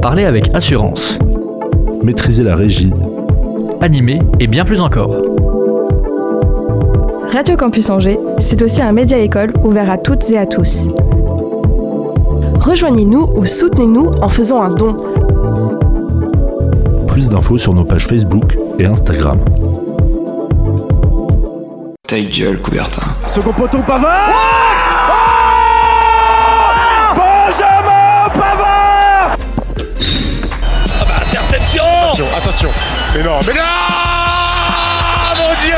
Parler 0.00 0.24
avec 0.24 0.54
assurance. 0.54 1.18
Maîtriser 2.04 2.44
la 2.44 2.54
régie. 2.54 2.92
Animer 3.80 4.20
et 4.38 4.46
bien 4.46 4.64
plus 4.64 4.80
encore. 4.80 5.16
Radio 7.32 7.56
Campus 7.56 7.90
Angers, 7.90 8.20
c'est 8.38 8.62
aussi 8.62 8.80
un 8.82 8.92
média 8.92 9.18
école 9.18 9.52
ouvert 9.64 9.90
à 9.90 9.98
toutes 9.98 10.30
et 10.30 10.38
à 10.38 10.46
tous. 10.46 10.86
Rejoignez-nous 12.60 13.30
ou 13.34 13.46
soutenez-nous 13.46 14.12
en 14.22 14.28
faisant 14.28 14.62
un 14.62 14.70
don. 14.70 14.96
Plus 17.08 17.30
d'infos 17.30 17.58
sur 17.58 17.74
nos 17.74 17.84
pages 17.84 18.06
Facebook 18.06 18.56
et 18.78 18.86
Instagram. 18.86 19.40
Ta 22.06 22.20
gueule, 22.20 22.60
Coubertin. 22.60 23.02
Second 23.34 23.52
poteau, 23.54 23.78
Pavard 23.84 24.30
Benjamin 24.30 24.69
attention 33.14 33.16
Mais 33.16 33.22
non, 33.22 33.38
mais 33.46 33.54
non 33.54 33.62
Mon 35.38 35.54
Dieu 35.62 35.76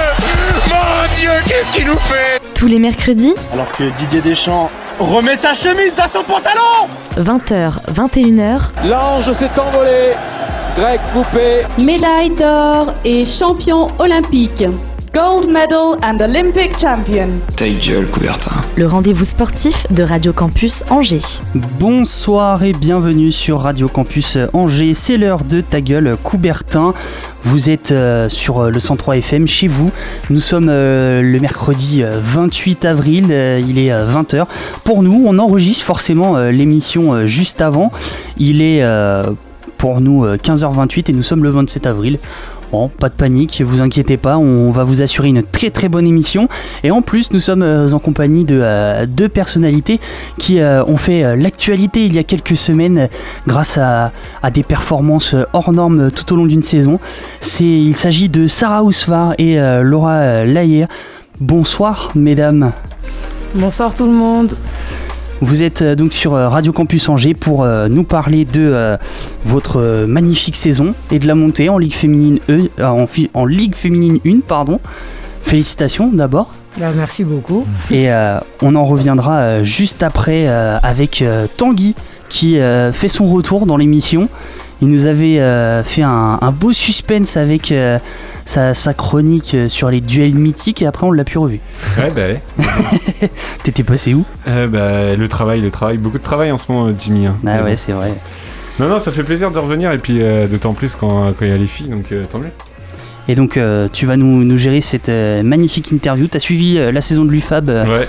Mon 0.71 1.15
Dieu, 1.15 1.31
qu'est-ce 1.47 1.73
qu'il 1.73 1.87
nous 1.87 1.99
fait 1.99 2.41
Tous 2.55 2.67
les 2.67 2.79
mercredis, 2.79 3.35
Alors 3.53 3.71
que 3.73 3.85
Didier 3.99 4.21
Deschamps 4.21 4.71
remet 4.99 5.37
sa 5.37 5.55
chemise 5.55 5.95
dans 5.97 6.09
son 6.13 6.25
pantalon 6.25 6.89
20h, 7.19 7.79
21h, 7.93 8.61
L'ange 8.89 9.33
s'est 9.33 9.51
envolé. 9.59 10.15
Grec 10.77 11.01
coupé. 11.13 11.63
Médaille 11.77 12.31
d'or 12.31 12.95
et 13.05 13.27
champion 13.27 13.91
olympique. 13.99 14.65
Gold 15.13 15.47
medal 15.51 15.99
and 16.03 16.19
Olympic 16.21 16.79
champion. 16.81 17.29
Ta 17.57 17.69
gueule, 17.69 18.07
Coubertin. 18.11 18.62
Le 18.77 18.87
rendez-vous 18.87 19.25
sportif 19.25 19.87
de 19.93 20.03
Radio 20.03 20.33
Campus 20.33 20.83
Angers. 20.89 21.43
Bonsoir 21.79 22.63
et 22.63 22.73
bienvenue 22.73 23.31
sur 23.31 23.61
Radio 23.61 23.87
Campus 23.87 24.39
Angers. 24.55 24.95
C'est 24.95 25.19
l'heure 25.19 25.45
de 25.45 25.61
ta 25.61 25.81
gueule, 25.83 26.17
Coubertin. 26.23 26.95
Vous 27.45 27.69
êtes 27.69 27.93
euh, 27.93 28.31
sur 28.31 28.71
le 28.71 28.81
103 28.81 29.19
FM 29.19 29.47
chez 29.47 29.67
vous. 29.67 29.91
Nous 30.31 30.41
sommes 30.41 30.69
euh, 30.71 31.21
le 31.21 31.39
mercredi 31.39 32.03
euh, 32.03 32.19
28 32.23 32.85
avril. 32.87 33.27
euh, 33.31 33.61
il 33.61 33.79
est 33.79 33.91
20h. 33.91 34.47
Pour 34.85 35.03
nous, 35.03 35.23
on 35.27 35.39
enregistre 35.39 35.85
forcément 35.85 36.37
euh, 36.37 36.51
l'émission 36.51 37.13
euh, 37.13 37.27
juste 37.27 37.61
avant. 37.61 37.93
Il 38.39 38.63
est 38.63 38.83
euh, 38.83 39.25
pour 39.77 40.01
nous 40.01 40.25
euh, 40.25 40.37
15h28 40.39 41.11
et 41.11 41.13
nous 41.13 41.23
sommes 41.23 41.45
le 41.45 41.51
27 41.51 41.87
avril. 41.87 42.19
Bon, 42.73 42.89
pas 42.89 43.11
de 43.11 43.15
panique, 43.15 43.61
vous 43.63 43.83
inquiétez 43.83 44.17
pas, 44.17 44.39
on 44.39 44.71
va 44.71 44.83
vous 44.83 45.03
assurer 45.03 45.29
une 45.29 45.43
très 45.43 45.69
très 45.69 45.91
bonne 45.91 46.07
émission. 46.07 46.49
Et 46.85 46.91
en 46.91 47.03
plus, 47.03 47.31
nous 47.31 47.39
sommes 47.39 47.63
euh, 47.63 47.93
en 47.93 47.99
compagnie 47.99 48.45
de 48.45 48.59
euh, 48.63 49.05
deux 49.05 49.29
personnalités 49.29 50.01
qui 50.39 50.59
euh, 50.59 50.83
ont 50.87 50.97
fait 50.97 51.37
l'actualité 51.37 52.07
il 52.07 52.15
y 52.15 52.19
a 52.19 52.23
quelques 52.25 52.57
semaines 52.57 53.11
grâce 53.47 53.77
à, 53.77 54.11
des 54.55 54.63
performances 54.63 55.37
hors 55.53 55.71
normes 55.71 56.11
tout 56.11 56.33
au 56.33 56.37
long 56.37 56.47
d'une 56.47 56.63
saison. 56.63 56.99
Il 57.61 57.95
s'agit 57.95 58.31
de 58.31 58.47
Sarah 58.47 58.83
Ousvar 58.85 59.35
et 59.37 59.57
Laura 59.83 60.45
Layer. 60.45 60.87
Bonsoir, 61.41 62.13
mesdames. 62.15 62.73
Bonsoir 63.55 63.95
tout 63.95 64.07
le 64.07 64.13
monde. 64.13 64.57
Vous 65.43 65.65
êtes 65.65 65.83
euh, 65.83 65.95
donc 65.97 66.13
sur 66.13 66.35
euh, 66.35 66.49
Radio 66.49 66.73
Campus 66.73 67.09
Angers 67.09 67.35
pour 67.35 67.65
euh, 67.65 67.89
nous 67.89 68.05
parler 68.05 68.45
de 68.45 68.97
votre 69.45 70.05
magnifique 70.07 70.55
saison 70.55 70.95
et 71.11 71.19
de 71.19 71.27
la 71.27 71.35
montée 71.35 71.69
en 71.69 71.79
Ligue 71.79 71.95
féminine 71.95 72.39
E, 72.49 72.71
en, 72.81 73.45
Ligue 73.45 73.75
féminine 73.75 74.21
1, 74.25 74.41
pardon. 74.47 74.79
Félicitations 75.43 76.11
d'abord. 76.13 76.53
Bah, 76.79 76.91
merci 76.97 77.25
beaucoup. 77.25 77.67
Et 77.91 78.11
euh, 78.11 78.39
on 78.63 78.75
en 78.75 78.87
reviendra 78.87 79.39
euh, 79.39 79.65
juste 79.65 80.03
après 80.03 80.49
euh, 80.49 80.79
avec 80.83 81.23
Tanguy 81.57 81.95
qui 82.33 82.59
euh, 82.59 82.93
fait 82.93 83.09
son 83.09 83.27
retour 83.29 83.67
dans 83.67 83.77
l'émission. 83.77 84.29
Il 84.81 84.89
nous 84.89 85.07
avait 85.07 85.39
euh, 85.39 85.85
fait 85.85 86.01
un, 86.03 86.39
un 86.41 86.51
beau 86.51 86.73
suspense 86.73 87.37
avec 87.37 87.71
euh, 87.71 87.99
sa, 88.47 88.73
sa 88.73 88.95
chronique 88.95 89.55
sur 89.69 89.91
les 89.91 90.01
duels 90.01 90.35
mythiques 90.35 90.81
et 90.81 90.87
après 90.87 91.07
on 91.07 91.13
l'a 91.13 91.25
plus 91.25 91.39
revu. 91.39 91.61
Ouais, 91.99 92.11
bah, 92.11 92.23
ouais. 92.23 92.41
T'étais 93.63 93.83
passé 93.85 94.15
où? 94.15 94.25
Bah, 94.47 95.15
le 95.15 95.27
travail, 95.29 95.61
le 95.61 95.71
travail, 95.71 95.99
beaucoup 95.99 96.19
de 96.19 96.23
travail 96.25 96.51
en 96.51 96.57
ce 96.59 96.73
moment, 96.73 96.91
Jimmy. 96.99 97.27
hein. 97.27 97.37
Ah 97.47 97.63
ouais, 97.63 97.77
c'est 97.77 97.93
vrai. 97.93 98.15
Non, 98.81 98.89
non, 98.89 98.99
ça 98.99 99.13
fait 99.13 99.23
plaisir 99.23 99.51
de 99.51 99.59
revenir 99.59 99.93
et 99.93 99.99
puis 99.99 100.21
d'autant 100.51 100.73
plus 100.73 100.97
quand 100.97 101.33
quand 101.39 101.45
il 101.45 101.49
y 101.51 101.55
a 101.55 101.59
les 101.59 101.67
filles, 101.67 101.91
donc 101.91 102.07
tant 102.31 102.39
mieux. 102.39 102.51
Et 103.29 103.35
donc 103.37 103.57
euh, 103.57 103.89
tu 103.93 104.07
vas 104.07 104.17
nous, 104.17 104.43
nous 104.43 104.57
gérer 104.57 104.81
cette 104.81 105.11
euh, 105.11 105.43
magnifique 105.45 105.93
interview. 105.93 106.27
T'as 106.27 106.41
suivi 106.41 106.79
euh, 106.79 106.91
la 106.91 107.01
saison 107.03 107.25
de 107.25 107.31
l'UFAB 107.31 107.69
Ouais, 107.69 108.09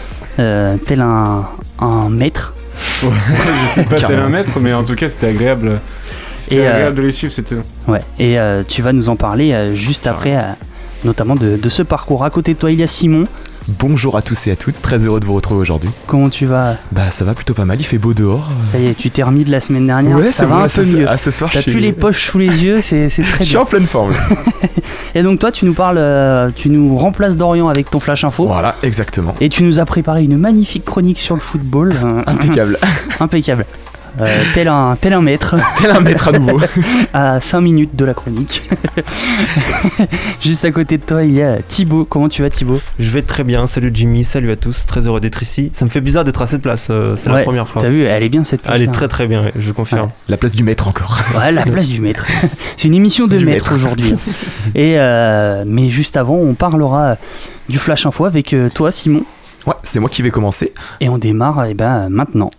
tel 0.87 1.01
un, 1.01 1.45
un 1.79 2.09
maître. 2.09 2.55
Je 3.01 3.73
sais 3.73 3.83
pas 3.83 3.99
tel 4.01 4.19
un 4.19 4.29
maître, 4.29 4.59
mais 4.59 4.73
en 4.73 4.83
tout 4.83 4.95
cas, 4.95 5.09
c'était 5.09 5.27
agréable. 5.27 5.79
C'était 6.43 6.61
euh, 6.61 6.73
agréable 6.73 6.97
de 6.97 7.01
les 7.03 7.11
suivre 7.11 7.33
cette 7.33 7.47
saison. 7.47 7.63
Ouais. 7.87 8.01
Et 8.19 8.39
euh, 8.39 8.63
tu 8.67 8.81
vas 8.81 8.93
nous 8.93 9.09
en 9.09 9.15
parler 9.15 9.53
euh, 9.53 9.75
juste 9.75 10.07
après, 10.07 10.37
notamment 11.03 11.35
de, 11.35 11.57
de 11.57 11.69
ce 11.69 11.83
parcours. 11.83 12.23
À 12.23 12.29
côté 12.29 12.53
de 12.53 12.59
toi, 12.59 12.71
il 12.71 12.79
y 12.79 12.83
a 12.83 12.87
Simon. 12.87 13.27
Bonjour 13.69 14.17
à 14.17 14.21
tous 14.21 14.47
et 14.47 14.51
à 14.51 14.57
toutes, 14.57 14.81
très 14.81 15.05
heureux 15.05 15.21
de 15.21 15.25
vous 15.25 15.33
retrouver 15.35 15.61
aujourd'hui. 15.61 15.89
Comment 16.05 16.29
tu 16.29 16.45
vas? 16.45 16.75
Bah 16.91 17.11
ça 17.11 17.23
va 17.23 17.33
plutôt 17.33 17.53
pas 17.53 17.63
mal, 17.63 17.79
il 17.79 17.83
fait 17.85 17.97
beau 17.97 18.13
dehors. 18.13 18.49
Ça 18.59 18.77
y 18.77 18.87
est, 18.87 18.93
tu 18.93 19.09
t'es 19.09 19.23
remis 19.23 19.45
de 19.45 19.51
la 19.51 19.61
semaine 19.61 19.87
dernière. 19.87 20.17
Ouais, 20.17 20.25
ça 20.25 20.31
c'est 20.31 20.45
va 20.45 20.55
bon, 20.55 20.61
un 20.61 20.65
à 20.65 20.69
peu 20.69 20.83
ce- 20.83 20.95
mieux. 20.97 21.09
à 21.09 21.17
ce 21.17 21.31
soir, 21.31 21.49
T'as 21.53 21.61
plus 21.63 21.79
les 21.79 21.93
poches 21.93 22.25
sous 22.29 22.39
les 22.39 22.65
yeux, 22.65 22.81
c'est 22.81 23.07
très 23.07 23.23
Je 23.39 23.43
suis 23.43 23.53
bien. 23.53 23.61
en 23.61 23.65
pleine 23.65 23.85
forme. 23.85 24.13
Et 25.15 25.23
donc 25.23 25.39
toi, 25.39 25.51
tu 25.51 25.63
nous 25.65 25.73
parles, 25.73 25.97
euh, 25.97 26.49
tu 26.53 26.69
nous 26.69 26.97
remplaces 26.97 27.37
Dorian 27.37 27.69
avec 27.69 27.89
ton 27.89 28.01
flash 28.01 28.25
info. 28.25 28.47
voilà, 28.47 28.75
exactement. 28.83 29.33
Et 29.39 29.47
tu 29.47 29.63
nous 29.63 29.79
as 29.79 29.85
préparé 29.85 30.23
une 30.23 30.37
magnifique 30.37 30.83
chronique 30.83 31.19
sur 31.19 31.35
le 31.35 31.41
football. 31.41 31.95
euh, 32.03 32.21
Impeccable. 32.27 32.77
impeccable. 33.21 33.65
Euh, 34.21 34.43
tel, 34.53 34.67
un, 34.67 34.95
tel 34.99 35.13
un 35.13 35.21
maître. 35.21 35.55
Tel 35.77 35.91
un 35.91 35.99
maître 35.99 36.27
à 36.27 36.31
nouveau. 36.31 36.59
à 37.13 37.39
5 37.39 37.61
minutes 37.61 37.95
de 37.95 38.05
la 38.05 38.13
chronique. 38.13 38.61
Juste 40.41 40.65
à 40.65 40.71
côté 40.71 40.97
de 40.97 41.03
toi, 41.03 41.23
il 41.23 41.33
y 41.33 41.41
a 41.41 41.61
Thibaut. 41.61 42.05
Comment 42.05 42.29
tu 42.29 42.41
vas, 42.43 42.49
Thibaut? 42.49 42.79
Je 42.99 43.09
vais 43.09 43.23
très 43.23 43.43
bien, 43.43 43.65
salut 43.65 43.91
Jimmy, 43.93 44.23
salut 44.23 44.51
à 44.51 44.55
tous, 44.55 44.85
très 44.85 45.07
heureux 45.07 45.19
d'être 45.19 45.41
ici. 45.41 45.71
Ça 45.73 45.85
me 45.85 45.89
fait 45.89 46.01
bizarre 46.01 46.23
d'être 46.23 46.41
à 46.41 46.47
cette 46.47 46.61
place, 46.61 46.89
euh, 46.91 47.15
c'est 47.15 47.29
la 47.29 47.41
première 47.41 47.67
fois. 47.67 47.81
T'as 47.81 47.89
vu, 47.89 48.03
elle 48.03 48.23
est 48.23 48.29
bien 48.29 48.43
cette 48.43 48.61
place. 48.61 48.75
Elle 48.75 48.87
est 48.87 48.91
très 48.91 49.07
très 49.07 49.27
bien, 49.27 49.51
je 49.57 49.71
confirme. 49.71 50.11
La 50.27 50.37
place 50.37 50.53
du 50.53 50.63
maître 50.63 50.87
encore. 50.87 51.19
Ouais, 51.37 51.51
la 51.51 51.63
place 51.63 51.87
du 51.89 52.01
maître. 52.01 52.27
C'est 52.77 52.87
une 52.87 52.95
émission 52.95 53.27
de 53.27 53.37
Du 53.37 53.45
maître, 53.45 53.71
maître. 53.71 53.75
aujourd'hui. 53.75 54.15
Et 54.75 54.99
euh, 54.99 55.63
mais 55.65 55.89
juste 55.89 56.17
avant, 56.17 56.35
on 56.35 56.53
parlera 56.53 57.17
du 57.67 57.79
flash 57.79 58.05
info 58.05 58.25
avec 58.25 58.55
toi, 58.73 58.91
Simon. 58.91 59.23
Ouais, 59.65 59.73
c'est 59.81 59.99
moi 59.99 60.09
qui 60.09 60.21
vais 60.21 60.29
commencer. 60.29 60.73
Et 60.99 61.09
on 61.09 61.17
démarre 61.17 61.65
eh 61.65 61.73
ben, 61.73 62.09
maintenant. 62.09 62.51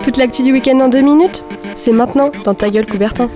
Toute 0.00 0.16
l'actu 0.16 0.42
du 0.42 0.52
week-end 0.52 0.78
en 0.80 0.88
deux 0.88 1.00
minutes 1.00 1.44
C'est 1.76 1.92
maintenant, 1.92 2.30
dans 2.44 2.54
ta 2.54 2.70
gueule 2.70 2.86
Coubertin. 2.86 3.28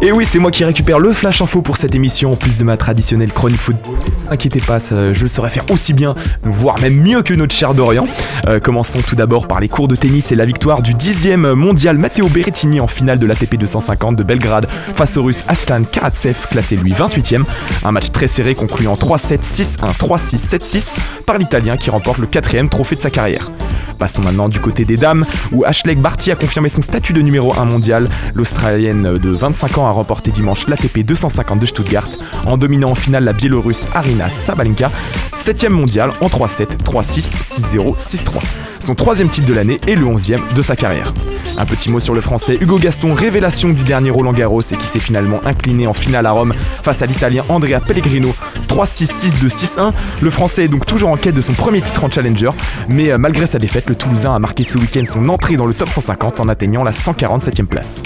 Et 0.00 0.10
oui, 0.10 0.24
c'est 0.24 0.38
moi 0.38 0.50
qui 0.50 0.64
récupère 0.64 0.98
le 0.98 1.12
flash 1.12 1.42
info 1.42 1.62
pour 1.62 1.76
cette 1.76 1.94
émission, 1.94 2.32
en 2.32 2.36
plus 2.36 2.58
de 2.58 2.64
ma 2.64 2.76
traditionnelle 2.76 3.32
chronique 3.32 3.60
football. 3.60 3.94
Ne 3.94 4.26
vous 4.26 4.32
inquiétez 4.32 4.60
pas, 4.60 4.78
je 4.80 5.26
saurais 5.26 5.50
faire 5.50 5.64
aussi 5.70 5.92
bien, 5.92 6.14
voire 6.42 6.80
même 6.80 7.00
mieux 7.00 7.22
que 7.22 7.34
notre 7.34 7.54
cher 7.54 7.74
Dorian. 7.74 8.06
Euh, 8.48 8.58
commençons 8.58 9.00
tout 9.00 9.16
d'abord 9.16 9.46
par 9.46 9.60
les 9.60 9.68
cours 9.68 9.86
de 9.88 9.94
tennis 9.94 10.32
et 10.32 10.34
la 10.34 10.44
victoire 10.44 10.82
du 10.82 10.94
10e 10.94 11.52
mondial 11.54 11.98
Matteo 11.98 12.28
Berrettini 12.28 12.80
en 12.80 12.86
finale 12.86 13.18
de 13.18 13.26
l'ATP 13.26 13.56
250 13.56 14.16
de 14.16 14.22
Belgrade 14.22 14.66
face 14.96 15.16
au 15.16 15.24
russe 15.24 15.44
Aslan 15.46 15.84
Karatsev, 15.84 16.48
classé 16.50 16.76
lui 16.76 16.92
28e. 16.92 17.44
Un 17.84 17.92
match 17.92 18.10
très 18.10 18.26
serré 18.28 18.54
conclu 18.54 18.88
en 18.88 18.94
3-7, 18.94 19.40
6-1, 19.42 19.96
3-6, 19.98 20.58
7-6 20.58 20.86
par 21.26 21.38
l'Italien 21.38 21.76
qui 21.76 21.90
remporte 21.90 22.18
le 22.18 22.26
quatrième 22.26 22.68
trophée 22.68 22.96
de 22.96 23.00
sa 23.00 23.10
carrière. 23.10 23.52
Passons 23.98 24.22
maintenant 24.22 24.48
du 24.48 24.60
côté 24.60 24.84
des 24.84 24.96
dames, 24.96 25.24
où 25.52 25.64
Ashley 25.64 25.94
Barty 25.94 26.30
a 26.30 26.36
confirmé 26.36 26.68
son 26.68 26.82
statut 26.82 27.12
de 27.12 27.20
numéro 27.20 27.54
1 27.58 27.64
mondial. 27.64 28.08
L'Australienne 28.34 29.14
de 29.14 29.30
25 29.30 29.78
ans 29.78 29.86
a 29.86 29.90
remporté 29.90 30.30
dimanche 30.30 30.66
l'ATP 30.68 31.00
250 31.00 31.58
de 31.58 31.66
Stuttgart 31.66 32.08
en 32.46 32.56
dominant 32.56 32.90
en 32.90 32.94
finale 32.94 33.24
la 33.24 33.32
Biélorusse 33.32 33.88
Arina 33.94 34.30
Sabalenka, 34.30 34.90
7ème 35.34 35.70
mondiale 35.70 36.12
en 36.20 36.26
3-7, 36.26 36.78
3-6, 36.84 37.76
6-0, 37.76 37.96
6-3. 37.98 38.42
Son 38.80 38.96
troisième 38.96 39.28
titre 39.28 39.46
de 39.46 39.54
l'année 39.54 39.80
et 39.86 39.94
le 39.94 40.04
11e 40.04 40.40
de 40.54 40.60
sa 40.60 40.74
carrière. 40.74 41.14
Un 41.56 41.64
petit 41.66 41.88
mot 41.88 42.00
sur 42.00 42.14
le 42.14 42.20
français 42.20 42.58
Hugo 42.60 42.78
Gaston, 42.78 43.14
révélation 43.14 43.68
du 43.68 43.84
dernier 43.84 44.10
Roland 44.10 44.32
Garros 44.32 44.60
et 44.60 44.76
qui 44.76 44.86
s'est 44.86 44.98
finalement 44.98 45.40
incliné 45.44 45.86
en 45.86 45.92
finale 45.92 46.26
à 46.26 46.32
Rome 46.32 46.54
face 46.82 47.00
à 47.02 47.06
l'italien 47.06 47.44
Andrea 47.48 47.78
Pellegrino 47.86 48.34
3-6, 48.68 49.38
6-2, 49.42 49.48
6-1. 49.48 49.92
Le 50.20 50.30
français 50.30 50.64
est 50.64 50.68
donc 50.68 50.86
toujours 50.86 51.10
en 51.10 51.16
quête 51.16 51.34
de 51.34 51.40
son 51.40 51.52
premier 51.52 51.80
titre 51.80 52.02
en 52.04 52.10
challenger, 52.10 52.48
mais 52.88 53.12
euh, 53.12 53.18
malgré 53.18 53.46
sa 53.46 53.58
défaite, 53.58 53.81
le 53.88 53.94
Toulousain 53.94 54.34
a 54.34 54.38
marqué 54.38 54.64
ce 54.64 54.78
week-end 54.78 55.02
son 55.04 55.28
entrée 55.28 55.56
dans 55.56 55.66
le 55.66 55.74
top 55.74 55.88
150 55.88 56.40
en 56.40 56.48
atteignant 56.48 56.82
la 56.84 56.92
147e 56.92 57.66
place. 57.66 58.02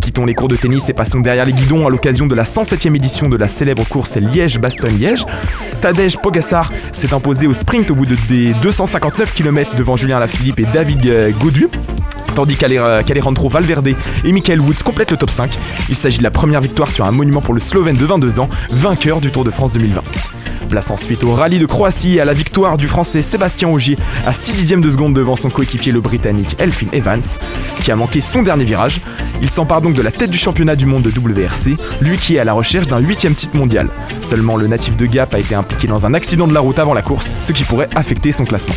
Quittons 0.00 0.24
les 0.24 0.34
cours 0.34 0.48
de 0.48 0.56
tennis 0.56 0.88
et 0.88 0.92
passons 0.92 1.20
derrière 1.20 1.44
les 1.44 1.52
guidons 1.52 1.86
à 1.86 1.90
l'occasion 1.90 2.26
de 2.26 2.34
la 2.34 2.44
107e 2.44 2.94
édition 2.94 3.28
de 3.28 3.36
la 3.36 3.48
célèbre 3.48 3.84
course 3.88 4.16
Liège-Bastogne-Liège. 4.16 5.24
Tadej 5.80 6.16
Pogassar 6.18 6.72
s'est 6.92 7.12
imposé 7.12 7.46
au 7.46 7.52
sprint 7.52 7.90
au 7.90 7.94
bout 7.94 8.06
de, 8.06 8.16
des 8.28 8.52
259 8.62 9.34
km 9.34 9.74
devant 9.76 9.96
Julien 9.96 10.18
Lafilippe 10.18 10.60
et 10.60 10.66
David 10.72 11.04
euh, 11.06 11.30
Gaudu. 11.32 11.68
Tandis 12.34 12.56
qu'Ale- 12.56 13.02
qu'Alejandro 13.04 13.48
Valverde 13.48 13.88
et 14.24 14.32
Michael 14.32 14.60
Woods 14.60 14.82
complètent 14.84 15.10
le 15.10 15.16
top 15.16 15.30
5. 15.30 15.58
Il 15.88 15.96
s'agit 15.96 16.18
de 16.18 16.22
la 16.22 16.30
première 16.30 16.60
victoire 16.60 16.90
sur 16.90 17.04
un 17.04 17.10
monument 17.10 17.40
pour 17.40 17.52
le 17.54 17.60
Slovène 17.60 17.96
de 17.96 18.04
22 18.04 18.38
ans, 18.38 18.48
vainqueur 18.70 19.20
du 19.20 19.30
Tour 19.30 19.44
de 19.44 19.50
France 19.50 19.72
2020. 19.72 20.02
Place 20.68 20.90
ensuite 20.90 21.24
au 21.24 21.32
rallye 21.32 21.58
de 21.58 21.66
Croatie 21.66 22.16
et 22.16 22.20
à 22.20 22.24
la 22.24 22.32
victoire 22.32 22.76
du 22.76 22.88
français 22.88 23.22
Sébastien 23.22 23.68
Ogier 23.68 23.96
à 24.26 24.32
6 24.32 24.52
dixièmes 24.52 24.80
de 24.80 24.90
seconde 24.90 25.14
devant 25.14 25.36
son 25.36 25.48
coéquipier 25.48 25.92
le 25.92 26.00
britannique 26.00 26.56
Elfin 26.58 26.88
Evans, 26.92 27.22
qui 27.82 27.90
a 27.90 27.96
manqué 27.96 28.20
son 28.20 28.42
dernier 28.42 28.64
virage. 28.64 29.00
Il 29.40 29.50
s'empare 29.50 29.80
donc 29.80 29.94
de 29.94 30.02
la 30.02 30.10
tête 30.10 30.30
du 30.30 30.38
championnat 30.38 30.76
du 30.76 30.86
monde 30.86 31.02
de 31.02 31.10
WRC, 31.10 31.76
lui 32.00 32.18
qui 32.18 32.36
est 32.36 32.38
à 32.38 32.44
la 32.44 32.52
recherche 32.52 32.86
d'un 32.86 32.98
huitième 32.98 33.34
titre 33.34 33.56
mondial. 33.56 33.88
Seulement 34.20 34.56
le 34.56 34.66
natif 34.66 34.96
de 34.96 35.06
Gap 35.06 35.34
a 35.34 35.38
été 35.38 35.54
impliqué 35.54 35.88
dans 35.88 36.06
un 36.06 36.14
accident 36.14 36.46
de 36.46 36.54
la 36.54 36.60
route 36.60 36.78
avant 36.78 36.94
la 36.94 37.02
course, 37.02 37.34
ce 37.40 37.52
qui 37.52 37.64
pourrait 37.64 37.88
affecter 37.94 38.32
son 38.32 38.44
classement. 38.44 38.74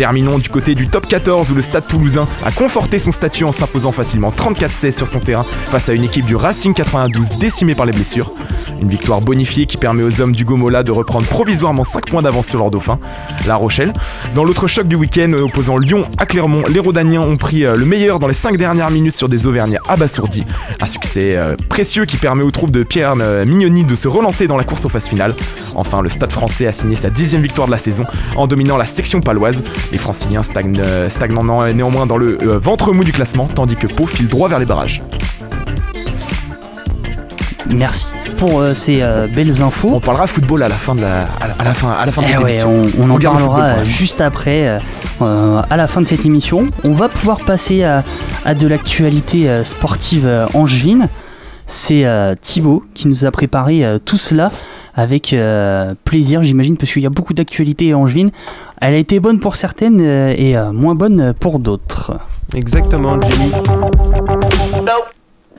Terminons 0.00 0.38
du 0.38 0.48
côté 0.48 0.74
du 0.74 0.88
top 0.88 1.06
14 1.06 1.50
où 1.50 1.54
le 1.54 1.60
Stade 1.60 1.86
toulousain 1.86 2.26
a 2.42 2.50
conforté 2.50 2.98
son 2.98 3.12
statut 3.12 3.44
en 3.44 3.52
s'imposant 3.52 3.92
facilement 3.92 4.30
34-16 4.30 4.96
sur 4.96 5.06
son 5.06 5.20
terrain 5.20 5.42
face 5.42 5.90
à 5.90 5.92
une 5.92 6.04
équipe 6.04 6.24
du 6.24 6.36
Racing 6.36 6.72
92 6.72 7.32
décimée 7.38 7.74
par 7.74 7.84
les 7.84 7.92
blessures. 7.92 8.32
Une 8.80 8.88
victoire 8.88 9.20
bonifiée 9.20 9.66
qui 9.66 9.76
permet 9.76 10.02
aux 10.02 10.22
hommes 10.22 10.34
du 10.34 10.46
Gomola 10.46 10.82
de 10.84 10.90
reprendre 10.90 11.26
provisoirement 11.26 11.84
5 11.84 12.06
points 12.06 12.22
d'avance 12.22 12.46
sur 12.46 12.58
leur 12.58 12.70
dauphin, 12.70 12.98
La 13.46 13.56
Rochelle. 13.56 13.92
Dans 14.34 14.42
l'autre 14.42 14.66
choc 14.66 14.88
du 14.88 14.96
week-end 14.96 15.34
opposant 15.34 15.76
Lyon 15.76 16.06
à 16.16 16.24
Clermont, 16.24 16.62
les 16.70 16.80
Rodaniens 16.80 17.20
ont 17.20 17.36
pris 17.36 17.66
euh, 17.66 17.76
le 17.76 17.84
meilleur 17.84 18.18
dans 18.20 18.26
les 18.26 18.32
5 18.32 18.56
dernières 18.56 18.90
minutes 18.90 19.16
sur 19.16 19.28
des 19.28 19.46
Auvergnats 19.46 19.82
abasourdis. 19.86 20.46
Un 20.80 20.86
succès 20.86 21.36
euh, 21.36 21.56
précieux 21.68 22.06
qui 22.06 22.16
permet 22.16 22.42
aux 22.42 22.50
troupes 22.50 22.70
de 22.70 22.84
Pierre 22.84 23.16
euh, 23.20 23.44
Mignoni 23.44 23.84
de 23.84 23.94
se 23.94 24.08
relancer 24.08 24.46
dans 24.46 24.56
la 24.56 24.64
course 24.64 24.86
aux 24.86 24.88
phases 24.88 25.08
finales. 25.08 25.34
Enfin, 25.74 26.00
le 26.00 26.08
Stade 26.08 26.32
français 26.32 26.66
a 26.66 26.72
signé 26.72 26.96
sa 26.96 27.10
dixième 27.10 27.42
victoire 27.42 27.66
de 27.66 27.72
la 27.72 27.78
saison 27.78 28.04
en 28.34 28.46
dominant 28.46 28.78
la 28.78 28.86
section 28.86 29.20
paloise. 29.20 29.62
Les 29.92 29.98
franciliens 29.98 30.42
stagnent, 30.42 30.80
stagnant 31.08 31.42
néanmoins 31.72 32.06
dans 32.06 32.16
le 32.16 32.38
ventre 32.58 32.92
mou 32.92 33.04
du 33.04 33.12
classement, 33.12 33.48
tandis 33.48 33.76
que 33.76 33.86
Pau 33.86 34.06
file 34.06 34.28
droit 34.28 34.48
vers 34.48 34.58
les 34.58 34.66
barrages. 34.66 35.02
Merci 37.68 38.08
pour 38.36 38.60
euh, 38.60 38.74
ces 38.74 39.02
euh, 39.02 39.26
belles 39.28 39.62
infos. 39.62 39.90
On 39.92 40.00
parlera 40.00 40.26
football 40.26 40.62
à 40.62 40.68
la 40.68 40.74
fin 40.74 40.94
de 40.94 41.02
la, 41.02 41.22
à 41.40 41.64
la, 41.64 41.74
fin, 41.74 41.90
à 41.92 42.06
la 42.06 42.12
fin 42.12 42.22
de 42.22 42.26
eh 42.26 42.32
cette 42.32 42.42
ouais, 42.42 42.50
émission. 42.50 42.86
On, 42.98 43.10
on 43.10 43.14
en 43.14 43.18
parlera 43.18 43.84
juste 43.84 44.20
après, 44.20 44.80
euh, 45.20 45.62
à 45.68 45.76
la 45.76 45.86
fin 45.86 46.00
de 46.00 46.06
cette 46.06 46.24
émission. 46.26 46.66
On 46.84 46.92
va 46.92 47.08
pouvoir 47.08 47.38
passer 47.38 47.84
à, 47.84 48.02
à 48.44 48.54
de 48.54 48.66
l'actualité 48.66 49.48
sportive 49.64 50.28
angevine. 50.54 51.08
C'est 51.72 52.04
Thibaut 52.40 52.82
qui 52.94 53.06
nous 53.06 53.24
a 53.24 53.30
préparé 53.30 53.84
tout 54.04 54.18
cela 54.18 54.50
avec 54.92 55.34
plaisir, 56.04 56.42
j'imagine, 56.42 56.76
parce 56.76 56.92
qu'il 56.92 57.02
y 57.02 57.06
a 57.06 57.10
beaucoup 57.10 57.32
d'actualités 57.32 57.94
angevines. 57.94 58.32
Elle 58.80 58.94
a 58.94 58.98
été 58.98 59.20
bonne 59.20 59.38
pour 59.38 59.54
certaines 59.54 60.00
et 60.00 60.56
moins 60.72 60.96
bonne 60.96 61.32
pour 61.38 61.60
d'autres. 61.60 62.18
Exactement, 62.54 63.20
Jimmy. 63.20 63.52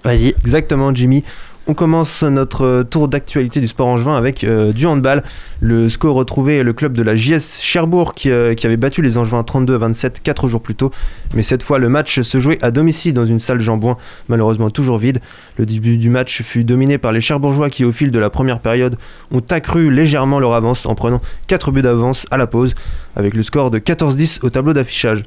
Vas-y. 0.03 0.27
Exactement, 0.29 0.93
Jimmy. 0.93 1.23
On 1.71 1.73
commence 1.73 2.23
notre 2.23 2.83
tour 2.83 3.07
d'actualité 3.07 3.61
du 3.61 3.69
sport 3.69 3.87
angevin 3.87 4.17
avec 4.17 4.43
euh, 4.43 4.73
du 4.73 4.85
handball. 4.87 5.23
Le 5.61 5.87
score 5.87 6.15
retrouvé 6.15 6.63
le 6.63 6.73
club 6.73 6.91
de 6.97 7.01
la 7.01 7.15
JS 7.15 7.61
Cherbourg 7.61 8.13
qui, 8.13 8.29
euh, 8.29 8.55
qui 8.55 8.65
avait 8.65 8.75
battu 8.75 9.01
les 9.01 9.17
Angevins 9.17 9.41
32 9.41 9.75
à 9.75 9.77
27 9.77 10.21
4 10.21 10.49
jours 10.49 10.61
plus 10.61 10.75
tôt. 10.75 10.91
Mais 11.33 11.43
cette 11.43 11.63
fois, 11.63 11.79
le 11.79 11.87
match 11.87 12.19
se 12.19 12.39
jouait 12.41 12.61
à 12.61 12.71
domicile 12.71 13.13
dans 13.13 13.25
une 13.25 13.39
salle 13.39 13.61
Jambouin, 13.61 13.95
malheureusement 14.27 14.69
toujours 14.69 14.97
vide. 14.97 15.21
Le 15.55 15.65
début 15.65 15.95
du 15.95 16.09
match 16.09 16.41
fut 16.41 16.65
dominé 16.65 16.97
par 16.97 17.13
les 17.13 17.21
Cherbourgeois 17.21 17.69
qui, 17.69 17.85
au 17.85 17.93
fil 17.93 18.11
de 18.11 18.19
la 18.19 18.29
première 18.29 18.59
période, 18.59 18.97
ont 19.31 19.43
accru 19.49 19.89
légèrement 19.91 20.41
leur 20.41 20.55
avance 20.55 20.85
en 20.85 20.93
prenant 20.93 21.21
4 21.47 21.71
buts 21.71 21.83
d'avance 21.83 22.25
à 22.31 22.37
la 22.37 22.47
pause, 22.47 22.75
avec 23.15 23.33
le 23.33 23.43
score 23.43 23.71
de 23.71 23.79
14-10 23.79 24.39
au 24.43 24.49
tableau 24.49 24.73
d'affichage. 24.73 25.23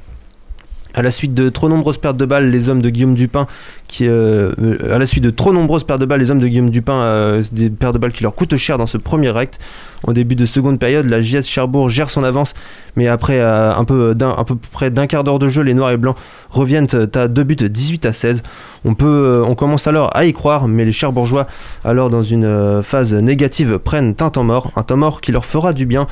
À 0.95 1.01
la 1.01 1.11
suite 1.11 1.33
de 1.33 1.49
trop 1.49 1.67
nombreuses 1.67 1.97
pertes 1.97 2.15
de 2.15 2.25
balles, 2.25 2.49
les 2.49 2.69
hommes 2.69 2.81
de 2.81 2.89
Guillaume 2.89 3.15
Dupin, 3.15 3.47
qui, 3.87 4.07
euh, 4.07 4.51
à 4.91 4.97
la 4.97 5.05
suite 5.05 5.23
de 5.23 5.29
trop 5.29 5.53
nombreuses 5.53 5.83
pertes 5.83 6.01
de 6.01 6.05
balles, 6.05 6.19
les 6.19 6.31
hommes 6.31 6.39
de 6.39 6.47
Guillaume 6.47 6.69
Dupin, 6.69 7.01
euh, 7.01 7.43
des 7.51 7.69
pertes 7.69 7.93
de 7.93 7.99
balles 7.99 8.11
qui 8.13 8.23
leur 8.23 8.35
coûtent 8.35 8.55
cher 8.57 8.77
dans 8.77 8.87
ce 8.87 8.97
premier 8.97 9.29
rect. 9.29 9.59
En 10.03 10.13
début 10.13 10.35
de 10.35 10.45
seconde 10.45 10.77
période, 10.77 11.07
la 11.07 11.21
JS 11.21 11.43
Cherbourg 11.43 11.89
gère 11.89 12.11
son 12.11 12.23
avance, 12.23 12.53
mais 12.95 13.07
après 13.07 13.39
euh, 13.39 13.73
un, 13.73 13.85
peu 13.85 14.13
d'un, 14.13 14.35
peu 14.43 14.55
près 14.55 14.91
d'un 14.91 15.07
quart 15.07 15.23
d'heure 15.23 15.39
de 15.39 15.49
jeu, 15.49 15.63
les 15.63 15.73
Noirs 15.73 15.91
et 15.91 15.97
Blancs 15.97 16.15
reviennent 16.49 16.87
à 17.15 17.27
deux 17.27 17.43
buts 17.43 17.55
18 17.55 18.05
à 18.05 18.13
16. 18.13 18.43
On, 18.83 18.93
peut, 18.93 19.43
on 19.45 19.55
commence 19.55 19.87
alors 19.87 20.15
à 20.15 20.25
y 20.25 20.33
croire, 20.33 20.67
mais 20.67 20.85
les 20.85 20.91
Cherbourgeois, 20.91 21.47
alors 21.83 22.11
dans 22.11 22.21
une 22.21 22.83
phase 22.83 23.15
négative, 23.15 23.79
prennent 23.79 24.13
un 24.19 24.29
temps 24.29 24.43
mort, 24.43 24.71
un 24.75 24.83
temps 24.83 24.97
mort 24.97 25.21
qui 25.21 25.31
leur 25.31 25.45
fera 25.45 25.73
du 25.73 25.87
bien 25.87 26.05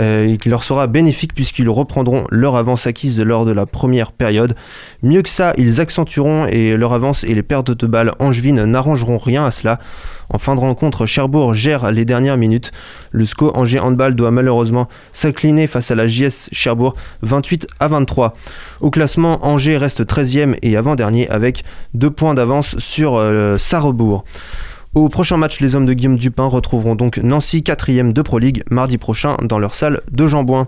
et 0.00 0.38
qui 0.40 0.48
leur 0.48 0.62
sera 0.62 0.86
bénéfique 0.86 1.34
puisqu'ils 1.34 1.68
reprendront 1.68 2.24
leur 2.30 2.54
avance 2.54 2.86
acquise 2.86 3.20
lors 3.20 3.44
de 3.44 3.50
la 3.50 3.66
première 3.66 4.12
période. 4.12 4.54
Mieux 5.02 5.22
que 5.22 5.28
ça, 5.28 5.52
ils 5.58 5.80
accentueront 5.80 6.46
et 6.46 6.76
leur 6.76 6.92
avance 6.92 7.11
et 7.24 7.34
les 7.34 7.42
pertes 7.42 7.70
de 7.70 7.86
balles 7.86 8.12
angevines 8.18 8.64
n'arrangeront 8.64 9.18
rien 9.18 9.44
à 9.44 9.50
cela. 9.50 9.78
En 10.30 10.38
fin 10.38 10.54
de 10.54 10.60
rencontre, 10.60 11.06
Cherbourg 11.06 11.54
gère 11.54 11.90
les 11.92 12.04
dernières 12.04 12.36
minutes. 12.36 12.72
Le 13.10 13.26
SCO 13.26 13.52
Angers 13.54 13.80
Handball 13.80 14.14
doit 14.14 14.30
malheureusement 14.30 14.88
s'incliner 15.12 15.66
face 15.66 15.90
à 15.90 15.94
la 15.94 16.06
JS 16.06 16.48
Cherbourg 16.52 16.94
28 17.22 17.66
à 17.80 17.88
23. 17.88 18.32
Au 18.80 18.90
classement, 18.90 19.44
Angers 19.46 19.76
reste 19.76 20.04
13e 20.04 20.56
et 20.62 20.76
avant-dernier 20.76 21.28
avec 21.28 21.64
deux 21.94 22.10
points 22.10 22.34
d'avance 22.34 22.78
sur 22.78 23.16
euh, 23.16 23.58
Sarrebourg. 23.58 24.24
Au 24.94 25.08
prochain 25.08 25.38
match, 25.38 25.60
les 25.60 25.74
hommes 25.74 25.86
de 25.86 25.94
Guillaume 25.94 26.18
Dupin 26.18 26.44
retrouveront 26.44 26.94
donc 26.94 27.16
Nancy 27.16 27.62
4ème 27.62 28.12
de 28.12 28.20
Pro 28.20 28.38
League 28.38 28.62
mardi 28.70 28.98
prochain 28.98 29.38
dans 29.42 29.58
leur 29.58 29.74
salle 29.74 30.02
de 30.10 30.26
Jambouin. 30.26 30.66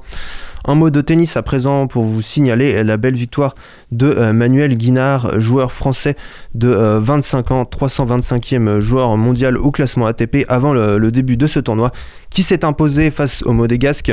Un 0.64 0.74
mot 0.74 0.88
de 0.88 1.02
tennis 1.02 1.36
à 1.36 1.42
présent 1.42 1.86
pour 1.88 2.04
vous 2.04 2.22
signaler 2.22 2.82
la 2.84 2.96
belle 2.96 3.16
victoire 3.16 3.54
de 3.92 4.06
euh, 4.06 4.32
Manuel 4.32 4.78
Guinard, 4.78 5.38
joueur 5.38 5.72
français 5.72 6.16
de 6.54 6.70
25 6.70 7.50
euh, 7.50 7.54
ans, 7.54 7.62
325e 7.64 8.80
joueur 8.80 9.14
mondial 9.18 9.58
au 9.58 9.70
classement 9.70 10.06
ATP 10.06 10.46
avant 10.48 10.72
le, 10.72 10.96
le 10.96 11.12
début 11.12 11.36
de 11.36 11.46
ce 11.46 11.60
tournoi, 11.60 11.92
qui 12.30 12.42
s'est 12.42 12.64
imposé 12.64 13.10
face 13.10 13.42
au 13.42 13.52
Modégasque 13.52 14.10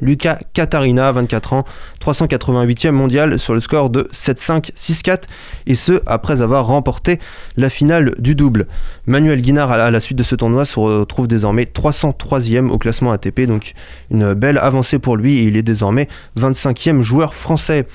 Lucas 0.00 0.38
Katarina, 0.52 1.12
24 1.12 1.52
ans, 1.52 1.64
388e 2.00 2.90
mondial 2.90 3.38
sur 3.38 3.54
le 3.54 3.60
score 3.60 3.90
de 3.90 4.08
7-5, 4.12 4.72
6-4, 4.74 5.22
et 5.66 5.74
ce 5.74 6.02
après 6.06 6.42
avoir 6.42 6.66
remporté 6.66 7.18
la 7.56 7.70
finale 7.70 8.14
du 8.18 8.34
double. 8.34 8.66
Manuel 9.06 9.40
Guinard, 9.42 9.70
à 9.70 9.90
la 9.90 10.00
suite 10.00 10.18
de 10.18 10.22
ce 10.22 10.34
tournoi, 10.34 10.64
se 10.64 10.78
retrouve 10.78 11.28
désormais 11.28 11.64
303e 11.64 12.68
au 12.70 12.78
classement 12.78 13.12
ATP, 13.12 13.42
donc 13.42 13.72
une 14.10 14.34
belle 14.34 14.58
avancée 14.58 14.98
pour 14.98 15.16
lui, 15.16 15.38
et 15.38 15.42
il 15.42 15.56
est 15.56 15.62
désormais 15.62 16.08
25e 16.38 17.02
joueur 17.02 17.34
français. 17.34 17.86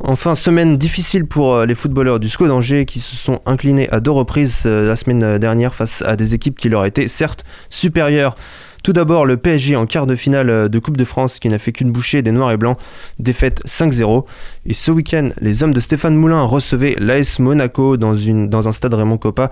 Enfin, 0.00 0.36
semaine 0.36 0.78
difficile 0.78 1.26
pour 1.26 1.54
euh, 1.54 1.66
les 1.66 1.74
footballeurs 1.74 2.20
du 2.20 2.28
SCO 2.28 2.46
d'Angers 2.46 2.86
qui 2.86 3.00
se 3.00 3.16
sont 3.16 3.40
inclinés 3.46 3.88
à 3.90 3.98
deux 3.98 4.12
reprises 4.12 4.62
euh, 4.64 4.86
la 4.86 4.94
semaine 4.94 5.38
dernière 5.38 5.74
face 5.74 6.02
à 6.02 6.14
des 6.14 6.34
équipes 6.34 6.56
qui 6.56 6.68
leur 6.68 6.84
étaient 6.84 7.08
certes 7.08 7.44
supérieures. 7.68 8.36
Tout 8.82 8.92
d'abord, 8.92 9.26
le 9.26 9.36
PSG 9.36 9.76
en 9.76 9.86
quart 9.86 10.06
de 10.06 10.16
finale 10.16 10.50
euh, 10.50 10.68
de 10.68 10.78
Coupe 10.78 10.96
de 10.96 11.04
France 11.04 11.38
qui 11.38 11.48
n'a 11.48 11.58
fait 11.58 11.72
qu'une 11.72 11.90
bouchée 11.90 12.22
des 12.22 12.32
Noirs 12.32 12.52
et 12.52 12.56
Blancs, 12.56 12.78
défaite 13.18 13.62
5-0. 13.66 14.24
Et 14.66 14.74
ce 14.74 14.90
week-end, 14.90 15.30
les 15.40 15.62
hommes 15.62 15.74
de 15.74 15.80
Stéphane 15.80 16.14
Moulin 16.14 16.42
recevaient 16.42 16.96
l'AS 16.98 17.38
Monaco 17.38 17.96
dans, 17.96 18.14
un 18.14 18.72
stade 18.72 18.94
Raymond 18.94 19.18
Coppa 19.18 19.50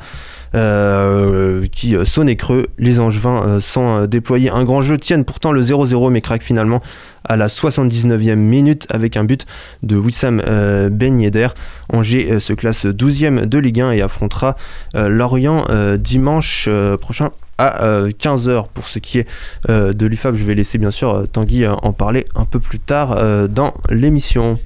euh, 0.55 1.67
qui 1.73 1.97
euh, 1.97 2.05
sonnait 2.05 2.37
creux. 2.37 2.67
Les 2.79 3.01
Angevins, 3.01 3.59
sans 3.61 4.07
déployer 4.07 4.51
un 4.51 4.65
grand 4.65 4.83
jeu, 4.83 4.99
tiennent 4.99 5.25
pourtant 5.25 5.53
le 5.53 5.61
0-0 5.61 6.11
mais 6.11 6.21
craquent 6.21 6.43
finalement 6.43 6.81
à 7.29 7.37
la 7.37 7.49
79e 7.49 8.35
minute 8.37 8.87
avec 8.91 9.17
un 9.17 9.25
but 9.25 9.47
de 9.83 9.97
Wissam 9.97 10.43
Ben 10.91 11.21
Yedder. 11.21 11.49
Angers 11.93 12.41
se 12.41 12.53
classe 12.53 12.87
12e 12.87 13.47
de 13.47 13.59
Ligue 13.59 13.81
1 13.81 13.93
et 13.93 14.03
affrontera 14.03 14.57
Lorient 14.95 15.65
dimanche 15.99 16.69
prochain 17.01 17.31
à 17.59 18.07
15h 18.19 18.49
euh, 18.49 18.63
pour 18.75 18.89
ce 18.89 18.99
qui 18.99 19.19
est 19.19 19.27
euh, 19.69 19.93
de 19.93 20.07
l'UFAB. 20.07 20.35
Je 20.35 20.45
vais 20.45 20.55
laisser 20.55 20.79
bien 20.79 20.91
sûr 20.91 21.11
euh, 21.11 21.27
Tanguy 21.27 21.67
en 21.67 21.93
parler 21.93 22.25
un 22.35 22.45
peu 22.45 22.61
plus 22.61 22.79
tard 22.79 23.49
dans 23.49 23.75
l'émission. 23.91 24.59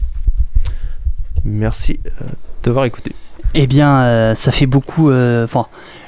Merci 1.44 2.00
d'avoir 2.62 2.84
écouté. 2.84 3.14
Eh 3.54 3.66
bien, 3.66 4.35
ça 4.35 4.52
fait 4.52 4.66
beaucoup. 4.66 5.11
Enfin, 5.11 5.66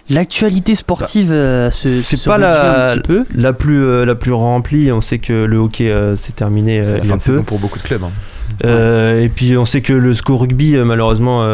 l'actualité 0.08 0.74
sportive 0.74 1.30
bah, 1.30 1.70
c'est 1.70 2.24
pas 2.24 2.38
la, 2.38 2.96
peu. 3.02 3.24
la 3.34 3.52
plus 3.52 4.04
la 4.04 4.14
plus 4.14 4.32
remplie. 4.32 4.92
On 4.92 5.00
sait 5.00 5.18
que 5.18 5.32
le 5.32 5.56
hockey 5.56 5.92
s'est 6.16 6.32
terminé. 6.32 6.82
C'est 6.82 6.98
la 6.98 7.04
fin 7.04 7.16
de 7.16 7.22
saison 7.22 7.42
pour 7.42 7.58
beaucoup 7.58 7.78
de 7.78 7.84
clubs. 7.84 8.02
Hein. 8.04 9.16
et 9.18 9.28
puis 9.28 9.56
on 9.56 9.64
sait 9.64 9.80
que 9.80 9.92
le 9.92 10.14
SCO 10.14 10.36
Rugby 10.36 10.76
malheureusement 10.76 11.44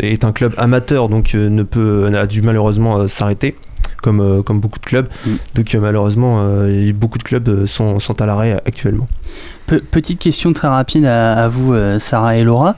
est, 0.00 0.24
un 0.24 0.32
club 0.32 0.54
amateur 0.58 1.08
donc 1.08 1.34
ne 1.34 1.62
peut 1.62 2.10
a 2.14 2.26
dû 2.26 2.42
malheureusement 2.42 3.08
s'arrêter 3.08 3.56
comme, 4.02 4.20
euh, 4.20 4.42
comme 4.42 4.60
beaucoup 4.60 4.78
de 4.78 4.84
clubs. 4.84 5.08
Mm. 5.24 5.30
Donc 5.54 5.74
euh, 5.74 5.80
malheureusement, 5.80 6.36
euh, 6.40 6.92
beaucoup 6.92 7.18
de 7.18 7.22
clubs 7.22 7.64
sont, 7.64 7.98
sont 8.00 8.20
à 8.20 8.26
l'arrêt 8.26 8.60
actuellement. 8.66 9.06
petite 9.90 10.18
question 10.18 10.52
très 10.52 10.68
rapide 10.68 11.06
à, 11.06 11.48
vous, 11.48 11.74
Sarah 11.98 12.36
et 12.36 12.44
Laura. 12.44 12.76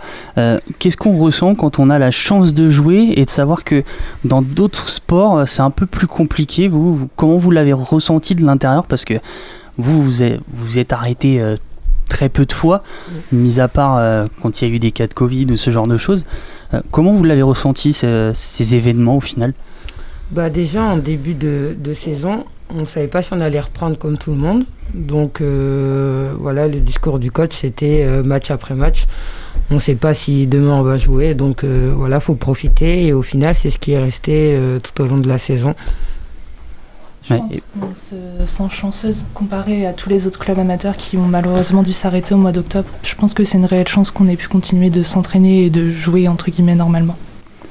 Qu'est-ce 0.79 0.97
qu'on 0.97 1.19
ressent 1.19 1.57
quand 1.57 1.81
on 1.81 1.91
a 1.91 1.99
la 1.99 2.13
chance 2.13 2.55
de 2.55 2.69
jouer 2.69 3.15
et 3.17 3.25
de 3.25 3.31
savoir 3.31 3.65
que 3.65 3.83
dans 4.25 4.43
d'autres 4.43 4.89
sports, 4.89 5.49
c'est 5.49 5.63
un 5.63 5.71
peu 5.71 5.87
plus 5.87 6.07
compliqué? 6.07 6.69
Vous, 6.69 7.09
Comment 7.17 7.39
vous 7.39 7.51
l'avez 7.51 7.73
ressenti 7.73 8.35
de 8.35 8.45
l'intérieur? 8.45 8.87
Parce 8.87 9.05
que 9.05 9.15
vous, 9.79 10.03
vous 10.03 10.23
êtes, 10.23 10.41
vous 10.49 10.79
êtes 10.79 10.93
arrêté 10.93 11.43
très 12.09 12.29
peu 12.29 12.45
de 12.45 12.53
fois, 12.53 12.85
mm. 13.33 13.37
mis 13.37 13.61
à 13.61 13.67
part 13.67 14.29
quand 14.43 14.61
il 14.61 14.69
y 14.69 14.71
a 14.71 14.75
eu 14.75 14.79
des 14.79 14.93
cas 14.93 15.07
de 15.09 15.15
Covid 15.15 15.47
ou 15.51 15.57
ce 15.57 15.71
genre 15.71 15.89
de 15.89 15.97
choses. 15.97 16.27
comment 16.91 17.13
vous 17.13 17.25
l'avez 17.25 17.43
ressenti, 17.43 17.93
ces 17.93 18.77
événements 18.77 19.17
au 19.17 19.23
final? 19.23 19.55
Bah 20.31 20.50
déjà 20.50 20.83
en 20.83 20.97
début 20.97 21.35
de, 21.35 21.95
saison, 21.95 22.45
on 22.71 22.83
ne 22.83 22.87
savait 22.87 23.09
pas 23.09 23.23
si 23.23 23.33
on 23.33 23.40
allait 23.40 23.61
reprendre 23.61 23.99
comme 23.99 24.19
tout 24.19 24.31
le 24.31 24.37
monde. 24.37 24.64
Donc 24.95 25.40
euh, 25.40 26.33
voilà, 26.38 26.69
le 26.69 26.81
discours 26.81 27.19
du 27.19 27.31
coach, 27.31 27.52
c'était 27.52 28.02
euh, 28.04 28.23
match 28.23 28.50
après 28.50 28.75
match. 28.75 29.07
On 29.71 29.76
ne 29.76 29.81
sait 29.81 29.95
pas 29.95 30.14
si 30.14 30.47
demain 30.47 30.78
on 30.78 30.83
va 30.83 30.97
jouer. 30.97 31.35
Donc 31.35 31.64
euh, 31.64 31.93
voilà, 31.97 32.21
faut 32.21 32.35
profiter. 32.35 33.07
Et 33.07 33.12
au 33.12 33.23
final, 33.23 33.54
c'est 33.54 33.71
ce 33.71 33.78
qui 33.78 33.93
est 33.93 33.99
resté 33.99 34.54
euh, 34.54 34.78
tout 34.78 35.02
au 35.02 35.07
long 35.07 35.19
de 35.19 35.28
la 35.28 35.38
saison. 35.38 35.75
Je 37.28 37.37
pense 37.37 37.66
qu'on 37.73 37.95
se 37.95 38.47
sent 38.47 38.69
chanceuse 38.71 39.25
comparé 39.33 39.87
à 39.87 39.95
tous 39.95 40.11
les 40.11 40.26
autres 40.26 40.38
clubs 40.38 40.59
amateurs 40.59 40.97
qui 40.99 41.16
ont 41.16 41.26
malheureusement 41.26 41.83
dû 41.83 41.95
s'arrêter 41.95 42.35
au 42.35 42.38
mois 42.38 42.52
d'octobre. 42.52 42.88
Je 43.02 43.14
pense 43.14 43.33
que 43.33 43.45
c'est 43.45 43.57
une 43.57 43.64
réelle 43.64 43.88
chance 43.88 44.11
qu'on 44.11 44.28
ait 44.28 44.37
pu 44.37 44.49
continuer 44.49 44.90
de 44.90 45.02
s'entraîner 45.02 45.64
et 45.64 45.71
de 45.71 45.90
jouer 45.90 46.28
entre 46.28 46.50
guillemets 46.50 46.75
normalement. 46.75 47.16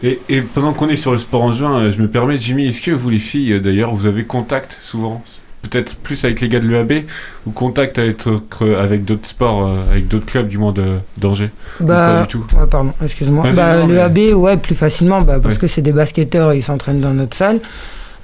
Et, 0.03 0.19
et 0.29 0.41
pendant 0.41 0.74
qu'on 0.74 0.89
est 0.89 0.98
sur 0.98 1.12
le 1.13 1.17
sport 1.17 1.43
en 1.43 1.53
juin, 1.53 1.79
euh, 1.79 1.91
je 1.91 2.01
me 2.01 2.07
permets, 2.10 2.39
Jimmy, 2.39 2.67
est-ce 2.67 2.81
que 2.81 2.91
vous 2.91 3.10
les 3.10 3.19
filles, 3.19 3.53
euh, 3.53 3.60
d'ailleurs, 3.60 3.93
vous 3.93 4.05
avez 4.05 4.24
contact 4.25 4.77
souvent 4.81 5.24
Peut-être 5.62 5.95
plus 5.95 6.25
avec 6.25 6.41
les 6.41 6.50
gars 6.50 6.60
de 6.60 6.67
l'EAB 6.67 7.05
ou 7.48 7.51
contact 7.51 7.98
avec, 7.98 8.27
euh, 8.27 8.83
avec 8.83 9.05
d'autres 9.05 9.25
sports, 9.27 9.72
avec 9.89 10.10
d'autres 10.10 10.25
clubs 10.25 10.50
du 10.50 10.57
moins 10.57 10.74
de 10.74 10.95
d'Angers? 11.17 11.51
Bah, 11.79 12.15
Pas 12.15 12.22
du 12.24 12.27
tout? 12.27 12.45
ouais, 12.60 12.67
pardon, 12.69 12.91
excuse-moi. 13.01 13.45
Bah, 13.55 13.86
mais- 13.88 14.33
ouais, 14.33 14.57
plus 14.57 14.75
facilement, 14.75 15.22
bah, 15.22 15.38
parce 15.41 15.55
Ouais. 15.55 15.62
que 15.62 15.67
c'est 15.67 15.81
des 15.81 15.93
basketteurs 15.93 16.51
et 16.51 16.57
ils 16.57 16.63
s'entraînent 16.63 17.00
dans 17.00 17.13
notre 17.13 17.38
salle. 17.38 17.62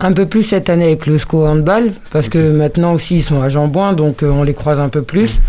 Un 0.01 0.12
peu 0.12 0.25
plus 0.25 0.43
cette 0.43 0.69
année 0.69 0.83
avec 0.86 1.07
le 1.07 1.17
SCO 1.17 1.45
handball, 1.45 1.93
parce 2.12 2.27
que 2.27 2.51
maintenant 2.51 2.93
aussi 2.93 3.15
ils 3.17 3.24
sont 3.24 3.41
à 3.41 3.48
Jambouin, 3.48 3.93
donc 3.93 4.21
euh, 4.21 4.29
on 4.29 4.43
les 4.43 4.53
croise 4.53 4.81
un 4.81 4.89
peu 4.89 5.01
plus. 5.01 5.39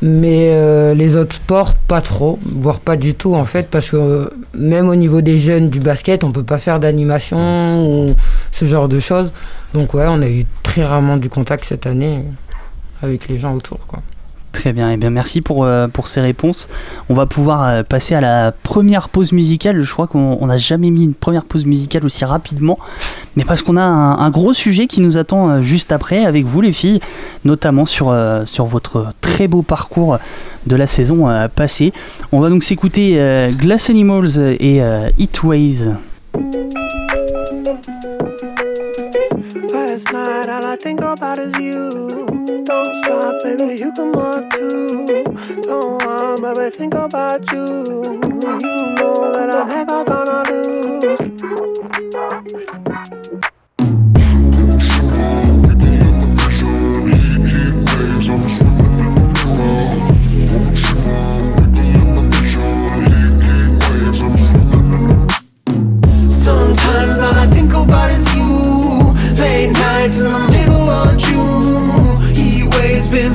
Mais 0.00 0.50
euh, 0.52 0.94
les 0.94 1.16
autres 1.16 1.34
sports, 1.34 1.74
pas 1.74 2.00
trop, 2.00 2.38
voire 2.44 2.78
pas 2.78 2.96
du 2.96 3.14
tout 3.14 3.34
en 3.34 3.44
fait, 3.44 3.68
parce 3.68 3.90
que 3.90 3.96
euh, 3.96 4.30
même 4.54 4.88
au 4.88 4.94
niveau 4.94 5.20
des 5.20 5.36
jeunes 5.36 5.70
du 5.70 5.80
basket, 5.80 6.22
on 6.22 6.30
peut 6.30 6.44
pas 6.44 6.58
faire 6.58 6.78
d'animation 6.78 8.08
ou 8.08 8.14
ce 8.52 8.64
genre 8.64 8.88
de 8.88 9.00
choses. 9.00 9.32
Donc 9.74 9.94
ouais, 9.94 10.06
on 10.06 10.22
a 10.22 10.28
eu 10.28 10.46
très 10.62 10.84
rarement 10.84 11.16
du 11.16 11.28
contact 11.28 11.64
cette 11.64 11.86
année 11.86 12.22
avec 13.02 13.28
les 13.28 13.38
gens 13.38 13.54
autour. 13.54 13.78
Quoi. 13.88 14.00
Très 14.58 14.72
bien, 14.72 14.90
et 14.90 14.96
bien 14.96 15.10
merci 15.10 15.40
pour, 15.40 15.62
euh, 15.62 15.86
pour 15.86 16.08
ces 16.08 16.20
réponses. 16.20 16.68
On 17.08 17.14
va 17.14 17.26
pouvoir 17.26 17.62
euh, 17.62 17.82
passer 17.84 18.16
à 18.16 18.20
la 18.20 18.50
première 18.50 19.08
pause 19.08 19.30
musicale. 19.30 19.82
Je 19.82 19.92
crois 19.92 20.08
qu'on 20.08 20.36
on 20.40 20.46
n'a 20.46 20.56
jamais 20.56 20.90
mis 20.90 21.04
une 21.04 21.14
première 21.14 21.44
pause 21.44 21.64
musicale 21.64 22.04
aussi 22.04 22.24
rapidement, 22.24 22.76
mais 23.36 23.44
parce 23.44 23.62
qu'on 23.62 23.76
a 23.76 23.82
un, 23.84 24.30
gros 24.30 24.52
sujet 24.52 24.88
qui 24.88 25.00
nous 25.00 25.16
attend 25.16 25.48
euh, 25.48 25.62
juste 25.62 25.92
après 25.92 26.24
avec 26.24 26.44
vous 26.44 26.60
les 26.60 26.72
filles, 26.72 26.98
notamment 27.44 27.86
sur, 27.86 28.12
sur 28.46 28.64
votre 28.64 29.12
très 29.20 29.46
beau 29.46 29.62
parcours 29.62 30.18
de 30.66 30.74
la 30.74 30.88
saison 30.88 31.28
passée. 31.54 31.92
On 32.32 32.40
va 32.40 32.50
donc 32.50 32.64
s'écouter 32.64 33.16
Glass 33.60 33.90
Animals 33.90 34.56
et 34.58 34.82
Heat 35.18 35.42
Waves. 35.44 35.94
Baby, 43.68 43.80
you 43.82 43.92
come 43.92 44.14
on 44.14 44.50
too. 44.50 45.04
Don't 45.62 46.04
want, 46.04 46.42
baby, 46.42 46.70
think 46.76 46.94
about 46.94 47.52
you. 47.52 47.58
You 47.58 48.18
know 48.94 49.32
that 49.32 49.48
I'm 49.54 49.68
never 49.68 50.04
gonna. 50.04 50.38
Sometimes 66.30 67.18
all 67.18 67.34
I 67.34 67.46
think 67.48 67.72
about 67.74 68.10
is 68.10 68.34
you. 68.34 68.48
Late 69.36 69.72
nights 69.72 70.20
in 70.20 70.28
the 70.28 70.38
middle 70.50 70.90
of 70.90 71.16
June. 71.18 71.78
Waves 72.80 73.08
been 73.08 73.34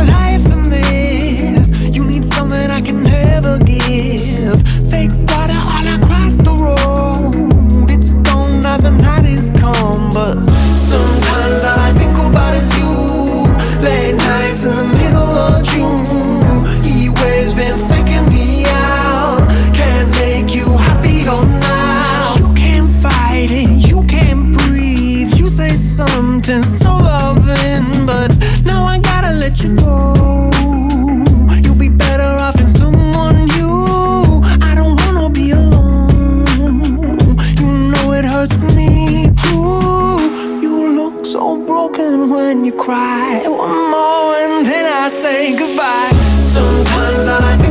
broken 41.71 42.29
when 42.29 42.65
you 42.65 42.73
cry. 42.73 43.41
One 43.47 43.83
more 43.95 44.35
and 44.43 44.65
then 44.69 44.85
I 45.03 45.07
say 45.07 45.55
goodbye. 45.61 46.11
Sometimes 46.55 47.25
I 47.27 47.57
think 47.61 47.70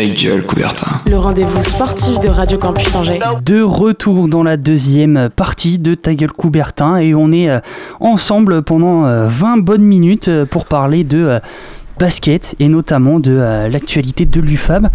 Ta 0.00 0.06
gueule, 0.06 0.46
Coubertin. 0.46 0.96
Le 1.10 1.18
rendez-vous 1.18 1.62
sportif 1.62 2.20
de 2.20 2.30
Radio 2.30 2.56
Campus 2.56 2.94
Angers. 2.94 3.18
De 3.44 3.60
retour 3.60 4.28
dans 4.28 4.42
la 4.42 4.56
deuxième 4.56 5.28
partie 5.28 5.78
de 5.78 5.92
Ta 5.92 6.14
gueule 6.14 6.32
Coubertin 6.32 6.96
et 6.96 7.14
on 7.14 7.30
est 7.32 7.50
euh, 7.50 7.60
ensemble 8.00 8.62
pendant 8.62 9.04
euh, 9.04 9.26
20 9.26 9.58
bonnes 9.58 9.82
minutes 9.82 10.28
euh, 10.28 10.46
pour 10.46 10.64
parler 10.64 11.04
de 11.04 11.18
euh, 11.18 11.38
basket 11.98 12.54
et 12.60 12.68
notamment 12.68 13.20
de 13.20 13.32
euh, 13.32 13.68
l'actualité 13.68 14.24
de 14.24 14.40
l'UFAB. 14.40 14.88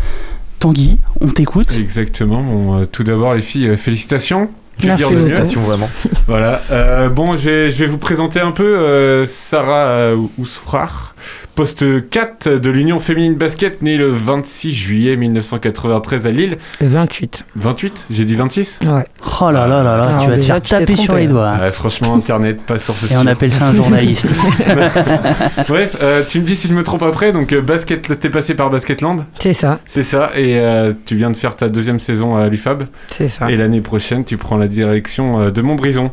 Tanguy, 0.58 0.98
on 1.22 1.28
t'écoute. 1.28 1.76
Exactement. 1.80 2.42
Bon, 2.42 2.80
euh, 2.80 2.86
tout 2.92 3.04
d'abord, 3.04 3.36
les 3.36 3.42
filles, 3.42 3.68
euh, 3.68 3.78
félicitations. 3.78 4.50
Merci, 4.84 4.98
dire 4.98 5.10
de 5.10 5.16
mieux 5.16 5.20
félicitations, 5.22 5.62
vraiment. 5.62 5.90
Voilà. 6.28 6.62
Euh, 6.72 7.10
bon, 7.10 7.38
je 7.38 7.50
vais, 7.50 7.72
je 7.72 7.78
vais 7.78 7.86
vous 7.86 7.98
présenter 8.00 8.40
un 8.40 8.52
peu 8.52 8.64
euh, 8.64 9.26
Sarah 9.28 9.88
euh, 9.88 10.18
Ousfrar, 10.40 11.14
poste 11.54 12.10
4 12.10 12.50
de 12.50 12.70
l'Union 12.70 13.00
féminine 13.00 13.36
basket, 13.36 13.82
née 13.82 13.96
le 13.98 14.10
26 14.10 14.74
juillet 14.74 15.16
1993 15.16 16.26
à 16.26 16.32
Lille. 16.32 16.58
28. 16.82 17.46
28 17.56 18.06
J'ai 18.10 18.26
dit 18.26 18.36
26 18.36 18.80
Ouais. 18.86 19.06
Oh 19.42 19.52
là 19.52 19.68
là 19.68 19.84
là 19.84 19.98
là, 19.98 20.04
Alors 20.04 20.24
tu 20.24 20.30
vas 20.30 20.38
te 20.38 20.44
faire 20.44 20.62
taper 20.62 20.96
sur 20.96 21.16
les 21.16 21.26
hein. 21.26 21.30
doigts. 21.30 21.54
Ouais, 21.60 21.72
franchement, 21.72 22.16
Internet, 22.16 22.62
pas 22.62 22.80
sur 22.80 22.96
ce 22.96 23.12
Et 23.12 23.18
on 23.18 23.28
appelle 23.28 23.52
ça 23.52 23.68
un 23.68 23.74
journaliste. 23.76 24.28
Bref, 25.68 25.96
euh, 26.02 26.24
tu 26.28 26.40
me 26.40 26.46
dis 26.46 26.56
si 26.56 26.68
je 26.68 26.74
me 26.74 26.84
trompe 26.84 27.04
après. 27.04 27.32
Donc, 27.32 27.54
basket, 27.54 28.20
t'es 28.20 28.30
passé 28.30 28.56
par 28.56 28.70
Basketland 28.70 29.26
C'est 29.40 29.54
ça. 29.54 29.80
C'est 29.86 30.04
ça. 30.04 30.32
Et 30.36 30.60
euh, 30.60 30.94
tu 31.06 31.16
viens 31.16 31.30
de 31.32 31.38
faire 31.38 31.56
ta 31.56 31.70
deuxième 31.70 32.00
saison 32.00 32.36
à 32.36 32.48
l'UFAB. 32.48 32.86
C'est 33.10 33.30
ça. 33.30 33.50
Et 33.50 33.58
l'année 33.58 33.82
prochaine, 33.82 34.26
tu 34.26 34.38
prends 34.38 34.58
la 34.58 34.65
direction 34.68 35.40
euh, 35.40 35.52
de 35.52 35.62
Montbrison. 35.62 36.12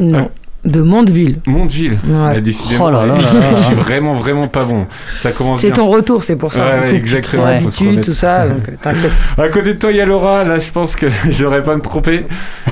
Non. 0.00 0.30
De 0.64 0.82
Mondeville. 0.82 1.38
Mondeville. 1.46 1.92
Ouais. 2.06 2.34
Ah, 2.36 2.40
décidément, 2.40 2.86
Oh 2.86 2.90
là 2.90 3.06
là 3.06 3.14
je 3.18 3.62
suis 3.62 3.74
vraiment, 3.74 4.12
vraiment 4.12 4.46
pas 4.46 4.64
bon. 4.64 4.86
Ça 5.16 5.32
commence 5.32 5.60
C'est 5.60 5.70
ton 5.70 5.88
retour, 5.88 6.22
c'est 6.22 6.36
pour 6.36 6.52
ça. 6.52 6.60
Ouais, 6.60 6.66
Il 6.66 6.80
ouais, 6.80 6.82
faut 6.82 6.82
que 6.82 6.90
tu 6.90 6.92
te 6.92 6.98
exactement, 7.16 7.60
faut 7.60 7.70
se 7.70 8.00
tout 8.00 8.12
ça, 8.12 8.46
donc 8.46 8.68
euh, 8.68 8.72
t'inquiète. 8.82 9.10
À 9.38 9.48
côté 9.48 9.72
de 9.72 9.78
toi, 9.78 9.90
il 9.90 9.96
y 9.96 10.00
a 10.02 10.06
Laura. 10.06 10.44
Là, 10.44 10.58
je 10.58 10.70
pense 10.70 10.96
que 10.96 11.06
j'aurais 11.30 11.64
pas 11.64 11.74
me 11.76 11.80
tromper. 11.80 12.26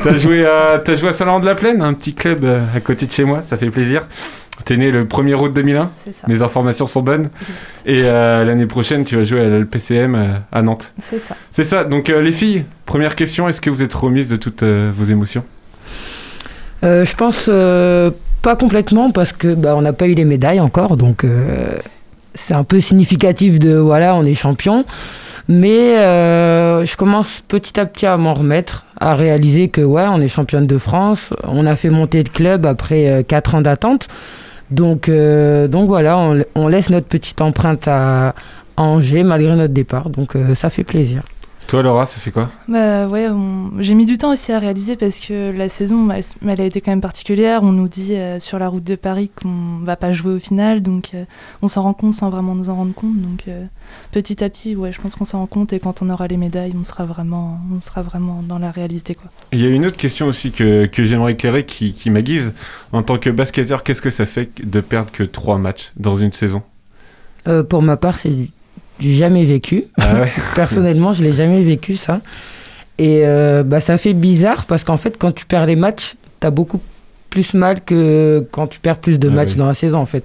T'as 0.05 0.19
joué 0.19 0.45
à, 0.45 0.83
t'as 0.85 0.97
joué 0.97 1.09
à 1.09 1.13
Saint-Laurent-de-la-Plaine, 1.15 1.81
un 1.81 1.95
petit 1.95 2.13
club 2.13 2.45
euh, 2.45 2.61
à 2.77 2.81
côté 2.81 3.07
de 3.07 3.11
chez 3.11 3.25
moi. 3.25 3.41
Ça 3.47 3.57
fait 3.57 3.71
plaisir. 3.71 4.03
T'es 4.65 4.77
né 4.77 4.91
le 4.91 5.05
1er 5.05 5.35
août 5.35 5.53
2001. 5.55 5.91
C'est 6.05 6.12
ça. 6.15 6.27
Mes 6.29 6.43
informations 6.43 6.87
sont 6.87 7.00
bonnes. 7.00 7.31
Et 7.87 8.03
euh, 8.05 8.45
l'année 8.45 8.67
prochaine, 8.67 9.05
tu 9.05 9.17
vas 9.17 9.25
jouer 9.25 9.41
à 9.41 9.49
l'LPCM 9.49 10.15
euh, 10.15 10.27
à 10.53 10.62
Nantes. 10.62 10.93
C'est 11.03 11.21
ça. 11.21 11.37
C'est 11.50 11.65
ça. 11.65 11.85
Donc, 11.85 12.11
euh, 12.11 12.21
les 12.21 12.33
filles, 12.33 12.65
première 12.85 13.17
question 13.17 13.49
est-ce 13.49 13.61
que 13.61 13.71
vous 13.71 13.83
êtes 13.83 13.95
remises 13.95 14.29
de 14.29 14.37
toutes 14.37 14.62
euh, 14.62 14.91
vos 14.95 15.05
émotions? 15.05 15.45
Euh, 16.85 17.05
je 17.05 17.15
pense 17.17 17.47
euh, 17.49 18.11
pas 18.43 18.57
complètement 18.57 19.11
parce 19.11 19.33
que 19.33 19.55
bah, 19.55 19.75
on 19.77 19.83
n'a 19.83 19.93
pas 19.93 20.07
eu 20.07 20.15
les 20.15 20.25
médailles 20.25 20.61
encore, 20.61 20.97
donc 20.97 21.25
euh, 21.25 21.73
c'est 22.35 22.55
un 22.55 22.62
peu 22.65 22.81
significatif 22.81 23.59
de 23.59 23.77
voilà, 23.77 24.15
on 24.15 24.25
est 24.25 24.35
champion. 24.35 24.85
Mais 25.50 25.97
euh, 25.97 26.85
je 26.85 26.95
commence 26.97 27.43
petit 27.49 27.81
à 27.81 27.87
petit 27.87 28.05
à 28.05 28.19
m'en 28.19 28.35
remettre, 28.35 28.85
à 29.00 29.15
réaliser 29.15 29.71
que 29.71 29.81
ouais, 29.81 30.05
on 30.07 30.21
est 30.21 30.29
championne 30.29 30.67
de 30.67 30.77
France. 30.77 31.33
On 31.43 31.65
a 31.65 31.75
fait 31.75 31.88
monter 31.88 32.23
le 32.23 32.29
club 32.29 32.67
après 32.67 33.25
4 33.27 33.55
ans 33.55 33.61
d'attente. 33.62 34.09
Donc, 34.71 35.09
euh, 35.09 35.69
donc 35.69 35.89
voilà, 35.89 36.19
on, 36.55 36.69
laisse 36.69 36.91
notre 36.91 37.07
petite 37.07 37.41
empreinte 37.41 37.89
à, 37.89 38.35
à 38.77 38.83
Angers 38.83 39.23
malgré 39.23 39.55
notre 39.55 39.73
départ. 39.73 40.11
Donc 40.11 40.37
euh, 40.37 40.55
ça 40.55 40.71
fait 40.71 40.85
plaisir. 40.85 41.23
Toi, 41.69 41.83
Laura, 41.83 42.07
ça 42.07 42.17
fait 42.19 42.31
quoi 42.31 42.49
Bah 42.67 43.09
ouais, 43.09 43.29
on- 43.29 43.73
j'ai 43.81 43.93
mis 43.93 44.07
du 44.07 44.17
temps 44.17 44.33
aussi 44.33 44.53
à 44.53 44.59
réaliser 44.59 44.97
parce 44.97 45.19
que 45.19 45.51
la 45.55 45.69
saison, 45.69 46.11
elle, 46.11 46.25
elle 46.49 46.61
a 46.63 46.65
été 46.65 46.81
quand 46.81 46.91
même 46.93 47.03
particulière. 47.03 47.63
On 47.63 47.73
nous 47.73 47.89
dit 47.89 48.15
euh, 48.15 48.41
sur 48.41 48.59
la 48.59 48.69
route 48.69 48.85
de 48.85 48.95
Paris 48.97 49.31
qu'on 49.39 49.81
va 49.85 49.97
pas 49.97 50.11
jouer 50.11 50.33
au 50.33 50.39
final, 50.39 50.81
donc 50.81 51.11
euh, 51.13 51.25
on 51.61 51.69
s'en 51.69 51.83
rend 51.83 51.93
compte 51.93 52.15
sans 52.15 52.31
vraiment 52.31 52.55
nous 52.55 52.71
en 52.71 52.75
rendre 52.75 52.95
compte. 52.95 53.21
Donc 53.21 53.45
euh, 53.49 53.67
petit 54.13 54.43
à 54.43 54.49
petit, 54.49 54.77
ouais, 54.77 54.93
je 54.93 55.01
pense 55.03 55.15
qu'on 55.15 55.27
s'en 55.27 55.41
rend 55.41 55.47
compte 55.47 55.75
et 55.75 55.79
quand 55.79 56.01
on 56.01 56.09
aura 56.09 56.27
les 56.27 56.39
médailles, 56.39 56.73
on 56.75 56.85
sera 56.85 57.05
vraiment, 57.05 57.59
on 57.71 57.83
sera 57.83 58.01
vraiment 58.01 58.42
dans 58.49 58.59
la 58.59 58.71
réalité 58.71 59.14
quoi. 59.14 59.31
Il 59.53 59.61
y 59.61 59.66
a 59.66 59.69
une 59.69 59.85
autre 59.85 59.99
question 59.99 60.27
aussi 60.27 60.53
que, 60.53 60.87
que 60.87 61.05
j'aimerais 61.05 61.33
éclairer 61.33 61.66
qui, 61.66 61.92
qui 61.92 62.09
m'aiguise. 62.09 62.55
En 62.92 63.03
tant 63.03 63.19
que 63.19 63.29
basketteur, 63.29 63.83
qu'est-ce 63.83 64.01
que 64.01 64.09
ça 64.09 64.25
fait 64.25 64.49
de 64.64 64.81
perdre 64.81 65.11
que 65.12 65.23
trois 65.23 65.59
matchs 65.59 65.92
dans 65.99 66.16
une 66.16 66.33
saison? 66.33 66.62
Euh, 67.47 67.62
pour 67.62 67.83
ma 67.83 67.99
part, 67.99 68.16
c'est 68.16 68.33
jamais 69.01 69.45
vécu. 69.45 69.85
Ah 70.01 70.21
ouais 70.23 70.33
Personnellement, 70.55 71.13
je 71.13 71.23
l'ai 71.25 71.33
jamais 71.33 71.63
vécu 71.63 71.95
ça. 71.95 72.21
Et 72.99 73.21
euh, 73.25 73.63
bah, 73.63 73.81
ça 73.81 73.97
fait 73.99 74.13
bizarre 74.15 74.67
parce 74.67 74.83
qu'en 74.85 74.97
fait, 74.97 75.17
quand 75.19 75.33
tu 75.33 75.47
perds 75.47 75.67
les 75.67 75.77
matchs, 75.77 76.15
t'as 76.41 76.51
beaucoup 76.51 76.81
plus 77.31 77.55
mal 77.55 77.81
que 77.85 78.45
quand 78.51 78.67
tu 78.67 78.81
perds 78.81 78.99
plus 78.99 79.19
de 79.19 79.29
Ah 79.29 79.33
matchs 79.33 79.51
oui. 79.51 79.57
dans 79.57 79.67
la 79.69 79.75
saison. 79.75 79.99
En 79.99 80.07
fait, 80.07 80.25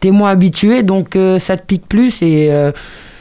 t'es 0.00 0.10
moins 0.10 0.30
habitué, 0.30 0.82
donc 0.82 1.16
euh, 1.16 1.38
ça 1.38 1.56
te 1.56 1.66
pique 1.66 1.86
plus 1.88 2.22
et 2.22 2.48
euh, 2.50 2.72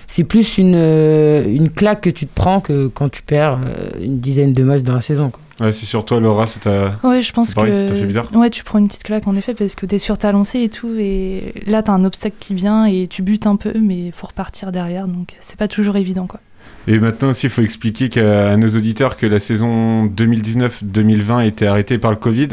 c'est 0.07 0.23
plus 0.23 0.57
une, 0.57 0.75
une 0.75 1.69
claque 1.69 2.01
que 2.01 2.09
tu 2.09 2.27
te 2.27 2.31
prends 2.35 2.59
que 2.61 2.87
quand 2.87 3.09
tu 3.09 3.23
perds 3.23 3.59
une 4.01 4.19
dizaine 4.19 4.53
de 4.53 4.63
matchs 4.63 4.83
dans 4.83 4.95
la 4.95 5.01
saison. 5.01 5.31
quoi. 5.31 5.41
Ouais, 5.63 5.71
c'est 5.71 5.85
sur 5.85 6.03
toi, 6.03 6.19
Laura, 6.19 6.45
ça 6.45 6.59
t'a. 6.59 7.07
Ouais, 7.07 7.21
je 7.21 7.31
pense 7.31 7.47
c'est 7.47 7.55
pareil, 7.55 7.71
que. 7.71 7.95
fait 7.95 8.05
bizarre 8.05 8.27
Ouais, 8.35 8.49
tu 8.49 8.65
prends 8.65 8.79
une 8.79 8.89
petite 8.89 9.03
claque 9.03 9.27
en 9.27 9.33
effet 9.33 9.53
parce 9.53 9.75
que 9.75 9.85
t'es 9.85 9.97
sur 9.97 10.17
ta 10.17 10.33
lancée 10.33 10.59
et 10.59 10.67
tout, 10.67 10.93
et 10.99 11.53
là 11.65 11.81
t'as 11.81 11.93
un 11.93 12.03
obstacle 12.03 12.35
qui 12.37 12.53
vient 12.53 12.85
et 12.85 13.07
tu 13.07 13.21
butes 13.21 13.47
un 13.47 13.55
peu, 13.55 13.71
mais 13.79 14.11
faut 14.11 14.27
repartir 14.27 14.73
derrière, 14.73 15.07
donc 15.07 15.35
c'est 15.39 15.57
pas 15.57 15.69
toujours 15.69 15.95
évident 15.95 16.27
quoi. 16.27 16.41
Et 16.87 16.99
maintenant 16.99 17.29
aussi, 17.29 17.45
il 17.45 17.49
faut 17.49 17.61
expliquer 17.61 18.09
qu'à 18.09 18.51
à 18.51 18.57
nos 18.57 18.67
auditeurs 18.67 19.15
que 19.15 19.25
la 19.25 19.39
saison 19.39 20.05
2019-2020 20.07 21.47
était 21.47 21.65
arrêtée 21.65 21.97
par 21.97 22.11
le 22.11 22.17
Covid. 22.17 22.49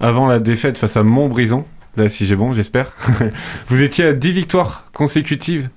Avant 0.00 0.26
la 0.26 0.38
défaite 0.38 0.78
face 0.78 0.96
à 0.96 1.02
Montbrison, 1.02 1.66
là 1.98 2.08
si 2.08 2.24
j'ai 2.24 2.36
bon, 2.36 2.54
j'espère, 2.54 2.94
vous 3.68 3.82
étiez 3.82 4.06
à 4.06 4.12
10 4.14 4.32
victoires 4.32 4.86
consécutives 4.94 5.68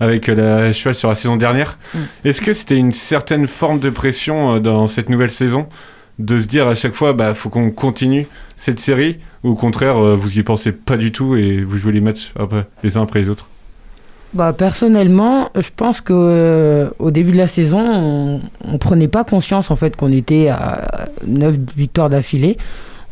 avec 0.00 0.28
la 0.28 0.72
cheval 0.72 0.94
sur 0.94 1.10
la 1.10 1.14
saison 1.14 1.36
dernière. 1.36 1.78
Mm. 1.92 1.98
Est-ce 2.24 2.40
que 2.40 2.54
c'était 2.54 2.78
une 2.78 2.92
certaine 2.92 3.46
forme 3.46 3.80
de 3.80 3.90
pression 3.90 4.54
euh, 4.54 4.60
dans 4.60 4.86
cette 4.86 5.10
nouvelle 5.10 5.30
saison 5.30 5.68
de 6.18 6.38
se 6.38 6.46
dire 6.46 6.66
à 6.66 6.74
chaque 6.74 6.94
fois, 6.94 7.12
bah 7.12 7.34
faut 7.34 7.48
qu'on 7.48 7.70
continue 7.70 8.26
cette 8.56 8.80
série, 8.80 9.18
ou 9.44 9.50
au 9.50 9.54
contraire, 9.54 9.98
euh, 9.98 10.16
vous 10.16 10.38
y 10.38 10.42
pensez 10.42 10.72
pas 10.72 10.96
du 10.96 11.12
tout 11.12 11.36
et 11.36 11.62
vous 11.62 11.78
jouez 11.78 11.92
les 11.92 12.00
matchs 12.00 12.32
après, 12.38 12.66
les 12.82 12.96
uns 12.96 13.02
après 13.02 13.20
les 13.20 13.30
autres? 13.30 13.48
Bah, 14.36 14.52
personnellement, 14.52 15.48
je 15.54 15.70
pense 15.74 16.02
que 16.02 16.12
euh, 16.14 16.90
au 16.98 17.10
début 17.10 17.30
de 17.30 17.38
la 17.38 17.46
saison, 17.46 17.80
on, 17.80 18.40
on 18.64 18.76
prenait 18.76 19.08
pas 19.08 19.24
conscience 19.24 19.70
en 19.70 19.76
fait 19.76 19.96
qu'on 19.96 20.12
était 20.12 20.48
à 20.48 21.06
9 21.26 21.54
victoires 21.74 22.10
d'affilée. 22.10 22.58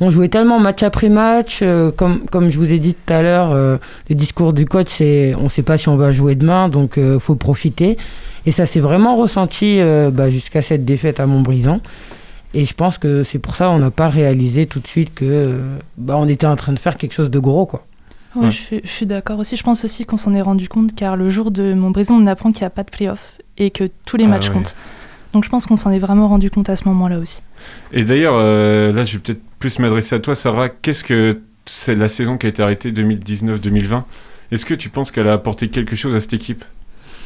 On 0.01 0.11
jouait 0.11 0.29
tellement 0.29 0.59
match 0.59 0.83
après 0.83 1.09
match, 1.09 1.61
euh, 1.63 1.91
comme, 1.93 2.27
comme 2.31 2.51
je 2.51 2.59
vous 2.59 2.71
ai 2.73 2.79
dit 2.79 2.95
tout 2.95 3.13
à 3.15 3.23
l'heure, 3.23 3.53
euh, 3.53 3.79
le 4.11 4.17
discours 4.17 4.53
du 4.53 4.67
coach, 4.67 4.89
c'est 4.89 5.35
on 5.39 5.49
sait 5.49 5.63
pas 5.63 5.79
si 5.79 5.89
on 5.89 5.97
va 5.97 6.13
jouer 6.13 6.35
demain, 6.35 6.69
donc 6.69 6.99
faut 7.21 7.37
profiter. 7.37 7.97
Et 8.45 8.51
ça 8.51 8.67
s'est 8.67 8.81
vraiment 8.81 9.17
ressenti 9.17 9.81
bah, 10.13 10.29
jusqu'à 10.29 10.61
cette 10.61 10.85
défaite 10.85 11.21
à 11.21 11.27
Montbrison. 11.27 11.81
Et 12.55 12.65
je 12.65 12.73
pense 12.75 12.99
que 12.99 13.25
c'est 13.25 13.39
pour 13.41 13.57
ça 13.57 13.67
qu'on 13.67 13.79
n'a 13.81 13.91
pas 13.91 14.09
réalisé 14.09 14.67
tout 14.67 14.79
de 14.81 14.87
suite 14.87 15.13
que 15.15 15.25
euh, 15.25 15.77
bah, 15.99 16.15
on 16.17 16.29
était 16.29 16.47
en 16.47 16.57
train 16.57 16.73
de 16.73 16.79
faire 16.79 16.97
quelque 16.97 17.13
chose 17.13 17.31
de 17.31 17.39
gros, 17.39 17.67
quoi. 17.67 17.85
Ouais, 18.37 18.47
Je, 18.51 18.57
suis- 18.57 18.81
je 18.85 18.89
suis 18.89 19.07
d'accord 19.07 19.39
aussi. 19.41 19.57
Je 19.57 19.63
pense 19.63 19.85
aussi 19.85 20.05
qu'on 20.07 20.17
s'en 20.17 20.35
est 20.35 20.43
rendu 20.43 20.69
compte 20.69 20.95
car 20.95 21.17
le 21.17 21.29
jour 21.31 21.51
de 21.51 21.75
Montbrison, 21.75 22.15
on 22.15 22.27
apprend 22.27 22.53
qu'il 22.53 22.63
n'y 22.63 22.67
a 22.67 22.71
pas 22.71 22.83
de 22.85 22.91
playoff 22.91 23.39
et 23.59 23.71
que 23.71 23.91
tous 24.07 24.17
les 24.17 24.25
Ah 24.25 24.29
matchs 24.29 24.49
ouais. 24.49 24.55
comptent. 24.55 24.75
Donc 25.33 25.45
je 25.45 25.51
pense 25.51 25.67
qu'on 25.67 25.77
s'en 25.77 25.91
est 25.91 25.99
vraiment 25.99 26.29
rendu 26.29 26.49
compte 26.51 26.69
à 26.69 26.77
ce 26.77 26.85
moment-là 26.89 27.19
aussi. 27.19 27.43
Et 27.93 28.05
d'ailleurs, 28.05 28.35
euh, 28.37 28.93
là, 28.93 29.05
je 29.05 29.15
vais 29.15 29.19
peut-être 29.19 29.43
plus 29.59 29.79
m'adresser 29.81 30.15
à 30.15 30.21
toi, 30.21 30.35
Sarah. 30.37 30.69
Qu'est-ce 30.69 31.03
que 31.05 31.41
c'est 31.67 31.95
la 31.97 32.09
saison 32.09 32.39
qui 32.39 32.47
a 32.47 32.49
été 32.51 32.63
arrêtée 32.63 32.93
2019-2020 32.93 34.03
Est-ce 34.53 34.65
que 34.67 34.75
tu 34.75 34.91
penses 34.91 35.11
qu'elle 35.11 35.27
a 35.29 35.33
apporté 35.33 35.69
quelque 35.69 35.97
chose 35.97 36.15
à 36.15 36.21
cette 36.21 36.35
équipe? 36.35 36.65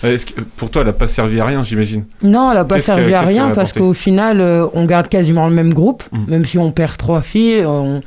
Que, 0.02 0.40
Pour 0.56 0.70
toi, 0.70 0.82
elle 0.82 0.88
n'a 0.88 0.92
pas 0.92 1.08
servi 1.08 1.40
à 1.40 1.44
rien, 1.44 1.64
j'imagine. 1.64 2.04
Non, 2.22 2.50
elle 2.50 2.58
n'a 2.58 2.64
pas 2.64 2.80
servi 2.80 3.14
à 3.14 3.22
rien 3.22 3.50
parce 3.50 3.72
qu'au 3.72 3.92
final, 3.92 4.40
euh, 4.40 4.66
on 4.74 4.84
garde 4.84 5.08
quasiment 5.08 5.48
le 5.48 5.54
même 5.54 5.74
groupe. 5.74 6.02
Mm. 6.12 6.30
Même 6.30 6.44
si 6.44 6.58
on 6.58 6.70
perd 6.70 6.96
trois 6.96 7.20
filles, 7.20 7.64
on, 7.66 8.00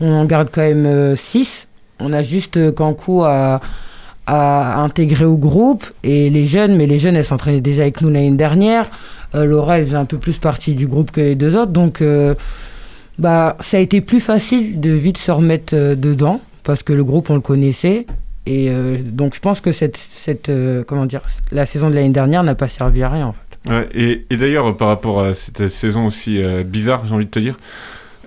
on 0.00 0.12
en 0.12 0.24
garde 0.24 0.48
quand 0.52 0.62
même 0.62 0.86
euh, 0.86 1.16
six. 1.16 1.66
On 2.00 2.12
a 2.12 2.22
juste 2.22 2.56
euh, 2.56 2.72
Kankou 2.72 3.22
à, 3.24 3.60
à 4.26 4.80
intégrer 4.82 5.24
au 5.24 5.36
groupe 5.36 5.84
et 6.04 6.28
les 6.28 6.44
jeunes, 6.44 6.76
mais 6.76 6.86
les 6.86 6.98
jeunes, 6.98 7.16
elles 7.16 7.24
s'entraînaient 7.24 7.62
déjà 7.62 7.82
avec 7.82 8.02
nous 8.02 8.10
l'année 8.10 8.30
dernière. 8.30 8.86
Euh, 9.34 9.44
Laura, 9.44 9.78
elle 9.78 9.86
faisait 9.86 9.98
un 9.98 10.04
peu 10.04 10.18
plus 10.18 10.38
partie 10.38 10.74
du 10.74 10.86
groupe 10.86 11.10
que 11.10 11.20
les 11.20 11.34
deux 11.34 11.56
autres. 11.56 11.72
Donc, 11.72 12.02
euh, 12.02 12.34
bah, 13.18 13.56
ça 13.60 13.78
a 13.78 13.80
été 13.80 14.00
plus 14.00 14.20
facile 14.20 14.80
de 14.80 14.90
vite 14.90 15.18
se 15.18 15.30
remettre 15.30 15.74
euh, 15.74 15.94
dedans 15.94 16.40
parce 16.62 16.82
que 16.82 16.92
le 16.92 17.04
groupe, 17.04 17.30
on 17.30 17.34
le 17.34 17.40
connaissait. 17.40 18.06
Et 18.48 18.70
euh, 18.70 18.96
donc, 19.02 19.34
je 19.34 19.40
pense 19.40 19.60
que 19.60 19.72
cette, 19.72 19.98
cette, 19.98 20.48
euh, 20.48 20.82
comment 20.86 21.04
dire, 21.04 21.20
la 21.52 21.66
saison 21.66 21.90
de 21.90 21.94
l'année 21.94 22.08
dernière 22.08 22.42
n'a 22.42 22.54
pas 22.54 22.68
servi 22.68 23.02
à 23.02 23.10
rien 23.10 23.26
en 23.26 23.32
fait. 23.32 23.70
Ouais, 23.70 23.88
et, 23.92 24.24
et 24.30 24.36
d'ailleurs, 24.36 24.74
par 24.76 24.88
rapport 24.88 25.20
à 25.20 25.34
cette 25.34 25.68
saison 25.68 26.06
aussi 26.06 26.42
euh, 26.42 26.62
bizarre, 26.64 27.06
j'ai 27.06 27.14
envie 27.14 27.26
de 27.26 27.30
te 27.30 27.38
dire, 27.38 27.56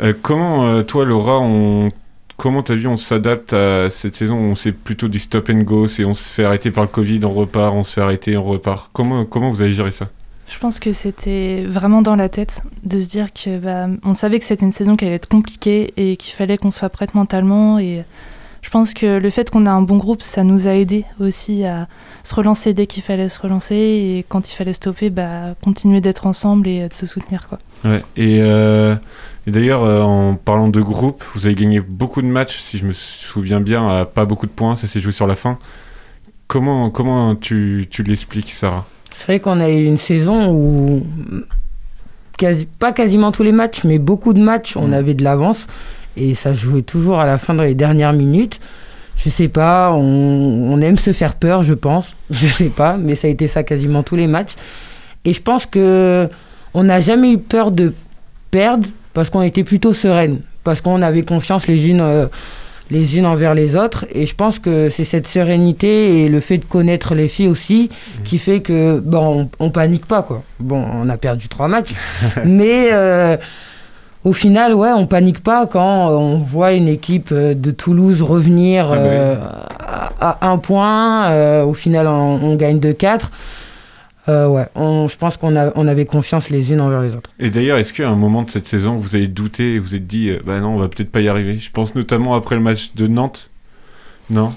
euh, 0.03 0.13
comment 0.21 0.67
euh, 0.67 0.84
toi, 0.84 1.05
Laura, 1.05 1.39
on... 1.39 1.89
comment 2.38 2.62
t'as 2.62 2.75
vu 2.75 2.88
on 2.88 2.97
s'adapte 2.97 3.53
à 3.53 3.89
cette 3.89 4.15
saison? 4.15 4.36
Où 4.36 4.51
on 4.51 4.55
c'est 4.55 4.73
plutôt 4.73 5.07
du 5.07 5.17
stop 5.17 5.49
and 5.49 5.63
go, 5.63 5.88
c'est 5.88 6.05
on 6.05 6.13
se 6.13 6.31
fait 6.31 6.43
arrêter 6.43 6.69
par 6.69 6.84
le 6.84 6.89
Covid, 6.89 7.21
on 7.23 7.31
repart, 7.31 7.73
on 7.73 7.84
se 7.84 7.93
fait 7.93 8.01
arrêter, 8.01 8.38
on 8.38 8.43
repart. 8.43 8.89
Comment, 8.93 9.25
comment 9.25 9.49
vous 9.49 9.62
avez 9.62 9.71
géré 9.71 9.91
ça? 9.91 10.10
Je 10.47 10.60
pense 10.60 10.79
que 10.79 10.91
c'était 10.91 11.63
vraiment 11.65 12.01
dans 12.01 12.17
la 12.17 12.29
tête 12.29 12.62
de 12.84 12.99
se 12.99 13.07
dire 13.07 13.31
que 13.34 13.57
bah, 13.57 13.88
on 14.03 14.13
savait 14.13 14.38
que 14.38 14.45
c'était 14.45 14.65
une 14.65 14.71
saison 14.71 14.95
qui 14.95 15.05
allait 15.05 15.15
être 15.15 15.29
compliquée 15.29 15.93
et 15.97 16.17
qu'il 16.17 16.34
fallait 16.36 16.57
qu'on 16.57 16.71
soit 16.71 16.89
prête 16.89 17.15
mentalement 17.15 17.79
et 17.79 18.03
je 18.62 18.69
pense 18.69 18.93
que 18.93 19.17
le 19.17 19.30
fait 19.30 19.50
qu'on 19.50 19.65
a 19.65 19.71
un 19.71 19.82
bon 19.82 19.97
groupe, 19.97 20.21
ça 20.21 20.43
nous 20.43 20.67
a 20.67 20.71
aidé 20.71 21.06
aussi 21.19 21.65
à 21.65 21.88
se 22.24 22.36
relancer 22.36 22.74
dès 22.74 22.86
qu'il 22.86 23.02
fallait 23.02 23.30
se 23.30 23.39
relancer 23.39 23.76
et 23.76 24.26
quand 24.28 24.52
il 24.52 24.56
fallait 24.56 24.74
stopper, 24.74 25.10
bah, 25.10 25.56
continuer 25.63 26.00
d'être 26.00 26.28
ensemble 26.28 26.67
et 26.67 26.88
de 26.88 26.93
se 26.93 27.06
soutenir. 27.06 27.47
Quoi. 27.47 27.60
Ouais, 27.84 28.04
et, 28.15 28.39
euh, 28.41 28.95
et 29.47 29.52
d'ailleurs, 29.52 29.84
euh, 29.84 30.02
en 30.02 30.36
parlant 30.36 30.67
de 30.67 30.82
groupe, 30.82 31.24
vous 31.34 31.47
avez 31.47 31.56
gagné 31.56 31.80
beaucoup 31.80 32.21
de 32.21 32.28
matchs, 32.28 32.60
si 32.60 32.78
je 32.78 32.86
me 32.86 32.93
souviens 32.93 33.60
bien, 33.60 33.88
à 33.88 34.06
pas 34.06 34.26
beaucoup 34.26 34.45
de 34.45 34.52
points, 34.52 34.76
ça 34.76 34.86
s'est 34.86 35.00
joué 35.00 35.12
sur 35.12 35.26
la 35.26 35.36
fin. 35.36 35.58
Comment, 36.47 36.91
comment 36.91 37.36
tu, 37.36 37.88
tu 37.89 38.04
l'expliques, 38.04 38.52
Sarah? 38.52 38.86
C'est 39.13 39.26
vrai 39.26 39.39
qu'on 39.39 39.60
a 39.60 39.69
eu 39.69 39.86
une 39.86 39.97
saison 39.97 40.54
où, 40.54 41.06
quasi, 42.38 42.67
pas 42.67 42.91
quasiment 42.91 43.32
tous 43.32 43.43
les 43.43 43.52
matchs, 43.52 43.84
mais 43.84 43.97
beaucoup 43.97 44.34
de 44.34 44.41
matchs, 44.41 44.78
on 44.78 44.91
avait 44.91 45.15
de 45.15 45.24
l'avance 45.24 45.65
et 46.17 46.36
ça 46.36 46.54
jouait 46.54 46.82
toujours 46.82 47.19
à 47.19 47.26
la 47.26 47.38
fin 47.38 47.54
dans 47.54 47.63
les 47.63 47.76
dernières 47.76 48.13
minutes. 48.13 48.60
Je 49.17 49.30
sais 49.30 49.47
pas, 49.47 49.91
on, 49.93 50.74
on 50.74 50.82
aime 50.82 50.97
se 50.97 51.12
faire 51.12 51.36
peur, 51.36 51.63
je 51.63 51.74
pense. 51.74 52.15
Je 52.32 52.47
sais 52.47 52.69
pas, 52.69 52.97
mais 52.97 53.15
ça 53.15 53.28
a 53.28 53.30
été 53.30 53.47
ça 53.47 53.63
quasiment 53.63 54.02
tous 54.04 54.15
les 54.15 54.28
matchs. 54.28 54.56
Et 55.26 55.34
je 55.34 55.41
pense 55.41 55.65
que 55.65 56.28
on 56.74 56.84
n'a 56.84 57.00
jamais 57.02 57.34
eu 57.34 57.38
peur 57.38 57.71
de 57.71 57.93
perdre 58.50 58.88
parce 59.13 59.30
qu'on 59.30 59.41
était 59.41 59.63
plutôt 59.63 59.93
sereine, 59.93 60.41
parce 60.63 60.82
qu'on 60.82 61.02
avait 61.02 61.24
confiance 61.24 61.67
les 61.67 61.89
unes, 61.89 62.02
euh, 62.02 62.28
les 62.89 63.17
unes 63.17 63.26
envers 63.26 63.54
les 63.54 63.76
autres. 63.76 64.06
Et 64.12 64.26
je 64.26 64.34
pense 64.34 64.58
que 64.58 64.89
c'est 64.89 65.04
cette 65.04 65.28
sérénité 65.28 66.24
et 66.24 66.30
le 66.30 66.39
fait 66.39 66.58
de 66.58 66.65
connaître 66.65 67.13
les 67.13 67.28
filles 67.28 67.50
aussi 67.50 67.89
qui 68.24 68.38
fait 68.38 68.62
que 68.62 69.00
bon, 69.00 69.50
on, 69.60 69.65
on 69.65 69.69
panique 69.69 70.06
pas 70.06 70.24
quoi. 70.24 70.43
Bon, 70.60 70.84
on 70.93 71.10
a 71.10 71.17
perdu 71.17 71.47
trois 71.47 71.67
matchs, 71.67 71.91
mais 72.45 72.89
euh, 72.91 73.38
au 74.23 74.34
final, 74.34 74.73
ouais, 74.75 74.91
on 74.95 75.07
panique 75.07 75.41
pas 75.41 75.65
quand 75.67 76.10
on 76.10 76.38
voit 76.38 76.73
une 76.73 76.88
équipe 76.88 77.29
euh, 77.31 77.53
de 77.53 77.71
Toulouse 77.71 78.21
revenir 78.21 78.86
Ah 78.91 78.91
oui. 78.93 78.99
euh, 79.01 79.36
à, 80.19 80.38
à 80.45 80.49
un 80.49 80.57
point. 80.57 81.31
euh, 81.31 81.63
au 81.63 81.73
final, 81.73 82.07
on, 82.07 82.39
on 82.43 82.55
gagne 82.55 82.79
2-4. 82.79 83.21
Euh, 84.29 84.47
ouais, 84.47 84.67
on- 84.75 85.07
je 85.07 85.17
pense 85.17 85.38
qu'on 85.38 85.55
a- 85.55 85.71
on 85.75 85.88
avait 85.88 86.05
confiance 86.05 86.49
les 86.51 86.71
unes 86.71 86.79
envers 86.81 87.01
les 87.01 87.15
autres. 87.15 87.31
Et 87.39 87.49
d'ailleurs, 87.49 87.79
est-ce 87.79 87.91
qu'à 87.91 88.07
un 88.07 88.15
moment 88.15 88.43
de 88.43 88.51
cette 88.51 88.67
saison, 88.67 88.95
vous 88.97 89.15
avez 89.15 89.27
douté 89.27 89.73
et 89.75 89.79
vous 89.79 89.95
êtes 89.95 90.05
dit, 90.05 90.29
euh, 90.29 90.39
bah 90.45 90.60
non, 90.60 90.75
on 90.75 90.77
va 90.77 90.88
peut-être 90.89 91.12
pas 91.12 91.21
y 91.21 91.27
arriver? 91.27 91.57
Je 91.57 91.71
pense 91.71 91.95
notamment 91.95 92.36
après 92.36 92.53
le 92.55 92.62
match 92.62 92.93
de 92.93 93.07
Nantes. 93.07 93.49
Non? 94.29 94.53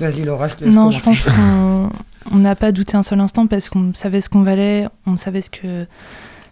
Vas-y, 0.00 0.22
Laura, 0.24 0.48
je 0.48 0.54
te 0.56 0.64
laisse 0.64 0.74
Non, 0.74 0.90
je 0.90 1.00
pense 1.00 1.26
qu'on 1.28 1.90
on 2.32 2.36
n'a 2.36 2.56
pas 2.56 2.72
douté 2.72 2.96
un 2.96 3.02
seul 3.04 3.20
instant 3.20 3.46
parce 3.46 3.68
qu'on 3.68 3.92
savait 3.94 4.20
ce 4.20 4.28
qu'on 4.28 4.42
valait, 4.42 4.86
on 5.06 5.16
savait 5.16 5.40
ce 5.40 5.50
que 5.50 5.86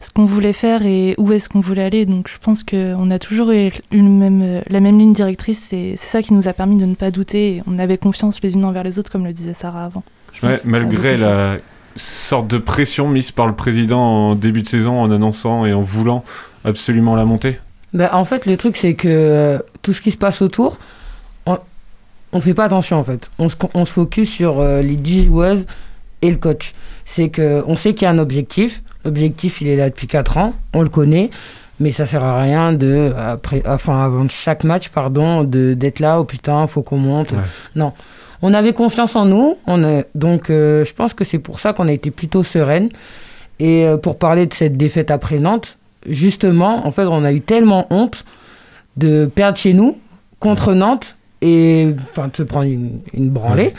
ce 0.01 0.11
qu'on 0.11 0.27
voulait 0.27 0.53
faire 0.53 0.85
et 0.85 1.15
où 1.19 1.33
est-ce 1.33 1.49
qu'on 1.49 1.61
voulait 1.61 1.85
aller. 1.85 2.07
Donc 2.07 2.29
je 2.29 2.39
pense 2.39 2.65
qu'on 2.65 3.11
a 3.11 3.19
toujours 3.19 3.51
eu 3.51 3.71
une 3.91 4.19
même, 4.19 4.63
la 4.69 4.81
même 4.81 4.99
ligne 4.99 5.13
directrice 5.13 5.73
et 5.73 5.95
c'est 5.97 6.07
ça 6.07 6.23
qui 6.23 6.35
nous 6.35 6.49
a 6.49 6.53
permis 6.53 6.77
de 6.77 6.85
ne 6.85 6.95
pas 6.95 7.11
douter. 7.11 7.63
On 7.67 7.79
avait 7.79 7.99
confiance 7.99 8.43
les 8.43 8.55
unes 8.55 8.65
envers 8.65 8.85
les 8.85 8.99
autres, 8.99 9.11
comme 9.11 9.25
le 9.25 9.33
disait 9.33 9.55
Sarah 9.55 9.85
avant. 9.85 10.03
Ouais, 10.43 10.61
malgré 10.65 11.17
la 11.17 11.59
sorte 11.97 12.49
de 12.49 12.59
pression 12.59 13.09
mise 13.09 13.31
par 13.31 13.47
le 13.47 13.55
président 13.55 14.01
en 14.01 14.35
début 14.35 14.63
de 14.63 14.69
saison 14.69 15.01
en 15.01 15.11
annonçant 15.11 15.65
et 15.65 15.73
en 15.73 15.81
voulant 15.81 16.25
absolument 16.65 17.17
la 17.17 17.25
montée. 17.25 17.59
Bah, 17.95 18.11
en 18.13 18.27
fait, 18.27 18.45
le 18.45 18.59
truc, 18.59 18.77
c'est 18.77 18.95
que 18.95 19.09
euh, 19.09 19.59
tout 19.81 19.95
ce 19.95 20.03
qui 20.03 20.11
se 20.11 20.19
passe 20.19 20.43
autour, 20.43 20.79
on 22.37 22.39
ne 22.39 22.43
fait 22.43 22.55
pas 22.55 22.65
attention 22.65 22.99
en 22.99 23.05
fait. 23.05 23.31
On 23.39 23.49
se, 23.49 23.57
on 23.73 23.85
se 23.85 23.93
focus 23.93 24.29
sur 24.29 24.61
euh, 24.61 24.83
les 24.83 24.97
10 24.97 25.25
joueuses 25.27 25.67
et 26.23 26.31
le 26.31 26.37
coach. 26.37 26.75
C'est 27.05 27.31
qu'on 27.31 27.77
sait 27.77 27.95
qu'il 27.95 28.05
y 28.05 28.09
a 28.09 28.11
un 28.11 28.19
objectif. 28.19 28.83
L'objectif, 29.07 29.61
il 29.62 29.69
est 29.69 29.77
là 29.77 29.88
depuis 29.88 30.07
4 30.07 30.37
ans. 30.38 30.53
On 30.75 30.83
le 30.83 30.88
connaît. 30.88 31.31
Mais 31.79 31.92
ça 31.92 32.07
sert 32.07 32.25
à 32.25 32.40
rien 32.40 32.73
de, 32.73 33.12
après, 33.19 33.62
enfin, 33.66 34.03
avant 34.05 34.27
chaque 34.29 34.64
match, 34.64 34.88
pardon, 34.88 35.45
de- 35.45 35.75
d'être 35.75 36.01
là, 36.01 36.21
oh 36.21 36.25
putain, 36.25 36.66
faut 36.66 36.83
qu'on 36.83 36.97
monte. 36.97 37.33
Ouais. 37.33 37.38
Non. 37.75 37.92
On 38.42 38.53
avait 38.55 38.73
confiance 38.73 39.14
en 39.14 39.27
nous. 39.27 39.57
On 39.66 39.85
a, 39.85 40.03
donc, 40.14 40.49
euh, 40.51 40.85
je 40.85 40.92
pense 40.95 41.12
que 41.14 41.23
c'est 41.25 41.38
pour 41.38 41.61
ça 41.61 41.73
qu'on 41.75 41.87
a 41.88 41.92
été 41.92 42.11
plutôt 42.11 42.42
sereine. 42.42 42.88
Et 43.61 43.87
euh, 43.87 43.97
pour 43.99 44.19
parler 44.19 44.47
de 44.47 44.55
cette 44.55 44.77
défaite 44.77 45.11
après 45.11 45.38
Nantes, 45.38 45.77
justement, 46.09 46.87
en 46.87 46.90
fait, 46.90 47.05
on 47.05 47.25
a 47.25 47.33
eu 47.33 47.40
tellement 47.42 47.87
honte 47.90 48.25
de 48.97 49.27
perdre 49.27 49.59
chez 49.59 49.73
nous 49.75 49.99
contre 50.40 50.73
Nantes 50.75 51.16
et 51.42 51.95
enfin 52.11 52.29
de 52.29 52.37
se 52.37 52.42
prendre 52.42 52.66
une, 52.69 53.01
une 53.12 53.29
branlée 53.31 53.75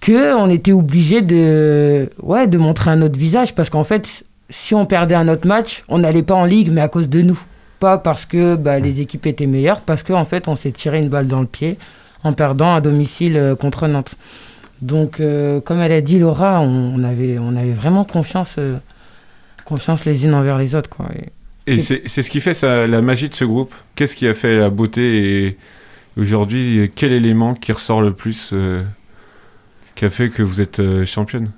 que 0.00 0.34
on 0.34 0.48
était 0.48 0.72
obligé 0.72 1.20
de 1.20 2.08
ouais 2.22 2.46
de 2.46 2.56
montrer 2.56 2.90
un 2.90 3.02
autre 3.02 3.18
visage 3.18 3.54
parce 3.54 3.68
qu'en 3.68 3.84
fait 3.84 4.24
si 4.50 4.74
on 4.74 4.84
perdait 4.86 5.14
un 5.14 5.28
autre 5.28 5.46
match 5.46 5.82
on 5.88 5.98
n'allait 5.98 6.22
pas 6.22 6.34
en 6.34 6.44
ligue 6.44 6.70
mais 6.70 6.80
à 6.82 6.88
cause 6.88 7.08
de 7.08 7.22
nous. 7.22 7.40
Pas 7.78 7.96
parce 7.96 8.26
que 8.26 8.56
bah, 8.56 8.78
les 8.78 9.00
équipes 9.00 9.26
étaient 9.26 9.46
meilleures 9.46 9.80
parce 9.80 10.02
qu'en 10.02 10.24
fait 10.26 10.48
on 10.48 10.56
s'est 10.56 10.72
tiré 10.72 10.98
une 10.98 11.08
balle 11.08 11.26
dans 11.28 11.40
le 11.40 11.46
pied 11.46 11.78
en 12.24 12.34
perdant 12.34 12.74
à 12.74 12.80
domicile 12.82 13.36
euh, 13.38 13.56
contre 13.56 13.86
Nantes. 13.88 14.14
Donc 14.82 15.20
euh, 15.20 15.60
comme 15.60 15.78
elle 15.80 15.92
a 15.92 16.00
dit 16.02 16.18
Laura 16.18 16.60
on, 16.60 16.94
on 16.94 17.04
avait 17.04 17.38
on 17.40 17.56
avait 17.56 17.72
vraiment 17.72 18.04
confiance 18.04 18.56
euh, 18.58 18.76
confiance 19.64 20.04
les 20.04 20.24
unes 20.26 20.34
envers 20.34 20.58
les 20.58 20.74
autres 20.74 20.90
quoi. 20.90 21.06
Et- 21.66 21.74
Et 21.74 21.78
c'est 21.80 22.22
ce 22.22 22.28
qui 22.30 22.40
fait 22.40 22.54
ça, 22.54 22.86
la 22.86 23.00
magie 23.00 23.28
de 23.28 23.34
ce 23.34 23.44
groupe. 23.44 23.72
Qu'est-ce 23.94 24.16
qui 24.16 24.26
a 24.26 24.34
fait 24.34 24.58
la 24.58 24.70
beauté 24.70 25.44
et 25.46 25.58
aujourd'hui, 26.18 26.90
quel 26.94 27.12
élément 27.12 27.54
qui 27.54 27.70
ressort 27.72 28.02
le 28.02 28.12
plus 28.12 28.52
qui 29.94 30.04
a 30.04 30.10
fait 30.10 30.30
que 30.30 30.42
vous 30.42 30.60
êtes 30.60 30.80
championne? 31.04 31.50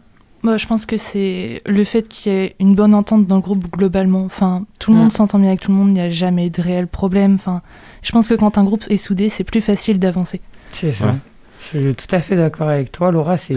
Moi, 0.42 0.56
je 0.56 0.66
pense 0.66 0.86
que 0.86 0.96
c'est 0.96 1.62
le 1.66 1.84
fait 1.84 2.08
qu'il 2.08 2.32
y 2.32 2.34
ait 2.36 2.56
une 2.58 2.74
bonne 2.74 2.94
entente 2.94 3.26
dans 3.26 3.36
le 3.36 3.42
groupe 3.42 3.70
globalement. 3.70 4.24
Enfin, 4.24 4.64
tout 4.80 4.90
le 4.90 4.96
Mm. 4.96 5.00
monde 5.00 5.12
s'entend 5.12 5.38
bien 5.38 5.48
avec 5.48 5.60
tout 5.60 5.70
le 5.70 5.76
monde, 5.76 5.88
il 5.90 5.94
n'y 5.94 6.00
a 6.00 6.10
jamais 6.10 6.50
de 6.50 6.60
réel 6.60 6.88
problème. 6.88 7.34
Enfin, 7.36 7.62
je 8.02 8.10
pense 8.10 8.26
que 8.26 8.34
quand 8.34 8.58
un 8.58 8.64
groupe 8.64 8.84
est 8.90 8.96
soudé, 8.96 9.28
c'est 9.28 9.44
plus 9.44 9.60
facile 9.60 9.98
d'avancer. 10.00 10.40
C'est 10.72 10.90
ça. 10.92 11.06
Ouais. 11.06 11.12
Je 11.60 11.78
suis 11.78 11.94
tout 11.94 12.12
à 12.16 12.18
fait 12.20 12.34
d'accord 12.34 12.68
avec 12.68 12.90
toi, 12.90 13.12
Laura. 13.12 13.36
C'est 13.36 13.56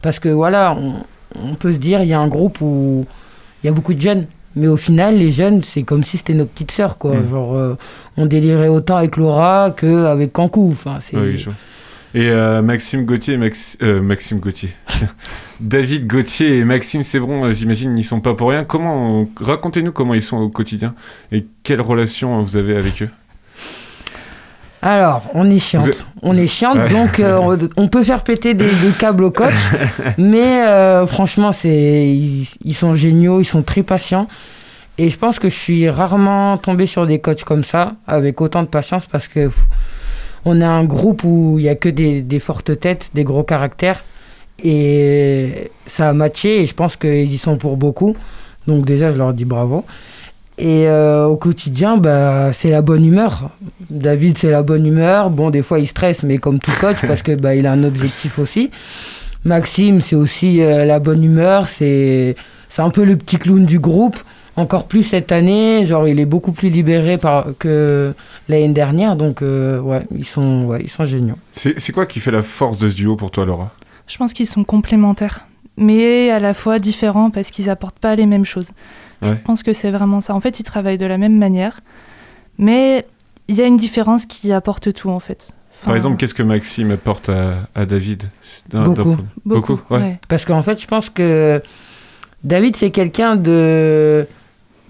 parce 0.00 0.18
que 0.18 0.30
voilà, 0.30 0.74
on, 0.78 0.94
on 1.38 1.54
peut 1.56 1.74
se 1.74 1.78
dire 1.78 2.02
il 2.02 2.08
y 2.08 2.14
a 2.14 2.20
un 2.20 2.28
groupe 2.28 2.60
où 2.62 3.04
il 3.62 3.66
y 3.66 3.68
a 3.68 3.72
beaucoup 3.72 3.92
de 3.92 4.00
jeunes, 4.00 4.26
mais 4.56 4.66
au 4.66 4.78
final, 4.78 5.18
les 5.18 5.30
jeunes, 5.30 5.62
c'est 5.62 5.82
comme 5.82 6.02
si 6.04 6.16
c'était 6.16 6.32
nos 6.32 6.46
petites 6.46 6.70
sœurs, 6.70 6.96
quoi. 6.96 7.14
Mm. 7.16 7.28
Genre, 7.28 7.54
euh, 7.54 7.76
on 8.16 8.24
délirait 8.24 8.68
autant 8.68 8.96
avec 8.96 9.18
Laura 9.18 9.74
qu'avec 9.76 10.32
Cancou. 10.32 10.70
Enfin, 10.72 10.98
c'est. 11.00 11.16
Oui, 11.18 11.36
je 11.36 11.44
vois. 11.46 11.54
Et 12.14 12.30
euh, 12.30 12.62
Maxime 12.62 13.04
Gauthier 13.04 13.34
et 13.34 13.38
Max- 13.38 13.76
euh, 13.82 14.00
Maxime 14.00 14.38
Gauthier. 14.38 14.70
David 15.60 16.06
Gauthier 16.06 16.58
et 16.58 16.64
Maxime 16.64 17.02
Sébron, 17.02 17.44
euh, 17.44 17.52
j'imagine, 17.52 17.92
n'y 17.92 18.04
sont 18.04 18.20
pas 18.20 18.34
pour 18.34 18.50
rien. 18.50 18.62
Comment 18.64 19.26
racontez-nous 19.40 19.90
comment 19.92 20.14
ils 20.14 20.22
sont 20.22 20.36
au 20.38 20.48
quotidien 20.48 20.94
et 21.32 21.44
quelle 21.64 21.80
relation 21.80 22.40
vous 22.42 22.56
avez 22.56 22.76
avec 22.76 23.02
eux 23.02 23.08
Alors, 24.80 25.22
on 25.34 25.50
est 25.50 25.58
chiante. 25.58 25.88
Êtes- 25.88 26.06
On 26.22 26.36
est 26.36 26.46
chiante, 26.46 26.76
Ouais. 26.76 26.88
donc 26.90 27.18
euh, 27.18 27.56
on, 27.76 27.88
peut 27.88 28.02
faire 28.04 28.22
péter 28.22 28.54
des, 28.54 28.66
des 28.68 28.90
câbles 28.98 29.24
au 29.24 29.30
coach. 29.30 29.52
mais 30.18 30.62
euh, 30.64 31.06
franchement, 31.06 31.52
c'est, 31.52 32.08
ils, 32.08 32.48
ils 32.64 32.74
sont 32.74 32.94
géniaux, 32.94 33.40
ils 33.40 33.44
sont 33.44 33.62
très 33.62 33.82
patients. 33.82 34.28
Et 34.98 35.10
je 35.10 35.18
pense 35.18 35.40
que 35.40 35.48
je 35.48 35.54
suis 35.56 35.90
rarement 35.90 36.56
tombé 36.58 36.86
sur 36.86 37.06
des 37.08 37.18
coachs 37.18 37.42
comme 37.42 37.64
ça, 37.64 37.94
avec 38.06 38.40
autant 38.40 38.62
de 38.62 38.68
patience, 38.68 39.06
parce 39.06 39.26
que 39.26 39.50
on 40.44 40.60
a 40.60 40.68
un 40.68 40.84
groupe 40.84 41.24
où 41.24 41.56
il 41.58 41.62
n'y 41.62 41.68
a 41.68 41.74
que 41.74 41.88
des, 41.88 42.38
fortes 42.38 42.78
têtes, 42.78 43.10
des 43.14 43.24
gros 43.24 43.42
caractères. 43.42 44.04
Et 44.62 45.70
ça 45.86 46.10
a 46.10 46.12
matché, 46.12 46.62
et 46.62 46.66
je 46.66 46.74
pense 46.74 46.96
qu'ils 46.96 47.32
y 47.32 47.38
sont 47.38 47.56
pour 47.56 47.76
beaucoup. 47.76 48.16
Donc 48.66 48.84
déjà, 48.84 49.12
je 49.12 49.18
leur 49.18 49.32
dis 49.32 49.44
bravo. 49.44 49.84
Et 50.56 50.86
euh, 50.86 51.26
au 51.26 51.36
quotidien, 51.36 51.96
bah, 51.96 52.52
c'est 52.52 52.70
la 52.70 52.82
bonne 52.82 53.04
humeur. 53.04 53.50
David, 53.90 54.38
c'est 54.38 54.50
la 54.50 54.62
bonne 54.62 54.86
humeur. 54.86 55.30
Bon, 55.30 55.50
des 55.50 55.62
fois, 55.62 55.80
il 55.80 55.88
stresse, 55.88 56.22
mais 56.22 56.38
comme 56.38 56.60
tout 56.60 56.70
coach, 56.80 57.04
parce 57.06 57.22
que 57.22 57.34
bah, 57.34 57.54
il 57.54 57.66
a 57.66 57.72
un 57.72 57.82
objectif 57.82 58.38
aussi. 58.38 58.70
Maxime, 59.44 60.00
c'est 60.00 60.16
aussi 60.16 60.62
euh, 60.62 60.84
la 60.84 61.00
bonne 61.00 61.24
humeur. 61.24 61.68
C'est 61.68 62.36
un 62.78 62.90
peu 62.90 63.04
le 63.04 63.16
petit 63.16 63.36
clown 63.36 63.64
du 63.64 63.80
groupe. 63.80 64.16
Encore 64.56 64.86
plus 64.86 65.02
cette 65.02 65.32
année, 65.32 65.84
genre 65.84 66.06
il 66.06 66.20
est 66.20 66.26
beaucoup 66.26 66.52
plus 66.52 66.68
libéré 66.68 67.18
par, 67.18 67.46
que 67.58 68.14
l'année 68.48 68.72
dernière. 68.72 69.16
Donc 69.16 69.42
euh, 69.42 69.80
ouais, 69.80 70.06
ils 70.14 70.24
sont, 70.24 70.66
ouais, 70.66 70.80
ils 70.82 70.88
sont 70.90 71.04
géniaux. 71.04 71.34
C'est 71.52 71.80
c'est 71.80 71.92
quoi 71.92 72.06
qui 72.06 72.20
fait 72.20 72.30
la 72.30 72.42
force 72.42 72.78
de 72.78 72.88
ce 72.88 72.94
duo 72.94 73.16
pour 73.16 73.30
toi, 73.32 73.44
Laura? 73.46 73.72
Je 74.06 74.16
pense 74.16 74.32
qu'ils 74.32 74.46
sont 74.46 74.62
complémentaires, 74.62 75.46
mais 75.76 76.30
à 76.30 76.38
la 76.38 76.54
fois 76.54 76.78
différents 76.78 77.30
parce 77.30 77.50
qu'ils 77.50 77.68
apportent 77.68 77.98
pas 77.98 78.14
les 78.14 78.26
mêmes 78.26 78.44
choses. 78.44 78.70
Ouais. 79.22 79.30
Je 79.30 79.44
pense 79.44 79.62
que 79.64 79.72
c'est 79.72 79.90
vraiment 79.90 80.20
ça. 80.20 80.34
En 80.34 80.40
fait, 80.40 80.60
ils 80.60 80.64
travaillent 80.64 80.98
de 80.98 81.06
la 81.06 81.18
même 81.18 81.36
manière, 81.36 81.80
mais 82.58 83.06
il 83.48 83.56
y 83.56 83.60
a 83.62 83.66
une 83.66 83.76
différence 83.76 84.24
qui 84.26 84.52
apporte 84.52 84.92
tout 84.92 85.10
en 85.10 85.20
fait. 85.20 85.52
Par 85.84 85.96
exemple, 85.96 86.16
qu'est-ce 86.16 86.34
que 86.34 86.42
Maxime 86.44 86.92
apporte 86.92 87.28
à, 87.28 87.68
à 87.74 87.84
David? 87.86 88.30
D'un 88.70 88.84
Beaucoup. 88.84 89.02
point- 89.16 89.24
Beaucoup, 89.44 89.80
ouais. 89.90 89.98
ouais. 89.98 90.20
Parce 90.28 90.44
qu'en 90.44 90.62
fait, 90.62 90.80
je 90.80 90.86
pense 90.86 91.10
que 91.10 91.60
David, 92.44 92.76
c'est 92.76 92.90
quelqu'un 92.90 93.36
de 93.36 94.26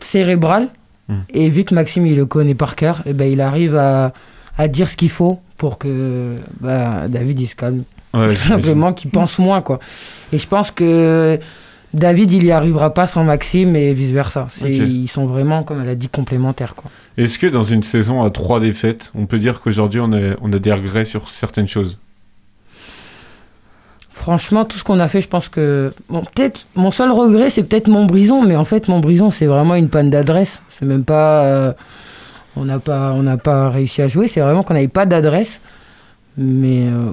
cérébral. 0.01 0.69
Hmm. 1.09 1.21
Et 1.31 1.51
vu 1.51 1.65
que 1.65 1.75
Maxime, 1.75 2.07
il 2.07 2.17
le 2.17 2.27
connaît 2.27 2.55
par 2.55 2.77
cœur, 2.77 3.03
et 3.07 3.13
ben, 3.13 3.31
il 3.31 3.41
arrive 3.41 3.77
à, 3.77 4.13
à 4.57 4.69
dire 4.69 4.89
ce 4.89 4.97
qu'il 4.97 5.11
faut 5.11 5.41
pour 5.57 5.79
que 5.79 6.37
bah, 6.61 7.09
David, 7.09 7.41
il 7.41 7.47
se 7.47 7.55
calme. 7.55 7.85
Ouais, 8.13 8.29
Tout 8.35 8.37
simplement, 8.37 8.93
qu'il 8.93 9.11
pense 9.11 9.39
moins. 9.39 9.61
Quoi. 9.61 9.81
Et 10.33 10.39
je 10.39 10.47
pense 10.47 10.71
que 10.71 11.39
David, 11.93 12.33
il 12.33 12.45
y 12.45 12.51
arrivera 12.51 12.93
pas 12.93 13.07
sans 13.07 13.25
Maxime 13.25 13.77
et 13.77 13.93
vice 13.95 14.11
versa. 14.11 14.49
Ok. 14.61 14.69
Ils 14.69 15.09
sont 15.09 15.27
vraiment, 15.27 15.63
comme 15.63 15.81
elle 15.81 15.89
a 15.89 15.95
dit, 15.95 16.09
complémentaires. 16.09 16.75
Quoi. 16.75 16.91
Est-ce 17.17 17.39
que 17.39 17.47
dans 17.47 17.63
une 17.63 17.83
saison 17.83 18.23
à 18.23 18.31
trois 18.31 18.61
défaites, 18.61 19.13
on 19.15 19.27
peut 19.27 19.39
dire 19.39 19.61
qu'aujourd'hui 19.61 20.01
on 20.01 20.13
a, 20.13 20.35
on 20.41 20.53
a 20.53 20.59
des 20.59 20.73
regrets 20.73 21.05
sur 21.05 21.31
certaines 21.31 21.69
choses? 21.69 21.99
Franchement, 24.25 24.65
tout 24.65 24.79
ce 24.79 24.85
qu'on 24.85 25.01
a 25.01 25.09
fait, 25.09 25.21
je 25.21 25.29
pense 25.29 25.51
que. 25.51 25.93
Bon, 26.09 26.23
peut-être. 26.23 26.67
Mon 26.77 26.91
seul 26.91 27.11
regret, 27.13 27.51
c'est 27.51 27.63
peut-être 27.63 27.89
mon 27.89 28.07
brison, 28.07 28.43
mais 28.43 28.57
en 28.57 28.65
fait, 28.65 28.89
mon 28.89 28.99
brison, 29.01 29.31
c'est 29.31 29.45
vraiment 29.45 29.75
une 29.75 29.91
panne 29.91 30.09
d'adresse. 30.09 30.63
C'est 30.71 30.87
même 30.87 31.05
pas. 31.05 31.45
euh, 31.45 31.73
on 32.57 32.65
n'a 32.65 32.79
pas, 32.79 33.13
on 33.13 33.23
n'a 33.23 33.37
pas 33.37 33.69
réussi 33.69 34.01
à 34.01 34.09
jouer. 34.09 34.27
C'est 34.27 34.41
vraiment 34.41 34.63
qu'on 34.63 34.73
n'avait 34.73 34.89
pas 34.89 35.05
d'adresse. 35.05 35.61
Mais 36.39 36.85
euh, 36.87 37.13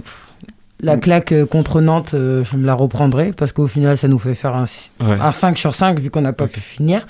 la 0.80 0.96
claque 0.96 1.34
euh, 1.34 1.46
contre 1.46 1.82
Nantes, 1.82 2.14
euh, 2.14 2.46
je 2.46 2.56
me 2.56 2.66
la 2.66 2.76
reprendrai 2.76 3.34
parce 3.36 3.52
qu'au 3.52 3.68
final, 3.68 3.98
ça 3.98 4.08
nous 4.08 4.18
fait 4.18 4.34
faire 4.34 4.56
un, 4.56 4.66
si- 4.66 4.90
Ouais. 5.02 5.18
un 5.20 5.34
5 5.34 5.58
sur 5.58 5.76
5 5.76 6.00
vu 6.00 6.10
qu'on 6.12 6.22
n'a 6.22 6.32
pas 6.32 6.48
pu 6.48 6.62
finir. 6.62 7.06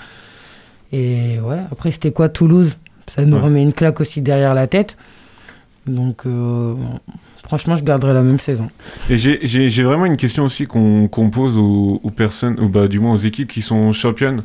Et 0.92 1.38
ouais, 1.40 1.58
après, 1.70 1.92
c'était 1.92 2.10
quoi 2.10 2.28
Toulouse? 2.28 2.76
Ça 3.14 3.24
nous 3.24 3.36
Ouais. 3.36 3.42
remet 3.44 3.62
une 3.62 3.72
claque 3.72 4.00
aussi 4.00 4.20
derrière 4.20 4.54
la 4.54 4.66
tête. 4.66 4.96
Donc, 5.86 6.24
franchement, 7.52 7.76
je 7.76 7.84
garderai 7.84 8.14
la 8.14 8.22
même 8.22 8.38
saison. 8.40 8.70
Et 9.10 9.18
j'ai- 9.18 9.82
vraiment 9.82 10.06
une 10.06 10.16
question 10.16 10.44
aussi 10.46 10.66
qu'on 10.66 11.30
pose 11.30 11.58
aux, 11.58 12.00
aux 12.02 12.10
personnes, 12.10 12.58
ou 12.58 12.70
bah, 12.70 12.88
du 12.88 12.98
moins 12.98 13.12
aux 13.12 13.18
équipes 13.18 13.48
qui 13.52 13.60
sont 13.60 13.92
championnes. 13.92 14.42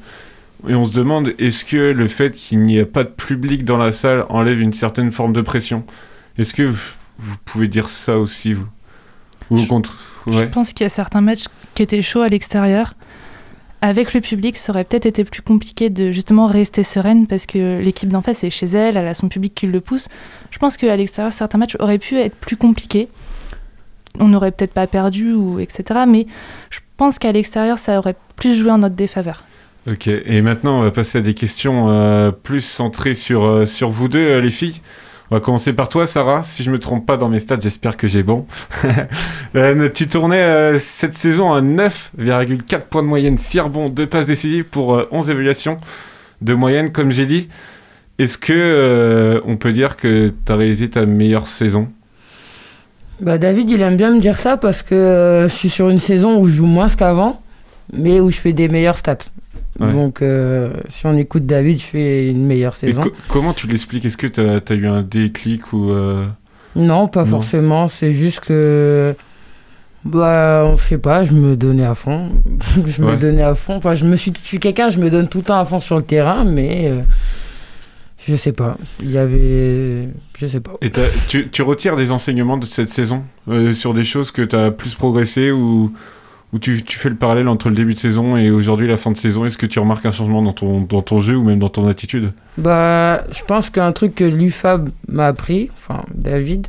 Et 0.67 0.76
on 0.76 0.84
se 0.84 0.91
demande, 0.93 1.32
est-ce 1.39 1.63
que 1.63 1.91
le 1.93 2.08
fait 2.10 2.32
qu'il 2.32 2.60
n'y 2.63 2.78
ait 2.78 2.84
pas 2.86 3.06
de 3.06 3.10
public 3.10 3.63
dans 3.63 3.78
la 3.78 3.93
salle 3.93 4.26
enlève 4.28 4.60
une 4.60 4.74
certaine 4.74 5.13
forme 5.13 5.32
de 5.32 5.39
pression? 5.39 5.86
Est-ce 6.38 6.54
que 6.54 6.63
vous, 6.63 6.78
vous 7.20 7.36
pouvez 7.46 7.70
dire 7.70 7.88
ça 7.88 8.17
aussi, 8.17 8.52
vous? 8.54 8.67
Ou 9.52 9.60
au 9.60 9.65
contre 9.65 9.98
Je 10.28 10.43
pense 10.43 10.74
qu'il 10.74 10.84
y 10.84 10.88
a 10.88 10.89
certains 10.89 11.22
matchs 11.22 11.46
qui 11.76 11.84
étaient 11.84 12.02
chauds 12.02 12.20
à 12.24 12.28
l'extérieur. 12.28 12.96
Avec 13.82 14.13
le 14.13 14.22
public, 14.22 14.58
ça 14.58 14.72
aurait 14.72 14.86
peut-être 14.86 15.06
été 15.06 15.24
plus 15.24 15.44
compliqué 15.44 15.90
de 15.90 16.12
justement 16.12 16.48
rester 16.48 16.82
sereine 16.82 17.28
parce 17.28 17.46
que 17.46 17.80
l'équipe 17.80 18.10
d'en 18.10 18.24
face 18.24 18.44
est 18.44 18.50
chez 18.50 18.66
elle, 18.66 18.98
elle 18.98 19.08
a 19.08 19.13
son 19.13 19.30
public 19.30 19.54
qui 19.54 19.68
le 19.68 19.82
pousse. 19.82 20.10
Je 20.50 20.58
pense 20.58 20.78
qu'à 20.78 20.96
l'extérieur, 20.96 21.32
certains 21.32 21.60
matchs 21.60 21.78
auraient 21.80 22.00
pu 22.00 22.16
être 22.16 22.36
plus 22.36 22.58
compliqués. 22.58 23.08
On 24.20 24.30
n'aurait 24.30 24.52
peut-être 24.52 24.74
pas 24.74 24.88
perdu, 24.88 25.34
ou 25.34 25.60
etc. 25.60 26.02
Mais 26.08 26.26
je 26.72 26.80
pense 26.98 27.20
qu'à 27.20 27.32
l'extérieur, 27.32 27.78
ça 27.78 28.00
aurait 28.00 28.16
plus 28.36 28.56
joué 28.56 28.72
en 28.72 28.80
notre 28.80 28.96
défaveur. 28.96 29.44
Ok, 29.90 30.08
et 30.08 30.42
maintenant 30.42 30.80
on 30.80 30.84
va 30.84 30.92
passer 30.92 31.20
à 31.20 31.22
des 31.22 31.34
questions 31.34 31.90
euh, 31.90 32.32
plus 32.32 32.60
centrées 32.60 33.13
sur, 33.13 33.46
euh, 33.46 33.66
vous 33.84 34.10
deux, 34.10 34.20
euh, 34.20 34.42
les 34.42 34.50
filles. 34.50 34.82
On 35.30 35.36
va 35.36 35.42
commencer 35.42 35.74
par 35.74 35.90
toi, 35.90 36.08
Sarah. 36.08 36.44
Si 36.44 36.63
je 36.63 36.72
me 36.72 36.80
trompe 36.80 37.06
pas 37.06 37.18
dans 37.18 37.28
mes 37.28 37.40
stats, 37.40 37.60
j'espère 37.60 37.98
que 37.98 38.08
j'ai 38.08 38.24
bon. 38.24 38.46
Euh, 39.56 39.90
tu 39.90 40.08
tournais 40.08 40.44
euh, 40.44 40.78
cette 40.78 41.13
saison 41.13 41.54
à 41.54 41.62
9,4 41.62 42.82
points 42.82 43.02
de 43.02 43.08
moyenne, 43.08 43.38
6 43.38 43.62
rebonds, 43.62 43.90
2 43.90 44.06
passes 44.06 44.28
décisives 44.28 44.66
pour 44.66 44.94
euh, 44.94 45.08
11 45.12 45.30
évaluations 45.30 45.78
de 46.42 46.54
moyenne, 46.54 46.92
comme 46.92 47.12
j'ai 47.12 47.26
dit. 47.26 47.48
Est-ce 48.20 48.38
que 48.38 48.54
euh, 48.54 49.42
on 49.46 49.58
peut 49.58 49.72
dire 49.72 49.96
que 49.96 50.30
tu 50.46 50.52
as 50.52 50.56
réalisé 50.56 50.90
ta 50.90 51.06
meilleure 51.06 51.48
saison? 51.48 51.88
Bah 53.22 53.38
David, 53.38 53.70
il 53.70 53.82
aime 53.82 53.96
bien 53.96 54.12
me 54.12 54.20
dire 54.20 54.40
ça 54.40 54.58
parce 54.58 54.82
que 54.82 54.96
euh, 54.96 55.48
je 55.48 55.54
suis 55.54 55.70
sur 55.70 55.90
une 55.90 56.00
saison 56.00 56.40
où 56.40 56.48
je 56.48 56.56
joue 56.56 56.66
moins 56.66 56.90
qu'avant, 56.90 57.42
mais 57.94 58.20
où 58.20 58.32
je 58.32 58.38
fais 58.38 58.54
des 58.54 58.70
meilleures 58.70 58.98
stats. 58.98 59.18
Ouais. 59.80 59.92
Donc, 59.94 60.22
euh, 60.22 60.72
si 60.90 61.06
on 61.06 61.16
écoute 61.18 61.46
David, 61.46 61.80
je 61.80 61.86
fais 61.86 62.30
une 62.30 62.46
meilleure 62.46 62.76
saison. 62.76 63.02
co- 63.02 63.12
comment 63.28 63.54
tu 63.54 63.68
l'expliques? 63.68 64.06
Est-ce 64.06 64.18
que 64.18 64.28
tu 64.28 64.40
as, 64.42 64.76
eu 64.76 64.88
un 64.88 65.04
déclic 65.04 65.72
ou 65.74 65.92
euh, 65.92 66.26
Non, 66.76 67.08
pas 67.08 67.22
Non. 67.26 67.30
forcément. 67.32 67.88
C'est 67.90 68.12
juste 68.12 68.40
que. 68.42 69.13
Bah, 70.06 70.74
je 70.78 70.82
sais 70.84 70.98
pas, 70.98 71.24
je 71.24 71.34
me 71.34 71.56
donnais 71.58 71.86
à 71.86 71.94
fond. 71.96 72.30
je 72.86 73.02
me 73.02 73.18
donnais 73.18 73.44
à 73.44 73.56
fond. 73.56 73.76
Enfin, 73.76 73.94
je 73.94 74.06
me 74.06 74.16
suis. 74.16 74.32
Je 74.42 74.48
suis 74.48 74.60
quelqu'un, 74.60 74.90
je 74.90 75.00
me 75.00 75.10
donne 75.10 75.28
tout 75.28 75.40
le 75.40 75.44
temps 75.44 75.60
à 75.60 75.66
fond 75.66 75.80
sur 75.80 75.98
le 75.98 76.04
terrain, 76.04 76.44
mais. 76.46 76.88
euh, 76.88 77.02
je 78.26 78.36
sais 78.36 78.52
pas. 78.52 78.78
Il 79.02 79.12
y 79.12 79.18
avait. 79.18 80.10
Je 80.40 80.48
sais 80.48 80.60
pas. 80.60 80.74
Et 80.82 80.92
tu, 81.30 81.50
tu 81.50 81.62
retires 81.62 81.96
des 81.96 82.12
enseignements 82.12 82.58
de 82.58 82.66
cette 82.66 82.90
saison 82.90 83.24
sur 83.74 83.94
des 83.94 84.04
choses 84.04 84.32
que 84.32 84.42
tu 84.42 84.56
as 84.56 84.72
plus 84.72 84.96
progressé 84.96 85.52
ou, 85.52 85.94
ou 86.53 86.60
tu, 86.60 86.81
tu 86.83 86.97
fais 86.97 87.10
le 87.10 87.15
parallèle 87.15 87.47
entre 87.47 87.69
le 87.69 87.75
début 87.75 87.93
de 87.93 87.99
saison 87.99 88.38
et 88.38 88.51
aujourd'hui 88.51 88.88
la 88.88 88.97
fin 88.97 89.12
de 89.12 89.17
saison 89.17 89.45
Est-ce 89.45 89.57
que 89.57 89.65
tu 89.65 89.79
remarques 89.79 90.05
un 90.05 90.12
changement 90.12 90.41
dans 90.41 90.53
ton, 90.53 90.81
dans 90.81 91.01
ton 91.01 91.19
jeu 91.19 91.36
ou 91.36 91.43
même 91.43 91.60
dans 91.60 91.69
ton 91.69 91.88
attitude? 91.88 92.31
Bah, 92.57 93.23
je 93.31 93.43
pense 93.43 93.69
qu'un 93.69 93.91
truc 93.91 94.15
que 94.15 94.23
l'UFAB 94.23 94.89
m'a 95.10 95.27
appris, 95.27 95.69
enfin 95.77 96.03
David, 96.13 96.67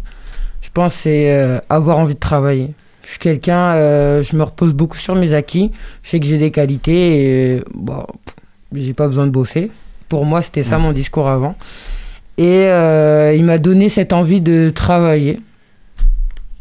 je 0.63 0.71
pense 0.73 0.95
c'est 0.95 1.33
euh, 1.33 1.61
avoir 1.69 1.99
envie 1.99 2.15
de 2.15 2.21
travailler. 2.21 2.75
Je 3.05 3.11
suis 3.11 3.19
quelqu'un, 3.21 3.75
euh, 3.75 4.23
je 4.23 4.37
me 4.37 4.43
repose 4.43 4.75
beaucoup 4.75 4.99
sur 4.99 5.15
mes 5.15 5.33
acquis. 5.33 5.73
Je 6.03 6.11
sais 6.11 6.21
que 6.21 6.27
j'ai 6.27 6.37
des 6.37 6.51
qualités 6.51 7.55
et 7.55 7.65
bon, 7.75 8.05
pff, 8.27 8.37
j'ai 8.75 8.93
pas 8.93 9.07
besoin 9.07 9.27
de 9.27 9.31
bosser. 9.31 9.71
Pour 10.09 10.27
moi, 10.27 10.43
c'était 10.43 10.63
ça 10.63 10.79
mon 10.79 10.93
discours 10.93 11.29
avant. 11.29 11.55
Et 12.37 12.67
euh, 12.67 13.35
il 13.35 13.45
m'a 13.45 13.59
donné 13.59 13.89
cette 13.89 14.13
envie 14.13 14.41
de 14.41 14.71
travailler. 14.75 15.41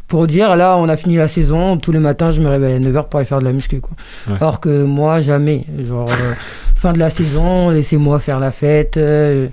Pour 0.08 0.26
dire, 0.26 0.56
là, 0.56 0.76
on 0.78 0.88
a 0.88 0.96
fini 0.96 1.16
la 1.16 1.28
saison, 1.28 1.76
tous 1.76 1.92
les 1.92 1.98
matins, 1.98 2.32
je 2.32 2.40
me 2.40 2.48
réveille 2.48 2.74
à 2.74 2.78
9h 2.78 3.08
pour 3.08 3.20
aller 3.20 3.26
faire 3.26 3.40
de 3.40 3.44
la 3.44 3.52
muscu. 3.52 3.80
Quoi. 3.80 3.92
Ouais. 4.26 4.34
Alors 4.40 4.58
que 4.60 4.84
moi, 4.84 5.20
jamais. 5.20 5.64
Genre, 5.86 6.08
euh, 6.08 6.32
fin 6.74 6.92
de 6.94 6.98
la 6.98 7.10
saison, 7.10 7.68
laissez-moi 7.70 8.18
faire 8.18 8.40
la 8.40 8.50
fête. 8.50 8.96
euh, 8.96 9.48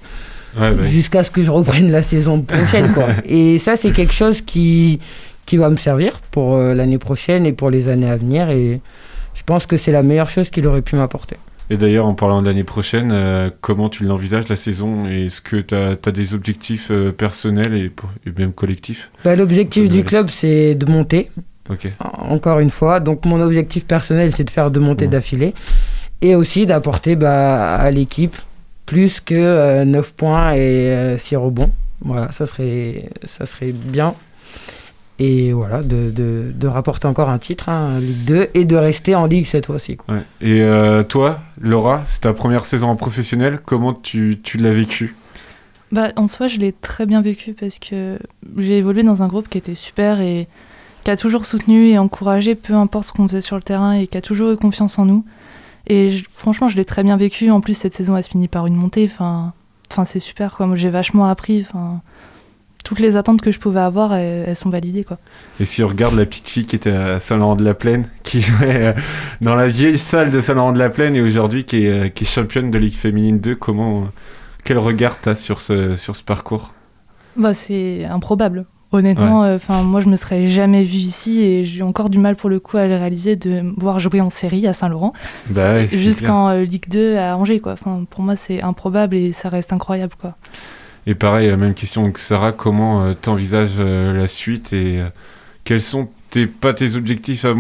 Ouais, 0.57 0.71
bah, 0.71 0.85
jusqu'à 0.85 1.21
ce 1.25 1.29
que 1.31 1.43
je 1.43 1.51
reprenne 1.51 1.91
la 1.91 2.01
saison 2.01 2.39
prochaine. 2.41 2.93
Quoi. 2.93 3.07
et 3.25 3.57
ça, 3.57 3.75
c'est 3.75 3.91
quelque 3.91 4.13
chose 4.13 4.39
qui, 4.39 5.01
qui 5.45 5.57
va 5.57 5.69
me 5.69 5.75
servir 5.75 6.21
pour 6.31 6.55
euh, 6.55 6.73
l'année 6.73 6.97
prochaine 6.97 7.45
et 7.45 7.51
pour 7.51 7.69
les 7.69 7.89
années 7.89 8.09
à 8.09 8.15
venir. 8.15 8.49
Et 8.51 8.79
je 9.33 9.43
pense 9.45 9.65
que 9.65 9.75
c'est 9.75 9.91
la 9.91 10.01
meilleure 10.01 10.29
chose 10.29 10.49
qu'il 10.49 10.65
aurait 10.67 10.81
pu 10.81 10.95
m'apporter. 10.95 11.35
Et 11.69 11.77
d'ailleurs, 11.77 12.05
en 12.05 12.13
parlant 12.13 12.41
de 12.41 12.47
l'année 12.47 12.63
prochaine, 12.63 13.11
euh, 13.11 13.49
comment 13.61 13.89
tu 13.89 14.03
l'envisages 14.03 14.47
la 14.49 14.55
saison? 14.55 15.07
Est-ce 15.07 15.41
que 15.41 15.55
tu 15.55 15.73
as, 15.73 15.95
des 16.11 16.33
objectifs 16.35 16.89
euh, 16.91 17.11
personnels 17.11 17.73
et, 17.75 17.91
même 18.37 18.53
collectifs? 18.53 19.09
Bah, 19.23 19.35
L'objectif 19.35 19.89
du 19.89 20.03
club, 20.03 20.29
c'est 20.29 20.75
de 20.75 20.85
monter, 20.85 21.31
encore 22.19 22.59
une 22.59 22.69
fois. 22.69 22.99
Donc, 22.99 23.25
mon 23.25 23.41
objectif 23.41 23.85
personnel, 23.85 24.31
c'est 24.31 24.43
de 24.43 24.51
faire 24.51 24.69
deux 24.69 24.79
montées 24.79 25.05
Ouais. 25.05 25.11
d'affilée. 25.11 25.53
Et 26.21 26.35
aussi 26.35 26.65
d'apporter 26.65 27.15
bah, 27.15 27.75
à 27.75 27.89
l'équipe 27.91 28.35
plus 28.85 29.19
que 29.19 29.33
euh, 29.35 29.85
9 29.85 30.13
points 30.13 30.53
et 30.53 31.15
6 31.17 31.35
rebonds. 31.35 31.71
Voilà, 32.01 32.31
ça 32.31 32.45
serait, 32.45 33.09
ça 33.23 33.45
serait 33.47 33.71
bien. 33.71 34.13
Et 35.17 35.53
voilà, 35.53 35.81
de, 35.81 36.11
de, 36.11 36.51
de 36.53 36.67
rapporter 36.67 37.07
encore 37.07 37.29
un 37.29 37.37
titre, 37.39 37.69
hein, 37.69 37.97
Ligue 37.99 38.25
2, 38.27 38.47
et 38.53 38.65
de 38.65 38.75
rester 38.75 39.15
en 39.15 39.25
Ligue 39.27 39.45
cette 39.45 39.65
fois-ci. 39.67 39.95
quoi. 39.95 40.15
Ouais. 40.15 40.21
Et 40.41 40.61
euh, 40.61 41.03
toi, 41.03 41.39
Laura, 41.61 42.03
c'est 42.07 42.21
ta 42.21 42.33
première 42.33 42.65
saison 42.65 42.89
en 42.89 42.95
professionnel. 42.97 43.59
Comment 43.63 43.93
tu, 43.93 44.39
tu 44.43 44.57
l'as 44.57 44.73
vécu? 44.73 45.15
Bah, 45.93 46.09
en 46.17 46.27
soi, 46.27 46.47
je 46.47 46.57
l'ai 46.59 46.73
très 46.73 47.05
bien 47.05 47.21
vécu 47.21 47.53
parce 47.53 47.79
que 47.79 48.19
j'ai 48.57 48.77
évolué 48.77 49.03
dans 49.03 49.23
un 49.23 49.27
groupe 49.27 49.47
qui 49.47 49.57
était 49.57 49.75
super 49.75 50.19
et 50.19 50.47
qui 51.05 51.11
a 51.11 51.15
toujours 51.15 51.45
soutenu 51.45 51.87
et 51.89 51.97
encouragé, 51.97 52.55
peu 52.55 52.73
importe 52.73 53.05
ce 53.05 53.13
qu'on 53.13 53.27
faisait 53.27 53.39
sur 53.39 53.55
le 53.55 53.61
terrain, 53.61 53.93
et 53.93 54.07
qui 54.07 54.17
a 54.17 54.21
toujours 54.21 54.51
eu 54.51 54.57
confiance 54.57 54.99
en 54.99 55.05
nous. 55.05 55.23
Et 55.87 56.09
je- 56.09 56.25
franchement, 56.29 56.67
je 56.67 56.75
l'ai 56.75 56.83
très 56.85 57.03
bien 57.03 57.15
vécu. 57.15 57.51
En 57.51 57.61
plus, 57.61 57.75
cette 57.75 57.93
saison, 57.93 58.17
elle 58.17 58.23
se 58.23 58.29
finit 58.31 58.47
par 58.49 58.65
une 58.67 58.75
montée. 58.75 59.05
Enfin, 59.05 59.53
enfin 59.91 60.03
c'est 60.03 60.19
super. 60.19 60.55
Quoi. 60.57 60.65
Moi, 60.67 60.75
j'ai 60.75 60.89
vachement 60.89 61.25
appris. 61.27 61.65
Enfin, 61.69 62.01
toutes 62.85 62.99
les 62.99 63.17
attentes 63.17 63.41
que 63.41 63.51
je 63.51 63.59
pouvais 63.59 63.81
avoir, 63.81 64.13
elles, 64.13 64.45
elles 64.47 64.55
sont 64.55 64.69
validées. 64.69 65.03
Quoi. 65.03 65.17
Et 65.59 65.65
si 65.65 65.83
on 65.83 65.87
regarde 65.87 66.15
la 66.15 66.25
petite 66.25 66.47
fille 66.47 66.65
qui 66.65 66.75
était 66.75 66.91
à 66.91 67.19
Saint-Laurent-de-la-Plaine, 67.19 68.07
qui 68.23 68.41
jouait 68.41 68.85
euh, 68.85 68.93
dans 69.41 69.55
la 69.55 69.67
vieille 69.67 69.97
salle 69.97 70.29
de 70.29 70.39
Saint-Laurent-de-la-Plaine 70.39 71.15
et 71.15 71.21
aujourd'hui 71.21 71.65
qui 71.65 71.85
est, 71.85 71.89
euh, 71.89 72.09
qui 72.09 72.23
est 72.23 72.27
championne 72.27 72.71
de 72.71 72.77
Ligue 72.77 72.93
féminine 72.93 73.39
2, 73.39 73.55
comment, 73.55 74.07
quel 74.63 74.77
regard 74.77 75.17
t'as 75.19 75.35
sur 75.35 75.59
ce, 75.59 75.97
sur 75.97 76.15
ce 76.15 76.23
parcours? 76.23 76.73
Bah, 77.35 77.53
c'est 77.53 78.05
improbable. 78.05 78.65
Honnêtement, 78.91 79.41
enfin, 79.41 79.81
moi, 79.83 79.99
je 79.99 80.07
me 80.07 80.15
serais 80.15 80.47
jamais 80.47 80.83
vue 80.83 80.99
ici 80.99 81.41
et 81.41 81.65
j'ai 81.65 81.83
encore 81.83 82.09
du 82.09 82.17
mal 82.17 82.37
pour 82.37 82.49
le 82.49 82.61
coup 82.61 82.77
à 82.77 82.87
le 82.87 82.95
réaliser 82.95 83.35
de 83.35 83.59
me 83.59 83.73
voir 83.77 83.99
jouer 83.99 84.21
en 84.21 84.29
série 84.29 84.67
à 84.67 84.73
Saint-Laurent 84.73 85.11
Bah 85.49 85.85
jusqu'en 85.87 86.49
euh, 86.49 86.61
Ligue 86.61 86.87
2 86.87 87.17
à 87.17 87.35
Angers. 87.35 87.59
Quoi. 87.59 87.73
Enfin, 87.73 88.05
pour 88.09 88.21
moi, 88.21 88.37
c'est 88.37 88.61
improbable 88.61 89.17
et 89.17 89.33
ça 89.33 89.49
reste 89.49 89.73
incroyable. 89.73 90.13
Quoi. 90.21 90.35
Et 91.07 91.15
pareil, 91.15 91.49
euh, 91.49 91.57
même 91.57 91.73
question 91.73 92.11
que 92.11 92.19
Sarah, 92.19 92.51
comment 92.51 93.03
euh, 93.03 93.13
t'envisages 93.13 93.75
euh, 93.77 94.13
la 94.13 94.27
suite 94.27 94.73
et 94.73 95.01
quels 95.63 95.81
sont 95.81 96.09
tes, 96.29 96.47
pas 96.47 96.73
tes 96.73 96.95
objectifs 96.95 97.45
à 97.45 97.53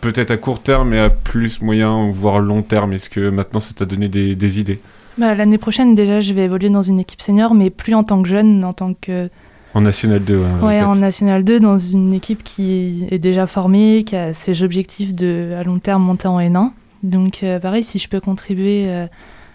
peut-être 0.00 0.30
à 0.30 0.36
court 0.36 0.62
terme 0.62 0.90
mais 0.90 0.98
à 0.98 1.10
plus 1.10 1.60
moyen 1.60 2.10
voire 2.10 2.40
long 2.40 2.62
terme? 2.62 2.92
Est-ce 2.92 3.10
que 3.10 3.28
maintenant 3.30 3.60
ça 3.60 3.74
t'a 3.74 3.84
donné 3.84 4.08
des, 4.08 4.34
des 4.34 4.60
idées? 4.60 4.80
Bah, 5.18 5.34
L'année 5.34 5.58
prochaine, 5.58 5.94
déjà, 5.94 6.20
je 6.20 6.32
vais 6.32 6.44
évoluer 6.44 6.70
dans 6.70 6.82
une 6.82 7.00
équipe 7.00 7.20
senior, 7.20 7.52
mais 7.54 7.70
plus 7.70 7.94
en 7.94 8.04
tant 8.04 8.22
que 8.22 8.28
jeune, 8.28 8.64
en 8.64 8.72
tant 8.72 8.94
que. 8.94 9.28
En 9.74 9.80
National 9.80 10.22
2 10.22 10.36
ouais, 10.36 10.66
Ouais, 10.66 10.82
en 10.82 10.94
National 10.94 11.44
2, 11.44 11.60
dans 11.60 11.76
une 11.76 12.14
équipe 12.14 12.42
qui 12.42 13.04
est 13.10 13.18
déjà 13.18 13.46
formée, 13.46 14.04
qui 14.04 14.16
a 14.16 14.32
ses 14.32 14.62
objectifs 14.62 15.14
de, 15.14 15.54
à 15.58 15.64
long 15.64 15.78
terme, 15.78 16.04
monter 16.04 16.28
en 16.28 16.38
N1. 16.38 16.70
Donc, 17.02 17.42
euh, 17.42 17.58
pareil, 17.58 17.84
si 17.84 17.98
je 17.98 18.08
peux 18.08 18.20
contribuer 18.20 18.88
euh, 18.88 19.06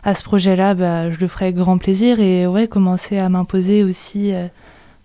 à 0.04 0.14
ce 0.14 0.24
projet-là, 0.24 0.74
bah, 0.74 1.12
je 1.12 1.20
le 1.20 1.28
ferai 1.28 1.46
avec 1.46 1.56
grand 1.56 1.78
plaisir 1.78 2.20
et 2.20 2.46
ouais, 2.48 2.68
commencer 2.68 3.18
à 3.18 3.30
m'imposer 3.30 3.84
aussi 3.84 4.34
euh, 4.34 4.48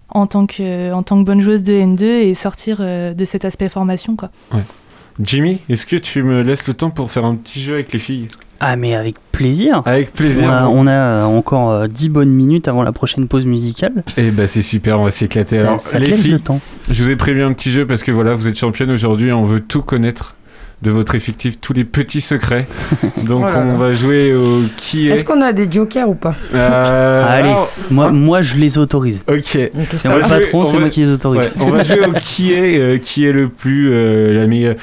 en, 0.09 0.27
tant 0.27 0.47
que, 0.47 0.93
en 0.93 1.03
tant 1.03 1.21
que 1.21 1.27
bonne 1.27 1.41
joueuse 1.41 1.63
de 1.63 1.73
N2 1.73 2.03
et 2.03 2.35
sortir 2.35 2.79
euh, 2.81 3.15
de 3.15 3.25
cet 3.25 3.45
aspect 3.45 3.69
formation. 3.69 4.17
Quoi. 4.17 4.31
Ouais. 4.53 4.63
Jimmy, 5.21 5.61
est-ce 5.69 5.87
que 5.87 5.97
tu 5.97 6.23
me 6.23 6.43
laisses 6.43 6.67
le 6.67 6.75
temps 6.75 6.91
pour 6.91 7.11
faire 7.11 7.25
un 7.25 7.35
petit 7.35 7.61
jeu 7.61 7.75
avec 7.75 7.93
les 7.93 7.99
filles? 7.99 8.29
Ah, 8.61 8.77
mais 8.77 8.95
avec 8.95 9.17
plaisir. 9.31 9.83
Avec 9.85 10.13
plaisir. 10.13 10.45
On 10.45 10.51
a, 10.51 10.63
bon. 10.65 10.73
on 10.75 10.87
a, 10.87 10.91
euh, 10.91 11.25
encore 11.25 11.71
euh, 11.71 11.87
10 11.87 12.09
bonnes 12.09 12.31
minutes 12.31 12.67
avant 12.67 12.83
la 12.83 12.93
prochaine 12.93 13.29
pause 13.29 13.47
musicale. 13.47 14.03
Eh 14.17 14.31
bah 14.31 14.49
c'est 14.49 14.63
super, 14.63 14.99
on 14.99 15.05
va 15.05 15.13
s'éclater. 15.13 15.59
Alors, 15.59 15.81
ça 15.81 15.99
les 15.99 16.09
laisse 16.09 16.23
filles, 16.23 16.33
le 16.33 16.39
temps. 16.41 16.61
je 16.91 17.03
vous 17.03 17.11
ai 17.11 17.17
prévu 17.17 17.43
un 17.43 17.53
petit 17.53 17.71
jeu 17.71 17.87
parce 17.87 18.03
que 18.03 18.11
voilà, 18.11 18.35
vous 18.35 18.49
êtes 18.49 18.59
championne 18.59 18.91
aujourd'hui, 18.91 19.33
on 19.33 19.45
veut 19.45 19.61
tout 19.61 19.83
connaître 19.83 20.35
de 20.81 20.91
votre 20.93 21.15
effectif, 21.17 21.61
tous 21.61 21.73
les 21.73 21.85
petits 21.85 22.21
secrets. 22.21 22.67
Donc 23.25 23.45
Oh 23.49 23.53
là 23.53 23.59
on 23.67 23.77
va 23.79 23.95
jouer 23.95 24.33
au 24.35 24.63
qui 24.77 25.09
est. 25.09 25.13
Est-ce 25.15 25.25
qu'on 25.25 25.41
a 25.43 25.53
des 25.53 25.71
jokers 25.71 26.09
ou 26.09 26.15
pas 26.15 26.35
Euh, 26.55 27.25
Allez, 27.29 27.49
alors, 27.49 27.73
moi, 27.91 28.13
moi 28.13 28.43
je 28.43 28.55
les 28.57 28.79
autorise. 28.79 29.23
Ok. 29.29 29.43
C'est 29.45 29.73
On 30.07 30.11
moi 30.11 30.21
va 30.21 30.21
le 30.21 30.23
jouer- 30.35 30.41
patron, 30.43 30.61
on 30.61 30.65
c'est 30.65 30.73
va- 30.75 30.81
moi 30.81 30.89
qui 30.89 31.01
les 31.01 31.11
autorise. 31.11 31.41
Ouais, 31.41 31.51
on 31.61 31.71
va 31.71 31.83
jouer 31.83 32.07
au 32.07 32.13
qui 32.13 32.53
est, 32.53 32.79
euh, 32.79 32.99
qui 32.99 33.27
est 33.27 33.33
le 33.33 33.49
plus 33.49 33.93
euh, 33.93 34.33
la 34.35 34.47
meilleure. 34.47 34.77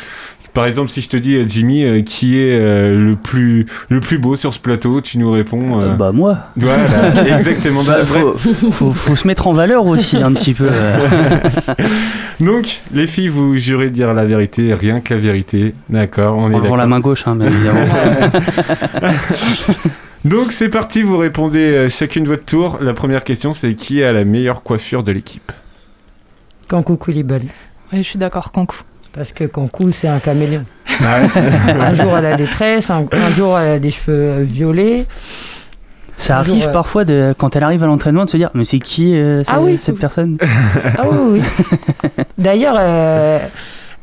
Par 0.55 0.65
exemple, 0.65 0.89
si 0.89 1.01
je 1.01 1.09
te 1.09 1.17
dis 1.17 1.35
euh, 1.35 1.43
Jimmy, 1.47 1.83
euh, 1.83 2.01
qui 2.01 2.39
est 2.39 2.57
euh, 2.57 2.97
le 2.97 3.15
plus 3.15 3.67
le 3.89 3.99
plus 3.99 4.17
beau 4.17 4.35
sur 4.37 4.53
ce 4.53 4.59
plateau, 4.59 5.01
tu 5.01 5.17
nous 5.19 5.29
réponds. 5.29 5.81
euh, 5.81 5.93
Bah 5.95 6.11
moi. 6.13 6.37
Voilà, 6.55 7.23
exactement. 7.37 7.83
Bah, 7.83 7.97
Bah, 7.99 8.05
faut, 8.05 8.35
faut, 8.71 8.91
faut 8.91 9.15
se 9.17 9.27
mettre 9.27 9.47
en 9.47 9.53
valeur 9.53 9.85
aussi 9.85 10.23
un 10.23 10.31
petit 10.33 10.53
peu. 10.53 10.69
Donc, 12.39 12.81
les 12.93 13.05
filles, 13.05 13.27
vous 13.27 13.57
jurez 13.57 13.89
de 13.89 13.95
dire 13.95 14.13
la 14.13 14.25
vérité, 14.25 14.73
rien 14.73 15.01
que 15.01 15.13
la 15.13 15.19
vérité. 15.19 15.75
D'accord, 15.89 16.37
on 16.37 16.43
est 16.43 16.45
En 16.45 16.57
levant 16.57 16.61
d'accord. 16.61 16.77
la 16.77 16.87
main 16.87 16.99
gauche, 17.01 17.27
hein, 17.27 17.35
bien 17.35 17.47
évidemment. 17.47 17.85
Donc, 20.25 20.51
c'est 20.53 20.69
parti, 20.69 21.03
vous 21.03 21.17
répondez 21.17 21.87
chacune 21.89 22.25
votre 22.25 22.45
tour. 22.45 22.79
La 22.81 22.93
première 22.93 23.23
question, 23.23 23.53
c'est 23.53 23.75
qui 23.75 24.03
a 24.03 24.11
la 24.11 24.25
meilleure 24.25 24.63
coiffure 24.63 25.03
de 25.03 25.11
l'équipe? 25.11 25.51
Kankou 26.67 26.97
Koulibaly. 26.97 27.47
Oui, 27.93 27.99
je 27.99 28.07
suis 28.07 28.17
d'accord, 28.19 28.51
Kankou. 28.51 28.77
Parce 29.15 29.31
que 29.31 29.45
Kankou, 29.45 29.91
c'est 29.91 30.07
un 30.09 30.19
caméléon. 30.19 30.65
Ouais. 30.99 31.41
un 31.79 31.93
jour, 31.93 32.17
elle 32.17 32.25
a 32.25 32.35
des 32.35 32.45
tresses, 32.45 32.89
un, 32.89 33.05
un 33.11 33.29
jour, 33.31 33.57
elle 33.57 33.71
a 33.75 33.79
des 33.79 33.89
cheveux 33.91 34.13
euh, 34.17 34.43
violets. 34.43 35.05
Ça 36.17 36.37
Un 36.37 36.39
arrive 36.39 36.55
jour, 36.61 36.69
euh, 36.69 36.71
parfois 36.71 37.05
de, 37.05 37.33
quand 37.37 37.55
elle 37.55 37.63
arrive 37.63 37.83
à 37.83 37.87
l'entraînement 37.87 38.23
de 38.25 38.29
se 38.29 38.37
dire 38.37 38.49
mais 38.53 38.63
c'est 38.63 38.79
qui 38.79 39.13
euh, 39.15 39.43
Ah 39.47 39.59
oui, 39.61 39.77
cette 39.79 39.95
oui. 39.95 40.01
personne? 40.01 40.37
Ah 40.97 41.03
oui, 41.09 41.41
oui. 41.41 41.69
D'ailleurs, 42.37 42.75
euh, 42.77 43.39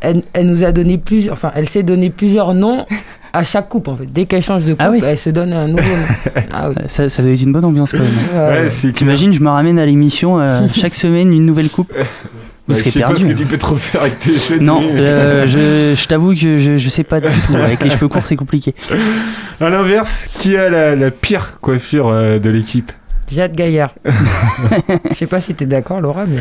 elle, 0.01 0.23
elle 0.35 0.47
nous 0.47 0.63
a 0.65 0.73
donné 0.73 0.99
plusieurs, 0.99 1.33
enfin, 1.35 1.53
elle 1.55 1.69
s'est 1.69 1.83
donné 1.83 2.11
plusieurs 2.11 2.53
noms 2.55 2.85
à 3.33 3.45
chaque 3.45 3.69
coupe 3.71 3.89
en 3.89 3.97
fait. 3.97 4.07
Dès 4.13 4.27
qu'elle 4.27 4.43
change 4.43 4.65
de 4.65 4.73
coupe, 4.73 4.81
Ah 4.83 4.91
oui. 4.91 5.01
elle 5.03 5.19
se 5.19 5.31
donne 5.31 5.53
un 5.55 5.69
nouveau 5.69 5.83
nom. 5.83 6.43
Ah 6.53 6.69
oui. 6.69 6.75
ça, 6.87 7.09
ça 7.09 7.23
doit 7.23 7.33
être 7.33 7.41
une 7.41 7.53
bonne 7.53 7.65
ambiance 7.65 7.93
quand 7.93 8.01
même. 8.01 8.11
Ouais, 8.65 8.93
T'imagines, 8.93 9.33
je 9.33 9.41
me 9.41 9.49
ramène 9.49 9.79
à 9.79 9.87
l'émission 9.87 10.39
euh, 10.39 10.67
chaque 10.75 10.95
semaine 10.95 11.33
une 11.33 11.47
nouvelle 11.47 11.71
coupe. 11.71 11.93
Vous 12.73 12.79
Bah, 12.79 12.91
serez 12.91 12.91
je 12.91 12.95
sais 12.95 13.01
pas 13.01 13.07
perdu. 13.07 13.23
ce 13.23 13.27
que 13.29 13.33
tu 13.39 13.45
peux 13.47 13.59
trop 13.59 13.77
faire 13.77 14.03
avec 14.03 14.19
tes 14.19 14.33
cheveux. 14.33 14.61
Non, 14.61 14.83
euh, 14.91 15.47
je, 15.47 15.95
je 16.01 16.07
t'avoue 16.09 16.31
que 16.35 16.59
je, 16.59 16.77
je 16.79 16.89
sais 16.89 17.05
pas 17.05 17.21
du 17.21 17.29
tout. 17.47 17.55
Avec 17.57 17.83
les 17.85 17.91
cheveux 17.91 18.09
courts, 18.09 18.27
c'est 18.27 18.37
compliqué. 18.37 18.75
À 19.61 19.69
l'inverse, 19.71 20.27
qui 20.35 20.57
a 20.57 20.69
la, 20.71 20.95
la 20.97 21.11
pire 21.11 21.59
coiffure 21.61 22.09
euh, 22.09 22.39
de 22.39 22.51
l'équipe? 22.51 22.93
Jade 23.31 23.55
Gaillard. 23.55 23.95
Je 25.11 25.15
sais 25.15 25.27
pas 25.27 25.41
si 25.41 25.55
t'es 25.55 25.65
d'accord, 25.65 26.03
Laura, 26.03 26.27
mais. 26.27 26.37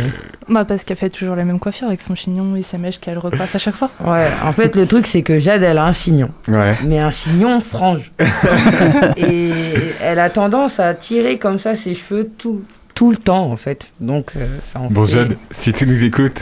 Bah, 0.49 0.65
parce 0.65 0.83
qu'elle 0.83 0.97
fait 0.97 1.09
toujours 1.09 1.37
la 1.37 1.45
même 1.45 1.57
coiffure 1.57 1.87
avec 1.87 2.01
son 2.01 2.15
chignon 2.15 2.57
et 2.57 2.63
ses 2.63 2.77
mèches 2.77 2.99
qu'elle 2.99 3.17
recoiffe 3.17 3.55
à 3.55 3.59
chaque 3.59 3.75
fois. 3.75 3.89
Ouais, 4.03 4.27
en 4.43 4.51
fait, 4.51 4.75
le 4.75 4.85
truc, 4.85 5.07
c'est 5.07 5.21
que 5.21 5.39
Jade, 5.39 5.63
elle 5.63 5.77
a 5.77 5.85
un 5.85 5.93
chignon. 5.93 6.31
Ouais. 6.49 6.73
Mais 6.85 6.99
un 6.99 7.11
chignon 7.11 7.61
frange. 7.61 8.11
Et 9.17 9.51
elle 10.03 10.19
a 10.19 10.29
tendance 10.29 10.81
à 10.81 10.93
tirer 10.93 11.37
comme 11.37 11.57
ça 11.57 11.75
ses 11.75 11.93
cheveux 11.93 12.29
tout, 12.37 12.63
tout 13.01 13.09
le 13.09 13.17
temps, 13.17 13.45
en 13.45 13.55
fait. 13.55 13.87
Donc, 13.99 14.33
euh, 14.35 14.59
ça 14.61 14.79
en 14.79 14.85
Bon, 14.91 15.07
fait- 15.07 15.13
Jade, 15.13 15.37
si 15.49 15.73
tu 15.73 15.87
nous 15.87 16.03
écoutes, 16.03 16.39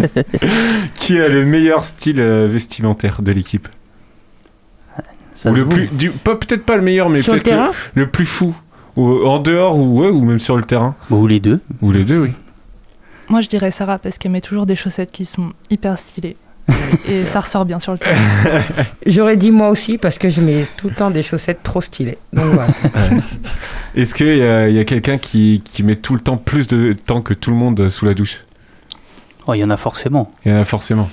qui 0.94 1.18
a 1.18 1.30
le 1.30 1.46
meilleur 1.46 1.86
style 1.86 2.20
euh, 2.20 2.46
vestimentaire 2.46 3.22
de 3.22 3.32
l'équipe? 3.32 3.66
Ça 5.32 5.50
Ou 5.50 5.54
le 5.54 5.64
plus, 5.66 5.86
du, 5.86 6.10
pas 6.10 6.36
peut-être 6.36 6.66
pas 6.66 6.76
le 6.76 6.82
meilleur, 6.82 7.08
mais 7.08 7.20
le 7.20 7.24
peut-être 7.24 7.74
le, 7.94 8.06
plus 8.06 8.26
fou. 8.26 8.54
Ou, 8.96 9.24
en 9.24 9.38
dehors 9.38 9.78
ou 9.78 10.02
ouais, 10.02 10.10
ou 10.10 10.26
même 10.26 10.40
sur 10.40 10.58
le 10.58 10.62
terrain. 10.62 10.94
Ou 11.08 11.26
les 11.26 11.40
deux. 11.40 11.60
Ou 11.80 11.90
les 11.90 12.04
deux, 12.04 12.18
oui. 12.18 12.32
Moi, 13.30 13.40
je 13.40 13.48
dirais 13.48 13.70
Sarah 13.70 13.98
parce 13.98 14.18
qu'elle 14.18 14.32
met 14.32 14.42
toujours 14.42 14.66
des 14.66 14.76
chaussettes 14.76 15.10
qui 15.10 15.24
sont 15.24 15.54
hyper 15.70 15.96
stylées. 15.96 16.36
et 17.08 17.26
ça 17.26 17.40
ressort 17.40 17.64
bien 17.64 17.78
sur 17.80 17.92
le 17.92 17.98
terrain. 17.98 18.16
J'aurais 19.06 19.36
dit 19.36 19.50
moi 19.50 19.68
aussi, 19.68 19.98
parce 19.98 20.18
que 20.18 20.28
je 20.28 20.40
mets 20.40 20.64
tout 20.76 20.88
le 20.88 20.94
temps 20.94 21.10
des 21.10 21.22
chaussettes 21.22 21.62
trop 21.62 21.80
stylées. 21.80 22.18
Donc, 22.32 22.44
voilà. 22.46 22.68
Est-ce 23.94 24.14
qu'il 24.14 24.36
y 24.36 24.42
a, 24.42 24.68
il 24.68 24.74
y 24.74 24.78
a 24.80 24.84
quelqu'un 24.84 25.18
qui, 25.18 25.62
qui 25.64 25.82
met 25.82 25.96
tout 25.96 26.14
le 26.14 26.20
temps 26.20 26.36
plus 26.36 26.66
de 26.66 26.94
temps 26.94 27.20
que 27.20 27.34
tout 27.34 27.50
le 27.50 27.56
monde 27.56 27.88
sous 27.90 28.04
la 28.04 28.14
douche? 28.14 28.40
Oh, 29.46 29.54
il 29.54 29.58
y 29.58 29.64
en 29.64 29.70
a 29.70 29.76
forcément. 29.76 30.32
Il 30.44 30.52
y 30.52 30.54
en 30.54 30.60
a 30.60 30.64
forcément. 30.64 31.10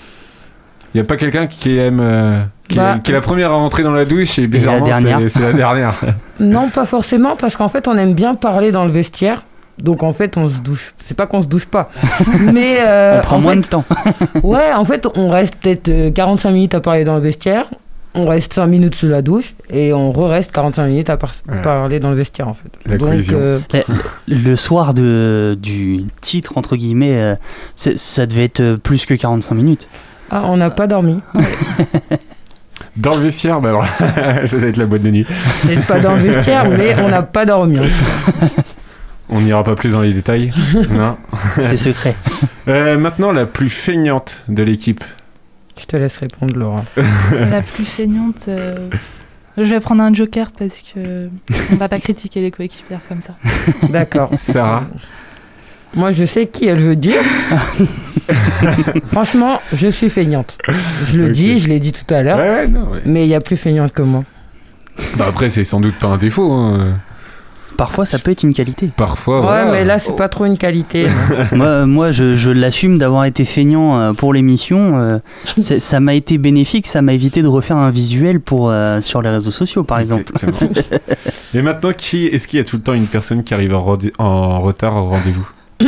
Il 0.93 0.97
n'y 0.97 1.01
a 1.01 1.03
pas 1.03 1.17
quelqu'un 1.17 1.47
qui 1.47 1.77
aime. 1.77 1.99
euh, 1.99 2.39
qui, 2.67 2.77
Bah, 2.77 2.95
est, 2.97 3.03
qui 3.03 3.11
est 3.11 3.13
la 3.13 3.21
première 3.21 3.51
à 3.51 3.55
rentrer 3.55 3.83
dans 3.83 3.91
la 3.91 4.05
douche 4.05 4.37
et 4.39 4.43
la 4.43 4.47
bizarrement 4.47 4.85
dernière. 4.85 5.19
c'est- 5.19 5.29
c'est 5.29 5.39
la 5.41 5.53
dernière. 5.53 5.93
Non, 6.39 6.69
pas 6.69 6.85
forcément, 6.85 7.35
parce 7.35 7.55
qu'en 7.57 7.69
fait, 7.69 7.87
on 7.87 7.97
aime 7.97 8.13
bien 8.13 8.35
parler 8.35 8.71
dans 8.71 8.85
le 8.85 8.91
vestiaire. 8.91 9.43
Donc 9.81 10.03
en 10.03 10.13
fait, 10.13 10.37
on 10.37 10.47
se 10.47 10.59
douche. 10.59 10.93
C'est 10.99 11.15
pas 11.15 11.25
qu'on 11.25 11.41
se 11.41 11.47
douche 11.47 11.65
pas, 11.65 11.89
mais 12.53 12.77
euh, 12.81 13.19
On 13.19 13.23
prend 13.23 13.35
en 13.37 13.41
moins 13.41 13.53
fait- 13.55 13.61
de 13.61 13.65
temps. 13.67 13.85
Ouais, 14.43 14.73
en 14.73 14.85
fait, 14.85 15.07
on 15.15 15.29
reste 15.29 15.55
peut-être 15.55 15.87
euh, 15.89 16.11
45 16.11 16.51
minutes 16.51 16.75
à 16.75 16.81
parler 16.81 17.03
dans 17.05 17.15
le 17.15 17.21
vestiaire. 17.21 17.65
On 18.15 18.25
reste 18.27 18.53
5 18.53 18.65
minutes 18.65 18.95
sous 18.95 19.07
la 19.07 19.21
douche 19.21 19.53
et 19.69 19.93
on 19.93 20.11
re-reste 20.11 20.51
45 20.51 20.87
minutes 20.87 21.09
à 21.11 21.17
par- 21.17 21.31
Ouais. 21.47 21.61
parler 21.61 21.99
dans 21.99 22.09
le 22.09 22.15
vestiaire 22.15 22.47
en 22.47 22.55
fait. 22.55 22.69
La 22.87 22.97
Donc, 22.97 23.11
euh, 23.31 23.59
Le, 24.27 24.35
le 24.35 24.55
soir 24.55 24.93
de, 24.95 25.55
du 25.61 26.05
titre, 26.19 26.53
entre 26.57 26.75
guillemets, 26.75 27.15
euh, 27.21 27.35
ça 27.75 28.25
devait 28.25 28.45
être 28.45 28.61
euh, 28.61 28.77
plus 28.77 29.05
que 29.05 29.13
45 29.13 29.53
minutes. 29.53 29.87
ah, 30.31 30.41
on 30.45 30.57
n'a 30.57 30.71
pas 30.71 30.87
dormi. 30.87 31.19
Dans 32.97 33.15
le 33.15 33.21
vestiaire, 33.21 33.61
bah 33.61 33.69
alors, 33.69 33.85
ça 33.85 34.57
va 34.57 34.67
être 34.67 34.77
la 34.77 34.85
boîte 34.87 35.03
de 35.03 35.11
nuit. 35.11 35.25
Peut-être 35.61 35.85
pas 35.85 35.99
dans 35.99 36.15
le 36.15 36.21
vestiaire, 36.23 36.67
mais 36.69 36.95
on 36.99 37.09
n'a 37.09 37.21
pas 37.21 37.45
dormi. 37.45 37.77
On 39.29 39.41
n'ira 39.41 39.63
pas 39.63 39.75
plus 39.75 39.91
dans 39.91 40.01
les 40.01 40.13
détails. 40.13 40.51
non. 40.89 41.17
C'est 41.61 41.77
secret. 41.77 42.15
Euh, 42.67 42.99
maintenant, 42.99 43.31
la 43.31 43.47
plus 43.47 43.69
feignante 43.71 44.43
de 44.47 44.61
l'équipe. 44.61 45.03
Je 45.79 45.85
te 45.85 45.97
laisse 45.97 46.17
répondre, 46.17 46.55
Laura. 46.55 46.85
La 47.49 47.63
plus 47.63 47.83
feignante. 47.85 48.45
euh, 48.47 48.89
Je 49.57 49.63
vais 49.63 49.79
prendre 49.79 50.03
un 50.03 50.13
joker 50.13 50.51
parce 50.51 50.81
que 50.81 51.29
on 51.71 51.75
va 51.77 51.89
pas 51.89 51.99
critiquer 51.99 52.41
les 52.41 52.51
coéquipières 52.51 52.99
comme 53.09 53.21
ça. 53.21 53.33
D'accord. 53.89 54.29
Sarah. 54.37 54.85
Moi, 55.95 56.11
je 56.11 56.25
sais 56.25 56.45
qui 56.45 56.67
elle 56.67 56.79
veut 56.79 56.95
dire. 56.95 57.21
Franchement, 59.07 59.59
je 59.73 59.87
suis 59.87 60.09
feignante. 60.09 60.57
Je 61.05 61.17
le 61.17 61.29
dis, 61.33 61.57
je 61.57 61.67
l'ai 61.69 61.79
dit 61.79 61.91
tout 61.91 62.13
à 62.13 62.21
l'heure. 62.21 62.37
Ouais, 62.37 62.49
ouais, 62.49 62.67
non, 62.67 62.89
ouais. 62.91 62.99
Mais 63.05 63.25
il 63.25 63.29
y 63.29 63.35
a 63.35 63.41
plus 63.41 63.57
feignante 63.57 63.93
que 63.93 64.01
moi. 64.03 64.23
Bah 65.17 65.25
après, 65.29 65.49
c'est 65.49 65.63
sans 65.63 65.79
doute 65.79 65.95
pas 65.99 66.07
un 66.09 66.17
défaut. 66.17 66.51
hein. 66.51 66.99
Parfois, 67.79 68.05
ça 68.05 68.19
peut 68.19 68.31
être 68.31 68.43
une 68.43 68.51
qualité. 68.53 68.89
Parfois, 68.97 69.37
Ouais, 69.39 69.45
voilà. 69.47 69.71
mais 69.71 69.85
là, 69.85 69.99
c'est 69.99 70.15
pas 70.15 70.27
trop 70.27 70.43
une 70.45 70.57
qualité. 70.57 71.07
moi, 71.53 71.85
moi, 71.85 72.11
je, 72.11 72.35
je 72.35 72.51
l'assume 72.51 72.97
d'avoir 72.97 73.23
été 73.23 73.45
feignant 73.45 73.97
euh, 73.97 74.11
pour 74.13 74.33
l'émission. 74.33 74.99
euh, 74.99 75.17
c'est- 75.57 75.79
ça 75.79 75.99
m'a 76.01 76.13
été 76.13 76.37
bénéfique, 76.37 76.87
ça 76.87 77.01
m'a 77.01 77.13
évité 77.13 77.41
de 77.41 77.47
refaire 77.47 77.77
un 77.77 77.89
visuel 77.89 78.41
pour, 78.41 78.69
euh, 78.69 78.99
sur 78.99 79.21
les 79.21 79.29
réseaux 79.29 79.51
sociaux, 79.51 79.83
par 79.85 79.99
exemple. 79.99 80.31
Exactement. 80.33 80.71
Et 81.53 81.61
maintenant, 81.61 81.93
qui 81.97 82.27
est-ce 82.27 82.49
qu'il 82.49 82.57
y 82.57 82.61
a 82.61 82.65
tout 82.65 82.75
le 82.75 82.81
temps 82.83 82.93
une 82.93 83.07
personne 83.07 83.43
qui 83.43 83.53
arrive 83.53 83.73
en, 83.73 84.59
retard 84.61 84.97
au 84.97 85.05
rendez-vous 85.09 85.49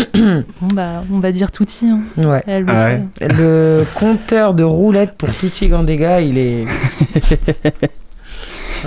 Bon 0.61 0.67
bah, 0.73 1.03
on 1.11 1.19
va 1.19 1.33
dire 1.33 1.51
Touti. 1.51 1.87
Hein. 1.89 1.99
Ouais. 2.17 2.41
Elle 2.47 2.63
le 2.63 2.71
Ah 2.73 2.87
sait. 2.87 3.01
ouais. 3.21 3.27
Le 3.37 3.83
compteur 3.95 4.53
de 4.53 4.63
roulettes 4.63 5.15
pour 5.17 5.27
Tutti 5.35 5.67
Gandega, 5.67 6.21
il 6.21 6.37
est. 6.37 6.65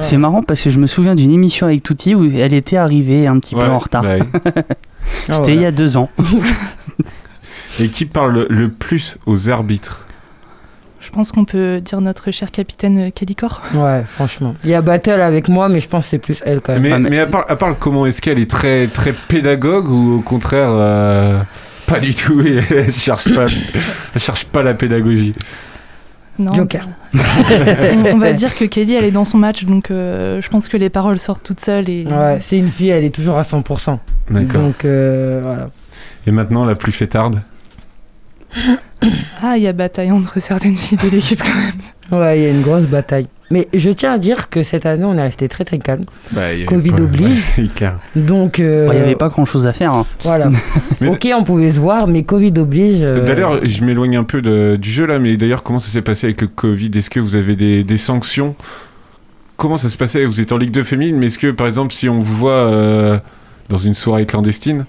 C'est 0.01 0.17
marrant 0.17 0.43
parce 0.43 0.63
que 0.63 0.71
je 0.71 0.79
me 0.79 0.87
souviens 0.87 1.15
d'une 1.15 1.31
émission 1.31 1.67
avec 1.67 1.83
Touti 1.83 2.15
où 2.15 2.25
elle 2.37 2.53
était 2.55 2.77
arrivée 2.77 3.27
un 3.27 3.39
petit 3.39 3.55
peu 3.55 3.67
en 3.67 3.79
retard. 3.79 4.03
bah. 4.03 4.17
Ah, 5.29 5.35
C'était 5.35 5.55
il 5.55 5.61
y 5.61 5.67
a 5.67 5.71
deux 5.71 5.97
ans. 5.99 6.09
Et 7.81 7.89
qui 7.89 8.07
parle 8.07 8.47
le, 8.49 8.69
plus 8.71 9.19
aux 9.27 9.49
arbitres 9.51 10.07
Je 11.01 11.11
pense 11.11 11.31
qu'on 11.33 11.45
peut 11.45 11.81
dire 11.81 12.01
notre 12.01 12.31
cher 12.31 12.51
capitaine 12.51 13.11
Calicor. 13.13 13.61
Ouais, 13.75 14.03
franchement. 14.07 14.55
Il 14.65 14.71
y 14.71 14.75
a 14.75 14.81
Battle 14.81 15.21
avec 15.21 15.49
moi, 15.49 15.69
mais 15.69 15.81
je 15.81 15.89
pense 15.89 16.05
que 16.05 16.11
c'est 16.11 16.19
plus 16.19 16.41
elle 16.47 16.61
quand 16.61 16.73
même. 16.73 16.83
Mais, 16.83 16.93
Ah, 16.93 16.99
mais- 16.99 17.11
mais 17.11 17.19
à, 17.21 17.27
part, 17.27 17.45
à 17.49 17.57
part 17.57 17.69
le 17.69 17.75
comment, 17.75 18.07
est-ce 18.07 18.23
qu'elle 18.23 18.39
est 18.39 18.51
très, 18.51 18.87
très 18.87 19.13
pédagogue 19.13 19.89
ou 19.91 20.19
au 20.19 20.21
contraire 20.21 20.69
euh, 20.71 21.41
pas 21.87 22.01
du 22.01 22.15
tout 22.15 22.41
et 22.41 22.61
elle 22.71 22.93
cherche 22.93 23.33
pas, 23.35 23.47
elle 24.15 24.21
cherche 24.21 24.45
pas 24.47 24.63
la 24.63 24.73
pédagogie 24.75 25.33
Non. 26.39 26.53
Joker. 26.53 26.89
on, 27.15 27.19
on 28.15 28.19
va 28.19 28.33
dire 28.35 28.55
que 28.55 28.65
Kelly, 28.65 28.95
elle 28.95 29.05
est 29.05 29.11
dans 29.13 29.25
son 29.25 29.39
match, 29.39 29.65
donc 29.65 29.91
euh, 29.91 30.41
je 30.41 30.49
pense 30.49 30.69
que 30.69 30.77
les 30.77 30.91
paroles 30.91 31.19
sortent 31.19 31.43
toutes 31.45 31.61
seules 31.61 31.89
et. 31.89 32.05
Ouais, 32.07 32.39
c'est 32.41 32.59
une 32.59 32.71
fille, 32.71 32.89
elle 32.89 33.05
est 33.05 33.15
toujours 33.15 33.37
à 33.37 33.43
100%. 33.43 33.99
D'accord. 34.31 34.61
Donc 34.61 34.85
euh, 34.85 35.41
voilà. 35.43 35.71
Et 36.27 36.33
maintenant, 36.33 36.65
la 36.65 36.75
plus 36.75 36.93
fêtarde? 36.93 37.41
Ah, 39.43 39.57
il 39.57 39.63
y 39.63 39.67
a 39.69 39.73
bataille 39.73 40.11
entre 40.11 40.41
certaines 40.41 40.77
filles 40.77 40.99
de 40.99 41.09
l'équipe 41.09 41.43
quand 41.43 41.55
même. 41.55 42.21
Ouais, 42.21 42.39
il 42.39 42.43
y 42.45 42.47
a 42.47 42.51
une 42.51 42.63
grosse 42.63 42.87
bataille. 42.87 43.27
Mais 43.51 43.69
je 43.75 43.91
tiens 43.91 44.13
à 44.15 44.19
dire 44.19 44.49
que 44.49 44.63
cette 44.63 44.87
année, 44.87 45.05
on 45.05 45.17
est 45.19 45.23
resté 45.23 45.49
très 45.49 45.65
très 45.65 45.79
calme. 45.79 46.05
Bah, 46.33 46.43
Covid 46.67 46.91
pas- 46.93 47.03
oblige. 47.03 47.27
ouais, 47.29 47.35
c'est 47.69 47.75
clair. 47.75 47.97
Donc. 48.17 48.59
euh, 48.59 48.89
Il 48.91 48.97
n'y 48.97 49.03
avait 49.03 49.15
pas 49.17 49.29
grand 49.29 49.45
chose 49.45 49.67
à 49.67 49.73
faire. 49.73 49.93
hein. 49.93 50.07
Voilà. 50.23 50.49
Mais- 51.01 51.09
ok, 51.09 51.29
on 51.39 51.45
pouvait 51.45 51.71
se 51.71 51.79
voir, 51.79 52.07
mais 52.07 52.23
Covid 52.23 52.55
oblige. 52.59 53.03
euh, 53.03 53.25
D'ailleurs, 53.25 53.61
je 53.67 53.85
m'éloigne 53.85 54.17
un 54.17 54.25
peu 54.25 54.41
de- 54.41 54.77
du 54.81 54.91
jeu 54.91 55.05
là, 55.07 55.19
mais 55.19 55.37
d'ailleurs, 55.37 55.63
comment 55.63 55.79
ça 55.79 55.91
s'est 55.91 56.03
passé 56.03 56.27
avec 56.27 56.41
le 56.41 56.47
Covid? 56.49 56.91
Est-ce 56.95 57.11
que 57.11 57.21
vous 57.21 57.37
avez 57.37 57.55
des, 57.55 57.85
des 57.85 57.97
sanctions? 57.99 58.55
Comment 59.57 59.77
ça 59.77 59.89
se 59.89 59.97
passait? 59.97 60.25
Vous 60.25 60.41
êtes 60.41 60.51
en 60.51 60.57
Ligue 60.57 60.73
2 60.73 60.83
féminine, 60.83 61.17
mais 61.17 61.27
est-ce 61.27 61.39
que 61.39 61.51
par 61.51 61.67
exemple, 61.67 61.93
si 61.93 62.09
on 62.09 62.19
vous 62.19 62.37
voit 62.37 62.53
euh, 62.73 63.19
dans 63.69 63.77
une 63.79 63.95
soirée 63.95 64.27
clandestine, 64.27 64.85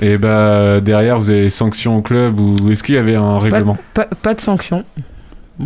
et 0.00 0.16
bah 0.16 0.80
derrière 0.80 1.18
vous 1.18 1.28
avez 1.30 1.50
sanctions 1.50 1.98
au 1.98 2.02
club 2.02 2.38
ou 2.38 2.70
est-ce 2.70 2.82
qu'il 2.82 2.94
y 2.94 2.98
avait 2.98 3.14
un 3.16 3.38
règlement? 3.38 3.76
pas, 3.94 4.06
pas 4.22 4.32
de 4.34 4.40
sanction. 4.40 4.84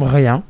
Rien. 0.01 0.43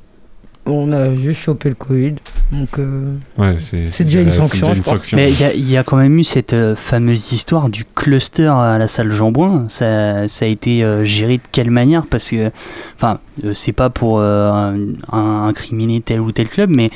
On 0.67 0.93
a 0.93 1.15
juste 1.15 1.41
chopé 1.41 1.71
le 1.71 1.75
Covid. 1.75 2.15
Donc. 2.53 2.69
euh, 2.79 3.15
Ouais, 3.39 3.57
c'est 3.61 3.89
C'est 3.91 4.05
déjà 4.05 4.21
une 4.21 4.31
sanction, 4.31 4.73
je 4.75 4.83
sanction. 4.83 5.17
Mais 5.17 5.31
il 5.31 5.41
y, 5.41 5.45
a- 5.45 5.55
il 5.55 5.69
y 5.71 5.77
a 5.77 5.83
quand 5.83 5.97
même 5.97 6.19
eu 6.19 6.25
cette 6.25 6.53
euh, 6.53 6.77
fameuse 6.77 7.33
histoire 7.33 7.71
du 7.71 7.85
cluster 7.85 8.47
à 8.47 8.77
la 8.79 8.87
salle 8.87 9.11
Jean-Bouin. 9.11 9.65
Ça, 9.69 10.29
ça 10.29 10.45
a 10.45 10.49
été 10.49 10.85
euh, 10.85 11.05
géré 11.05 11.39
de 11.39 11.43
quelle 11.51 11.71
manière? 11.71 12.05
Parce 12.07 12.31
que, 12.31 12.51
enfin, 12.97 13.19
euh, 13.45 13.55
c'est 13.55 13.73
pas 13.73 13.89
pour 13.91 14.19
euh, 14.21 14.75
un- 15.13 15.45
incriminer 15.49 16.01
tel 16.03 16.21
ou 16.21 16.31
tel 16.31 16.49
club, 16.49 16.71
mais 16.71 16.91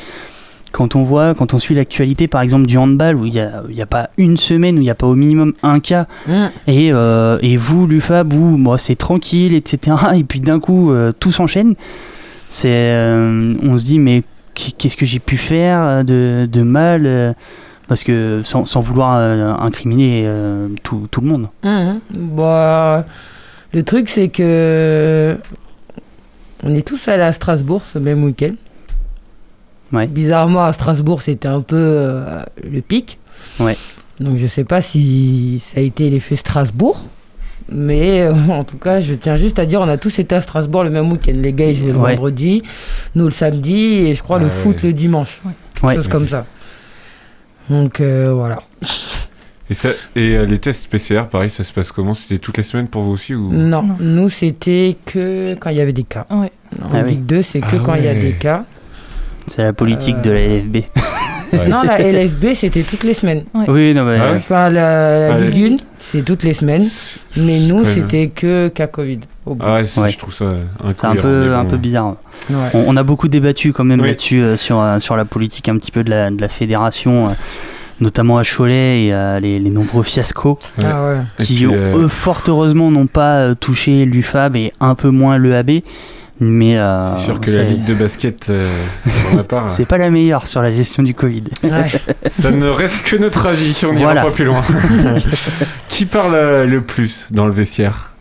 quand 0.72 0.96
on 0.96 1.02
voit, 1.04 1.34
quand 1.34 1.54
on 1.54 1.58
suit 1.58 1.74
l'actualité, 1.74 2.26
par 2.28 2.42
exemple, 2.42 2.66
du 2.66 2.76
handball, 2.78 3.16
où 3.16 3.24
il 3.26 3.32
n'y 3.32 3.38
a, 3.40 3.62
il 3.70 3.76
y 3.76 3.82
a 3.82 3.86
pas 3.86 4.10
une 4.18 4.36
semaine 4.36 4.74
où 4.76 4.80
il 4.80 4.84
n'y 4.84 4.90
a 4.90 4.94
pas 4.96 5.06
au 5.06 5.14
minimum 5.14 5.52
un 5.62 5.78
cas, 5.80 6.06
Mm. 6.26 6.32
et, 6.66 6.92
euh, 6.92 7.38
et 7.42 7.56
vous, 7.56 7.86
l'UFAB, 7.86 8.32
où 8.34 8.56
bon, 8.58 8.76
c'est 8.76 8.96
tranquille, 8.96 9.54
etc., 9.54 9.96
et 10.16 10.24
puis 10.24 10.40
d'un 10.40 10.58
coup, 10.60 10.90
euh, 10.90 11.12
tout 11.18 11.30
s'enchaîne, 11.30 11.74
c'est, 12.54 12.68
euh, 12.72 13.52
on 13.62 13.76
se 13.78 13.84
dit, 13.84 13.98
mais 13.98 14.22
qu- 14.54 14.72
qu'est-ce 14.78 14.96
que 14.96 15.04
j'ai 15.06 15.18
pu 15.18 15.36
faire 15.36 15.80
euh, 15.82 16.02
de, 16.02 16.48
de 16.50 16.62
mal 16.62 17.02
euh, 17.06 17.32
Parce 17.88 18.04
que 18.04 18.42
sans, 18.44 18.64
sans 18.66 18.80
vouloir 18.80 19.16
incriminer 19.62 20.28
tout, 20.82 21.08
tout 21.10 21.20
le 21.20 21.26
monde. 21.28 21.48
Mhm. 21.62 22.00
Bah, 22.36 23.04
le 23.72 23.82
truc, 23.82 24.08
c'est 24.08 24.28
que 24.28 25.36
on 26.62 26.74
est 26.74 26.86
tous 26.86 27.08
allés 27.08 27.22
à 27.24 27.32
Strasbourg 27.32 27.82
ce 27.92 27.98
même 27.98 28.24
week-end. 28.24 28.54
Ouais. 29.92 30.06
Bizarrement, 30.06 30.64
à 30.64 30.72
Strasbourg, 30.72 31.20
c'était 31.22 31.48
un 31.48 31.60
peu 31.60 32.08
le 32.62 32.80
pic. 32.80 33.18
Ouais. 33.60 33.76
Donc, 34.20 34.38
je 34.38 34.46
sais 34.46 34.64
pas 34.64 34.80
si 34.80 35.58
ça 35.62 35.80
a 35.80 35.82
été 35.82 36.08
l'effet 36.08 36.36
Strasbourg. 36.36 37.04
Mais 37.70 38.20
euh, 38.22 38.32
en 38.50 38.64
tout 38.64 38.76
cas, 38.78 39.00
je 39.00 39.14
tiens 39.14 39.36
juste 39.36 39.58
à 39.58 39.66
dire, 39.66 39.80
on 39.80 39.88
a 39.88 39.96
tous 39.96 40.18
été 40.18 40.34
à 40.34 40.40
Strasbourg 40.40 40.84
le 40.84 40.90
même 40.90 41.10
week-end. 41.10 41.32
Les 41.34 41.52
gars, 41.52 41.72
jouaient 41.72 41.92
le 41.92 41.98
Ouais. 41.98 42.10
vendredi, 42.14 42.62
nous 43.14 43.24
le 43.24 43.30
samedi, 43.30 43.74
et 44.08 44.14
je 44.14 44.22
crois 44.22 44.38
le 44.38 44.48
foot 44.48 44.82
ouais. 44.82 44.88
le 44.88 44.92
dimanche. 44.92 45.40
Ouais. 45.82 45.94
Chose 45.94 46.08
comme 46.08 46.28
ça. 46.28 46.46
Donc, 47.70 48.00
euh, 48.00 48.32
voilà. 48.34 48.58
Et, 49.70 49.72
ça, 49.72 49.88
et 50.14 50.36
euh, 50.36 50.44
les 50.44 50.58
tests 50.58 50.90
PCR, 50.90 51.22
pareil, 51.30 51.48
ça 51.48 51.64
se 51.64 51.72
passe 51.72 51.90
comment? 51.90 52.12
C'était 52.12 52.36
toutes 52.36 52.58
les 52.58 52.62
semaines 52.62 52.86
pour 52.86 53.00
vous 53.00 53.12
aussi 53.12 53.34
ou... 53.34 53.50
Non, 53.50 53.82
Non. 53.82 53.96
nous, 53.98 54.28
c'était 54.28 54.94
que 55.06 55.54
quand 55.54 55.70
il 55.70 55.78
y 55.78 55.80
avait 55.80 55.94
des 55.94 56.02
cas. 56.04 56.26
Ouais. 56.30 56.52
En 56.82 56.88
Ah 56.92 57.00
oui. 57.02 57.12
Ligue 57.12 57.24
2, 57.24 57.40
c'est 57.40 57.60
que 57.60 57.76
Ah 57.76 57.82
quand 57.82 57.94
il 57.94 58.04
y 58.04 58.08
a 58.08 58.14
des 58.14 58.32
cas. 58.32 58.66
C'est 59.46 59.62
la 59.62 59.72
politique 59.72 60.16
Euh, 60.18 60.20
de 60.20 60.30
la 60.32 60.46
LFB. 60.48 60.76
Ouais. 61.58 61.68
Non, 61.68 61.82
la 61.82 61.98
LFB, 61.98 62.54
c'était 62.54 62.82
toutes 62.82 63.04
les 63.04 63.14
semaines. 63.14 63.44
Ouais. 63.54 63.64
Oui, 63.68 63.94
non, 63.94 64.04
mais. 64.04 64.18
Ah 64.20 64.32
ouais. 64.32 64.36
Enfin, 64.38 64.68
la, 64.68 65.30
la 65.30 65.38
Ligue 65.40 65.74
1, 65.80 65.84
c'est 65.98 66.24
toutes 66.24 66.42
les 66.42 66.54
semaines. 66.54 66.84
Mais 67.36 67.60
nous, 67.60 67.84
c'était 67.84 68.28
que 68.28 68.68
cas 68.68 68.86
Covid. 68.86 69.20
au 69.46 69.54
bout. 69.54 69.64
Ah 69.66 69.80
ouais, 69.80 70.10
je 70.10 70.18
trouve 70.18 70.34
ça 70.34 70.54
C'est 70.98 71.04
un 71.06 71.16
peu, 71.16 71.54
un 71.54 71.64
bizarre. 71.64 72.16
Ouais. 72.50 72.56
On, 72.74 72.84
on 72.88 72.96
a 72.96 73.02
beaucoup 73.02 73.28
débattu 73.28 73.72
quand 73.72 73.84
même 73.84 74.00
Oui. 74.00 74.08
là-dessus, 74.08 74.40
euh, 74.42 74.56
sur, 74.56 74.80
euh, 74.80 74.98
sur 74.98 75.16
la 75.16 75.24
politique 75.24 75.68
un 75.68 75.76
petit 75.78 75.90
peu 75.90 76.04
de 76.04 76.10
la, 76.10 76.30
de 76.30 76.40
la 76.40 76.48
fédération, 76.48 77.26
euh, 77.28 77.30
notamment 78.00 78.38
à 78.38 78.42
Cholet 78.44 79.04
et 79.06 79.12
euh, 79.14 79.38
les, 79.40 79.58
les 79.58 79.70
nombreux 79.70 80.02
fiascos 80.02 80.58
Ouais. 80.78 80.84
Ah 80.86 81.04
ouais. 81.06 81.16
Qui, 81.44 81.54
puis, 81.54 81.66
euh, 81.66 81.96
eux, 81.98 82.08
fort 82.08 82.42
heureusement, 82.48 82.90
n'ont 82.90 83.06
pas 83.06 83.54
touché 83.54 84.04
l'UFAB 84.04 84.56
et 84.56 84.72
un 84.80 84.94
peu 84.94 85.10
moins 85.10 85.38
l'EAB. 85.38 85.80
Mais 86.40 86.76
euh, 86.78 87.14
C'est 87.16 87.24
sûr 87.26 87.40
que 87.40 87.50
la 87.50 87.62
ligue 87.62 87.84
de 87.84 87.94
basket, 87.94 88.50
euh, 88.50 88.68
pour 89.22 89.36
ma 89.36 89.44
part, 89.44 89.70
c'est 89.70 89.84
pas 89.84 89.98
la 89.98 90.10
meilleure 90.10 90.46
sur 90.48 90.62
la 90.62 90.70
gestion 90.72 91.02
du 91.04 91.14
Covid. 91.14 91.44
Ouais. 91.62 91.90
ça 92.28 92.50
ne 92.50 92.66
reste 92.66 93.04
que 93.04 93.16
notre 93.16 93.46
avis, 93.46 93.80
on 93.84 93.92
n'ira 93.92 94.12
Voilà. 94.12 94.22
pas 94.22 94.30
plus 94.32 94.44
loin. 94.44 94.62
qui 95.88 96.06
parle 96.06 96.34
euh, 96.34 96.64
le 96.66 96.82
plus 96.82 97.26
dans 97.30 97.46
le 97.46 97.52
vestiaire? 97.52 98.12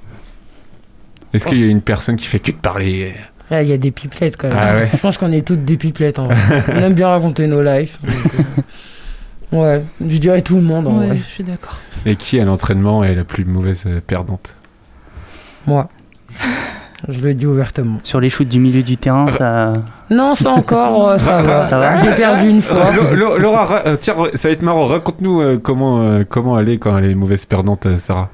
Est-ce 1.33 1.47
qu'il 1.47 1.59
y 1.59 1.63
a 1.63 1.67
une 1.67 1.81
personne 1.81 2.15
qui 2.15 2.27
fait 2.27 2.37
que 2.39 2.51
de 2.51 2.57
parler? 2.57 3.13
Ah, 3.49 3.63
Il 3.63 3.69
y 3.69 3.73
a 3.73 3.77
des 3.77 3.89
pipelettes 3.89 4.37
quand 4.37 4.47
même. 4.49 4.57
Ah 4.59 4.75
ouais. 4.75 4.89
Je 4.93 4.97
pense 4.97 5.17
qu'on 5.17 5.31
est 5.31 5.45
toutes 5.45 5.65
des 5.65 5.77
pipelettes 5.77 6.19
en 6.19 6.27
vrai. 6.27 6.63
On 6.67 6.77
aime 6.83 6.93
bien 6.93 7.07
raconter 7.07 7.47
nos 7.47 7.63
lives. 7.63 7.97
donc, 8.03 8.13
euh, 8.35 9.57
Ouais, 9.57 9.83
je 10.07 10.17
dirais 10.17 10.41
tout 10.41 10.55
le 10.55 10.61
monde 10.61 10.87
en 10.87 10.99
Ouais, 10.99 11.07
vrai. 11.07 11.17
je 11.17 11.23
suis 11.23 11.43
d'accord. 11.43 11.79
Et 12.05 12.15
qui 12.15 12.39
à 12.39 12.45
l'entraînement 12.45 13.03
est 13.03 13.15
la 13.15 13.23
plus 13.23 13.45
mauvaise 13.45 13.83
euh, 13.87 13.99
perdante? 14.05 14.53
Moi. 15.65 15.89
Je 17.09 17.21
le 17.21 17.33
dis 17.33 17.45
ouvertement. 17.45 17.97
Sur 18.03 18.19
les 18.21 18.29
shoots 18.29 18.47
du 18.47 18.59
milieu 18.59 18.81
du 18.81 18.95
terrain, 18.97 19.29
ça. 19.31 19.73
Non, 20.09 20.35
ça 20.35 20.51
encore, 20.51 21.09
euh, 21.09 21.17
ça 21.17 21.41
va. 21.41 21.61
Ça 21.61 21.77
va 21.79 21.97
J'ai 21.97 22.11
perdu 22.11 22.49
une 22.49 22.61
fois. 22.61 22.85
Laura, 23.13 23.65
ra- 23.65 23.83
euh, 23.87 23.97
tiens, 23.99 24.15
ça 24.35 24.47
va 24.47 24.53
être 24.53 24.61
marrant. 24.61 24.85
Raconte-nous 24.85 25.41
euh, 25.41 25.59
comment, 25.61 26.23
comment 26.29 26.59
elle 26.59 26.69
est 26.69 26.77
quand 26.77 26.97
elle 26.97 27.05
est 27.05 27.15
mauvaise 27.15 27.45
perdante, 27.45 27.87
Sarah. 27.97 28.29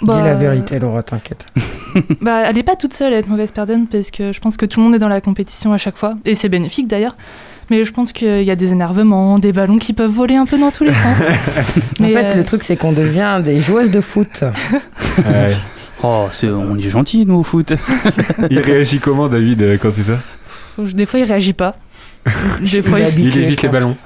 Dis 0.00 0.06
Bah, 0.06 0.22
la 0.24 0.34
vérité, 0.34 0.78
Laura, 0.78 1.02
t'inquiète. 1.02 1.44
Bah, 2.20 2.42
elle 2.48 2.56
est 2.56 2.62
pas 2.62 2.76
toute 2.76 2.94
seule 2.94 3.12
à 3.12 3.18
être 3.18 3.28
mauvaise 3.28 3.50
perdante 3.50 3.88
parce 3.90 4.10
que 4.12 4.32
je 4.32 4.40
pense 4.40 4.56
que 4.56 4.64
tout 4.64 4.78
le 4.78 4.84
monde 4.84 4.94
est 4.94 5.00
dans 5.00 5.08
la 5.08 5.20
compétition 5.20 5.72
à 5.72 5.76
chaque 5.76 5.96
fois 5.96 6.14
et 6.24 6.36
c'est 6.36 6.48
bénéfique 6.48 6.86
d'ailleurs. 6.86 7.16
Mais 7.68 7.84
je 7.84 7.92
pense 7.92 8.12
qu'il 8.12 8.42
y 8.42 8.50
a 8.50 8.56
des 8.56 8.72
énervements, 8.72 9.38
des 9.40 9.52
ballons 9.52 9.78
qui 9.78 9.92
peuvent 9.92 10.10
voler 10.10 10.36
un 10.36 10.46
peu 10.46 10.56
dans 10.58 10.70
tous 10.70 10.84
les 10.84 10.94
sens. 10.94 11.18
En 12.00 12.02
Mais, 12.04 12.12
fait, 12.12 12.24
euh, 12.24 12.34
le 12.34 12.44
truc, 12.44 12.62
c'est 12.64 12.76
qu'on 12.76 12.92
devient 12.92 13.40
des 13.44 13.60
joueuses 13.60 13.90
de 13.90 14.00
foot. 14.00 14.42
Ouais. 15.18 15.54
Oh, 16.02 16.28
c'est- 16.32 16.48
on 16.48 16.76
est 16.76 16.88
gentils, 16.88 17.26
nous, 17.26 17.36
au 17.36 17.42
foot. 17.42 17.72
Il 18.50 18.58
réagit 18.60 18.98
comment, 19.00 19.28
David, 19.28 19.62
euh, 19.62 19.76
quand 19.80 19.90
c'est 19.90 20.02
ça? 20.04 20.18
Des 20.78 21.04
fois 21.04 21.20
il 21.20 21.24
réagit 21.24 21.52
pas. 21.52 21.76
Des 22.60 22.80
fois 22.82 23.00
Il 23.00 23.36
évite 23.38 23.62
les 23.62 23.68
ballons. 23.68 23.96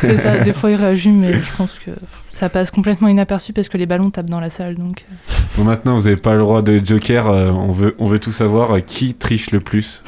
c'est 0.00 0.16
ça. 0.16 0.38
Des 0.38 0.52
fois 0.52 0.70
il 0.70 0.76
réagit, 0.86 1.10
mais 1.10 1.32
je 1.34 1.52
pense 1.56 1.78
que 1.84 1.92
ça 2.32 2.48
passe 2.48 2.70
complètement 2.72 3.06
inaperçu 3.08 3.52
parce 3.52 3.68
que 3.68 3.76
les 3.78 3.86
ballons 3.86 4.10
tapent 4.10 4.30
dans 4.30 4.40
la 4.40 4.50
salle. 4.50 4.74
Donc 4.74 5.04
euh, 5.08 5.32
Bon, 5.56 5.62
maintenant, 5.64 5.96
vous 5.96 6.04
n'avez 6.04 6.16
pas 6.16 6.32
le 6.34 6.40
droit 6.40 6.62
de 6.62 6.80
joker. 6.84 7.28
euh, 7.30 7.50
on, 7.50 7.70
veut, 7.70 7.94
on 8.00 8.08
veut 8.08 8.18
tout 8.18 8.32
savoir. 8.32 8.72
euh, 8.74 8.80
qui 8.80 9.14
triche 9.14 9.52
le 9.52 9.60
plus 9.60 10.02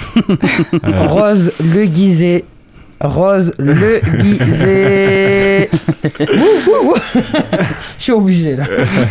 Euh, 0.83 1.07
Rose 1.07 1.53
Le 1.61 1.85
Guizet. 1.87 2.45
Rose 3.01 3.53
Le 3.59 4.01
Guizet. 4.23 5.71
Je 7.99 8.03
suis 8.03 8.13
obligée 8.13 8.57
là. 8.57 8.65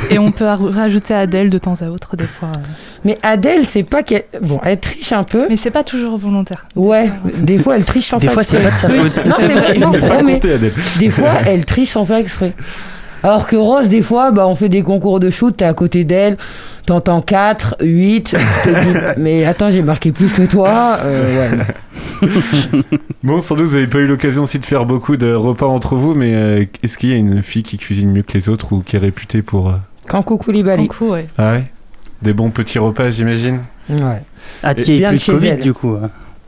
et 0.09 0.17
on 0.19 0.31
peut 0.31 0.45
rajouter 0.45 1.13
Adèle 1.13 1.49
de 1.49 1.57
temps 1.57 1.75
à 1.81 1.87
autre 1.89 2.15
des 2.15 2.27
fois. 2.27 2.51
Mais 3.03 3.17
Adèle, 3.23 3.65
c'est 3.67 3.83
pas 3.83 4.03
qu'elle. 4.03 4.23
Bon, 4.41 4.59
elle 4.63 4.79
triche 4.79 5.11
un 5.13 5.23
peu. 5.23 5.45
Mais 5.49 5.57
c'est 5.57 5.71
pas 5.71 5.83
toujours 5.83 6.17
volontaire. 6.17 6.65
Ouais, 6.75 7.09
des 7.41 7.57
fois 7.57 7.75
elle 7.77 7.85
triche 7.85 8.07
sans 8.07 8.17
Des 8.17 8.27
faire 8.27 8.33
fois, 8.33 8.43
c'est 8.43 8.57
exprès. 8.57 8.71
pas 8.71 8.75
de 8.75 8.79
sa 8.79 8.89
faute. 9.03 9.25
Non, 9.25 9.35
c'est 9.39 9.53
vrai, 9.53 9.75
je 9.79 9.99
C'est 9.99 10.23
compté, 10.23 10.53
Adèle. 10.53 10.73
Des 10.99 11.09
fois, 11.09 11.29
elle 11.45 11.65
triche 11.65 11.89
sans 11.91 12.05
faire 12.05 12.17
exprès. 12.17 12.53
Alors 13.25 13.47
que 13.47 13.55
Rose, 13.55 13.89
des 13.89 14.03
fois, 14.03 14.29
bah, 14.29 14.47
on 14.47 14.53
fait 14.53 14.69
des 14.69 14.83
concours 14.83 15.19
de 15.19 15.31
shoot, 15.31 15.57
t'es 15.57 15.65
à 15.65 15.73
côté 15.73 16.03
d'elle, 16.03 16.37
t'entends 16.85 17.21
4, 17.21 17.77
8, 17.81 18.23
tu 18.23 18.35
te 18.35 18.69
dis, 18.69 18.97
mais 19.17 19.45
attends, 19.45 19.71
j'ai 19.71 19.81
marqué 19.81 20.11
plus 20.11 20.31
que 20.31 20.43
toi. 20.43 20.99
Euh, 21.01 21.57
ouais. 22.21 22.29
Bon, 23.23 23.41
sans 23.41 23.55
doute, 23.55 23.65
vous 23.65 23.73
n'avez 23.73 23.87
pas 23.87 23.97
eu 23.97 24.05
l'occasion 24.05 24.43
aussi 24.43 24.59
de 24.59 24.65
faire 24.67 24.85
beaucoup 24.85 25.17
de 25.17 25.33
repas 25.33 25.65
entre 25.65 25.95
vous, 25.95 26.13
mais 26.13 26.35
euh, 26.35 26.65
est-ce 26.83 26.99
qu'il 26.99 27.09
y 27.09 27.13
a 27.13 27.15
une 27.15 27.41
fille 27.41 27.63
qui 27.63 27.79
cuisine 27.79 28.11
mieux 28.11 28.21
que 28.21 28.33
les 28.33 28.47
autres 28.47 28.73
ou 28.73 28.81
qui 28.81 28.95
est 28.95 28.99
réputée 28.99 29.41
pour. 29.41 29.69
euh, 29.69 29.73
Kankou 30.07 30.37
Koulibaly. 30.37 30.87
Coucou, 30.87 31.13
ouais. 31.13 31.25
Ah 31.39 31.53
ouais? 31.53 31.63
Des 32.21 32.33
bons 32.33 32.51
petits 32.51 32.77
repas, 32.77 33.09
j'imagine? 33.09 33.61
Ouais. 33.89 34.21
Hâte 34.63 34.81
Et 34.81 34.81
qu'il 34.83 34.93
n'y 34.93 34.97
ait 34.97 35.09
bien 35.09 35.09
plus 35.09 35.25
de 35.27 35.31
Covid, 35.33 35.47
elle. 35.47 35.59
du 35.61 35.73
coup. 35.73 35.97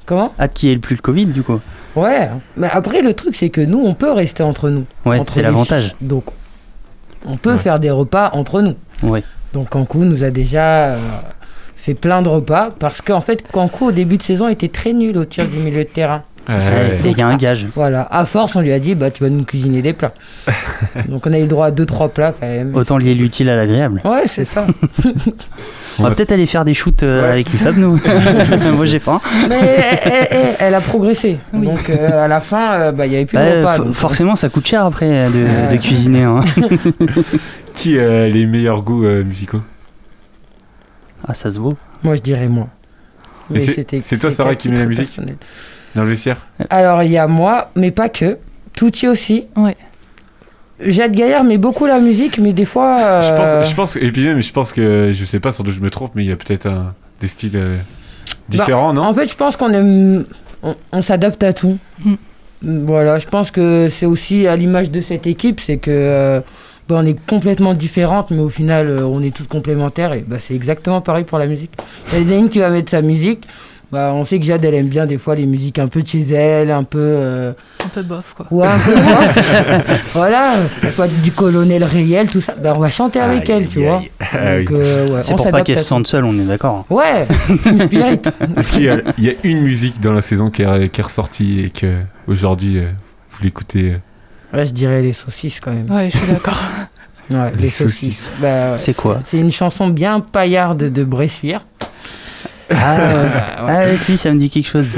Comment? 0.05 0.31
Hâte 0.39 0.53
qu'il 0.53 0.69
n'y 0.69 0.75
ait 0.75 0.79
plus 0.79 0.95
le 0.95 1.01
Covid, 1.01 1.25
du 1.25 1.41
coup. 1.41 1.59
Ouais. 1.95 2.29
Mais 2.55 2.67
après, 2.71 3.01
le 3.01 3.13
truc, 3.13 3.35
c'est 3.35 3.49
que 3.49 3.61
nous, 3.61 3.81
on 3.83 3.95
peut 3.95 4.11
rester 4.11 4.43
entre 4.43 4.69
nous. 4.69 4.85
Ouais, 5.07 5.19
c'est 5.25 5.41
l'avantage. 5.41 5.95
Donc, 6.01 6.25
on 7.27 7.37
peut 7.37 7.53
Ouais. 7.53 7.57
faire 7.57 7.79
des 7.79 7.91
repas 7.91 8.29
entre 8.33 8.61
nous. 8.61 8.75
Donc 9.53 9.69
Kankou 9.69 10.03
nous 10.03 10.23
a 10.23 10.29
déjà 10.29 10.85
euh, 10.91 10.97
fait 11.75 11.93
plein 11.93 12.21
de 12.21 12.29
repas 12.29 12.69
parce 12.79 13.01
qu'en 13.01 13.21
fait 13.21 13.45
Kankou 13.51 13.87
au 13.87 13.91
début 13.91 14.17
de 14.17 14.23
saison 14.23 14.47
était 14.49 14.67
très 14.67 14.93
nul 14.93 15.17
au 15.17 15.25
tir 15.25 15.47
du 15.47 15.57
milieu 15.57 15.83
de 15.83 15.89
terrain. 15.89 16.23
Ah. 16.49 16.53
Il 17.03 17.17
y 17.17 17.21
a 17.21 17.27
un 17.27 17.35
gage. 17.35 17.67
Voilà, 17.75 18.07
à 18.09 18.25
force 18.25 18.55
on 18.55 18.61
lui 18.61 18.71
a 18.71 18.79
dit 18.79 18.95
bah 18.95 19.11
tu 19.11 19.23
vas 19.23 19.29
nous 19.29 19.43
cuisiner 19.43 19.81
des 19.81 19.93
plats. 19.93 20.13
Donc 21.09 21.25
on 21.27 21.33
a 21.33 21.37
eu 21.37 21.41
le 21.41 21.47
droit 21.47 21.65
à 21.67 21.71
deux 21.71 21.85
trois 21.85 22.09
plats 22.09 22.33
quand 22.39 22.47
même. 22.47 22.73
Autant 22.75 22.97
lier 22.97 23.13
l'utile 23.15 23.49
à 23.49 23.55
l'agréable. 23.55 24.01
Ouais 24.05 24.23
c'est 24.27 24.45
ça. 24.45 24.65
On 25.99 26.03
va 26.03 26.11
peut-être 26.11 26.31
aller 26.31 26.45
faire 26.45 26.63
des 26.63 26.75
shoots 26.75 27.01
euh, 27.01 27.23
Ouais. 27.23 27.29
avec 27.31 27.51
l'UFAB, 27.51 27.75
nous. 27.77 27.99
Moi, 28.75 28.85
j'ai 28.85 28.99
faim. 28.99 29.19
Mais 29.49 29.55
elle, 29.55 29.99
elle- 30.03 30.27
elle- 30.29 30.55
elle 30.59 30.75
a 30.75 30.79
progressé. 30.79 31.39
Oui. 31.53 31.65
Donc 31.65 31.89
euh, 31.89 32.23
à 32.25 32.27
la 32.27 32.39
fin 32.39 32.73
euh, 32.79 32.91
bah 32.91 33.07
il 33.07 33.13
y 33.13 33.15
avait 33.15 33.25
plus 33.25 33.35
Bah, 33.35 33.51
de 33.51 33.57
repas. 33.57 33.75
for- 33.77 33.85
donc, 33.85 33.93
forcément, 33.95 34.35
ça 34.35 34.47
coûte 34.49 34.67
cher 34.67 34.85
après 34.85 35.09
de, 35.09 35.75
cuisiner. 35.77 36.21
hein. 36.23 36.41
Qui 37.73 37.99
a 37.99 38.27
les 38.27 38.45
meilleurs 38.45 38.83
goûts 38.83 39.05
euh, 39.05 39.23
musicaux? 39.23 39.61
Ah, 41.27 41.33
ça 41.33 41.49
se 41.51 41.59
vaut. 41.59 41.75
Moi 42.03 42.15
je 42.15 42.21
dirais 42.21 42.47
moi. 42.47 42.67
C'est- 43.55 44.17
toi, 44.19 44.29
Sarah, 44.29 44.55
qui 44.55 44.69
met 44.69 44.77
la 44.77 44.85
musique? 44.85 45.05
personnel. 45.07 45.35
Dans 45.95 46.03
le 46.03 46.09
vestiaire 46.09 46.45
Alors, 46.69 47.03
il 47.03 47.11
y 47.11 47.17
a 47.17 47.27
moi, 47.27 47.71
mais 47.75 47.91
pas 47.91 48.09
que. 48.09 48.37
Touti 48.75 49.07
aussi. 49.07 49.45
Ouais. 49.55 49.75
Jade 50.79 51.13
Gaillard 51.13 51.43
met 51.43 51.57
beaucoup 51.57 51.87
la 51.87 51.99
musique, 51.99 52.37
mais 52.37 52.53
des 52.53 52.65
fois. 52.65 52.99
euh, 52.99 53.21
Je 53.21 53.35
pense, 53.35 53.69
je 53.69 53.75
pense, 53.75 53.95
et 53.95 54.11
puis 54.11 54.23
même, 54.23 54.41
je 54.43 54.53
pense 54.53 54.71
que, 54.71 55.11
je 55.13 55.25
sais 55.25 55.39
pas, 55.39 55.51
sans 55.51 55.63
doute 55.63 55.73
je 55.75 55.81
me 55.83 55.89
trompe, 55.89 56.11
mais 56.13 56.23
il 56.23 56.29
y 56.29 56.31
a 56.31 56.35
peut-être 56.35 56.67
un- 56.67 56.93
des 57.19 57.27
styles 57.27 57.55
euh, 57.55 57.77
différents, 58.47 58.93
bah, 58.93 59.01
non? 59.01 59.07
En 59.07 59.13
fait, 59.13 59.27
je 59.29 59.35
pense 59.35 59.55
qu'on 59.57 59.71
aime. 59.71 60.25
On, 60.61 60.75
on 60.91 61.01
s'adapte 61.01 61.41
à 61.43 61.53
tout. 61.53 61.77
Voilà, 62.61 63.19
je 63.19 63.27
pense 63.27 63.51
que 63.51 63.87
c'est 63.89 64.05
aussi 64.05 64.47
à 64.47 64.55
l'image 64.55 64.91
de 64.91 65.01
cette 65.01 65.25
équipe, 65.27 65.59
c'est 65.59 65.77
que. 65.77 65.89
euh, 65.91 66.39
bah, 66.89 66.95
on 66.99 67.05
est 67.05 67.19
complètement 67.27 67.73
différentes, 67.73 68.31
mais 68.31 68.39
au 68.39 68.47
final, 68.49 68.87
euh, 68.87 69.03
on 69.05 69.21
est 69.21 69.35
toutes 69.35 69.49
complémentaires. 69.49 70.13
Et 70.13 70.23
bah, 70.25 70.37
c'est 70.39 70.55
exactement 70.55 71.01
pareil 71.01 71.25
pour 71.25 71.37
la 71.37 71.45
musique. 71.47 71.71
Il 72.13 72.21
y 72.21 72.25
en 72.33 72.35
a 72.35 72.39
une 72.39 72.49
qui 72.49 72.59
va 72.59 72.69
mettre 72.69 72.91
sa 72.91 73.01
musique. 73.01 73.45
Bah, 73.91 74.11
on 74.13 74.25
sait 74.25 74.37
que 74.37 74.45
Jade, 74.45 74.65
elle 74.65 74.73
aime 74.73 74.89
bien 74.89 75.05
des 75.05 75.17
fois 75.17 75.33
les 75.35 75.45
musiques 75.45 75.79
un 75.79 75.87
peu 75.87 76.01
de 76.01 76.07
chez 76.07 76.21
elle, 76.33 76.71
un 76.71 76.83
peu. 76.83 76.97
euh, 76.99 77.53
Un 77.83 77.87
peu 77.87 78.01
bof, 78.03 78.33
quoi. 78.35 78.45
Ouais, 78.51 78.67
un 78.67 78.77
peu 78.79 78.95
bof. 78.95 80.09
voilà, 80.13 80.55
du 81.23 81.31
colonel 81.31 81.83
réel, 81.85 82.27
tout 82.29 82.41
ça. 82.41 82.53
Bah, 82.61 82.73
on 82.75 82.79
va 82.79 82.89
chanter 82.89 83.19
avec 83.21 83.49
elle, 83.49 83.67
tu 83.69 83.83
vois. 83.83 84.01
Ah 84.19 84.25
euh, 84.47 85.07
ouais, 85.07 85.21
C'est 85.21 85.29
pour 85.35 85.37
pas 85.37 85.43
s'adapte 85.51 85.67
qu'elle 85.67 85.77
à 85.77 85.79
se 85.79 85.85
sente 85.85 86.05
seule, 86.07 86.25
on 86.25 86.37
est 86.37 86.43
d'accord. 86.45 86.85
Ouais, 86.89 87.25
Team 87.63 87.79
Spirit. 87.79 88.19
Est-ce 88.57 88.71
qu'il 88.73 88.83
y, 88.83 88.89
a- 88.89 88.97
il 89.17 89.23
y 89.23 89.29
a 89.29 89.33
une 89.43 89.61
musique 89.61 90.01
dans 90.01 90.11
la 90.13 90.21
saison 90.21 90.49
qui 90.49 90.63
est, 90.63 90.89
qui 90.89 90.99
est 90.99 91.03
ressortie 91.03 91.61
et 91.61 91.69
que 91.69 92.01
aujourd'hui 92.27 92.79
euh, 92.79 92.89
vous 93.31 93.43
l'écoutez 93.43 93.95
Ouais, 94.53 94.65
je 94.65 94.73
dirais 94.73 95.01
les 95.01 95.13
saucisses 95.13 95.59
quand 95.61 95.71
même. 95.71 95.89
Ouais, 95.89 96.09
je 96.11 96.17
suis 96.17 96.31
d'accord. 96.33 96.61
Ouais, 97.29 97.51
les, 97.55 97.63
Les 97.63 97.69
saucisses. 97.69 98.17
saucisses. 98.19 98.29
Bah, 98.41 98.71
ouais. 98.71 98.77
C'est 98.77 98.95
quoi 98.95 99.19
C'est 99.23 99.39
une 99.39 99.51
chanson 99.51 99.87
bien 99.87 100.19
paillarde 100.19 100.91
de 100.91 101.03
Bressuire. 101.05 101.61
Ah, 102.69 103.55
ah 103.59 103.65
ouais, 103.85 103.97
si, 103.97 104.17
ça 104.17 104.31
me 104.31 104.39
dit 104.39 104.49
quelque 104.49 104.67
chose. 104.67 104.87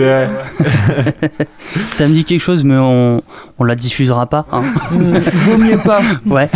ça 1.94 2.08
me 2.08 2.14
dit 2.14 2.24
quelque 2.26 2.42
chose, 2.42 2.64
mais 2.64 2.76
on, 2.78 3.22
on 3.60 3.64
la 3.64 3.76
diffusera 3.76 4.26
pas. 4.28 4.46
hein. 4.52 4.62
Vaut 4.92 5.58
mieux 5.58 5.78
pas. 5.78 6.02
Ouais. 6.26 6.50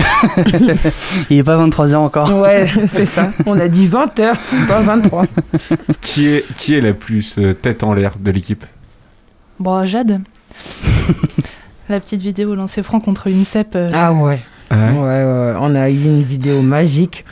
Il 1.29 1.37
est 1.37 1.43
pas 1.43 1.57
23h 1.57 1.95
encore. 1.95 2.31
Ouais, 2.39 2.67
c'est 2.87 3.05
ça. 3.05 3.29
On 3.45 3.59
a 3.59 3.67
dit 3.67 3.87
20h, 3.87 4.33
pas 4.67 4.81
23. 4.81 5.25
qui, 6.01 6.27
est, 6.27 6.45
qui 6.55 6.73
est 6.75 6.81
la 6.81 6.93
plus 6.93 7.37
euh, 7.37 7.53
tête 7.53 7.83
en 7.83 7.93
l'air 7.93 8.13
de 8.19 8.31
l'équipe? 8.31 8.65
Bon, 9.59 9.85
Jade. 9.85 10.21
la 11.89 11.99
petite 11.99 12.21
vidéo 12.21 12.55
lancée 12.55 12.83
franc 12.83 12.99
contre 12.99 13.29
l'INSEP. 13.29 13.75
euh, 13.75 13.89
Ah 13.93 14.13
ouais. 14.13 14.39
Ah 14.69 14.91
ouais, 14.93 14.99
ouais, 14.99 15.23
ouais. 15.23 15.53
On 15.59 15.75
a 15.75 15.89
eu 15.89 16.01
une 16.03 16.23
vidéo 16.23 16.61
magique 16.61 17.25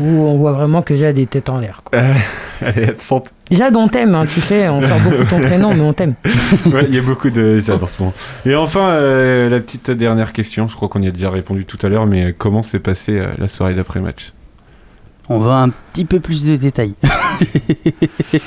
où 0.00 0.04
on 0.06 0.36
voit 0.36 0.52
vraiment 0.52 0.82
que 0.82 0.96
Jade 0.96 1.18
est 1.18 1.28
tête 1.30 1.48
en 1.48 1.58
l'air. 1.58 1.82
quoi. 1.84 1.98
Euh, 1.98 2.12
Elle 2.60 2.78
est 2.78 2.88
absente. 2.88 3.30
Jade, 3.50 3.76
on 3.76 3.88
t'aime, 3.88 4.14
hein, 4.14 4.24
tu 4.26 4.40
sais, 4.40 4.68
on 4.68 4.80
sort 4.80 4.98
beaucoup 5.04 5.24
ton 5.24 5.40
prénom, 5.40 5.74
mais 5.74 5.82
on 5.82 5.92
t'aime. 5.92 6.14
Ouais, 6.72 6.84
il 6.88 6.94
y 6.94 6.98
a 6.98 7.02
beaucoup 7.02 7.30
de 7.30 7.58
ça 7.60 7.74
en 7.74 7.86
ce 7.88 8.00
moment. 8.00 8.14
Et 8.46 8.54
enfin, 8.54 8.88
euh, 8.90 9.48
la 9.50 9.60
petite 9.60 9.90
dernière 9.90 10.32
question, 10.32 10.68
je 10.68 10.74
crois 10.76 10.88
qu'on 10.88 11.02
y 11.02 11.08
a 11.08 11.10
déjà 11.10 11.30
répondu 11.30 11.64
tout 11.64 11.78
à 11.84 11.88
l'heure, 11.88 12.06
mais 12.06 12.26
euh, 12.26 12.32
comment 12.36 12.62
s'est 12.62 12.78
passée 12.78 13.18
euh, 13.18 13.26
la 13.38 13.48
soirée 13.48 13.74
d'après-match? 13.74 14.32
On 15.28 15.38
veut 15.38 15.50
un 15.50 15.70
petit 15.92 16.04
peu 16.04 16.18
plus 16.20 16.44
de 16.44 16.56
détails. 16.56 16.94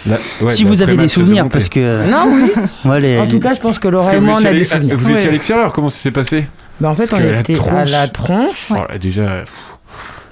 La- 0.05 0.17
ouais, 0.41 0.49
si 0.49 0.63
vous 0.65 0.81
avez 0.81 0.97
des 0.97 1.07
souvenirs, 1.07 1.47
parce 1.49 1.69
que. 1.69 2.09
Non, 2.09 2.25
oui. 2.27 2.51
Ouais, 2.83 2.99
les- 2.99 3.19
En 3.19 3.27
tout 3.27 3.39
cas, 3.39 3.53
je 3.53 3.61
pense 3.61 3.79
que 3.79 3.87
Laura 3.87 4.11
que 4.11 4.17
et 4.17 4.19
vous 4.19 4.25
moi, 4.25 4.37
on 4.41 4.45
a 4.45 4.49
à 4.49 4.53
des 4.53 4.63
souvenirs. 4.65 4.97
Vous 4.97 5.09
étiez 5.11 5.29
à 5.29 5.31
l'extérieur, 5.31 5.71
comment 5.73 5.89
ça 5.89 5.99
s'est 5.99 6.11
passé? 6.11 6.45
Bah, 6.81 6.89
en 6.89 6.95
fait, 6.95 7.07
Parce 7.09 7.21
on 7.21 7.39
était 7.39 7.59
à 7.69 7.85
la 7.85 8.07
tronche. 8.09 8.67
Oh 8.71 8.75
là, 8.89 8.97
déjà. 8.97 9.23
pff, 9.45 9.74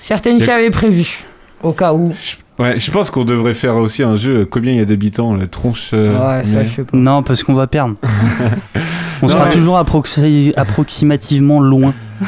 Certaines 0.06 0.40
filles 0.42 0.52
avaient 0.52 0.70
prévu, 0.70 1.24
au 1.64 1.72
cas 1.72 1.94
où. 1.94 2.14
Ouais, 2.60 2.78
je 2.78 2.92
pense 2.92 3.10
qu'on 3.10 3.24
devrait 3.24 3.54
faire 3.54 3.78
aussi 3.78 4.04
un 4.04 4.18
jeu. 4.18 4.42
euh, 4.42 4.46
Combien 4.46 4.74
il 4.74 4.78
y 4.78 4.82
a 4.82 4.86
d'habitants 4.86 5.34
La 5.34 5.48
tronche. 5.48 5.92
euh, 5.94 6.10
Ouais, 6.10 6.44
ça, 6.44 6.58
mais- 6.58 6.66
je 6.66 6.70
sais 6.72 6.84
pas. 6.84 6.96
Non, 6.98 7.24
parce 7.24 7.42
qu'on 7.42 7.54
va 7.54 7.66
perdre. 7.68 7.96
on 9.22 9.26
Non, 9.26 9.28
sera 9.30 9.46
mais- 9.46 9.52
toujours 9.54 9.78
approxi- 9.82 10.52
approximativement 10.58 11.62
loin. 11.62 11.94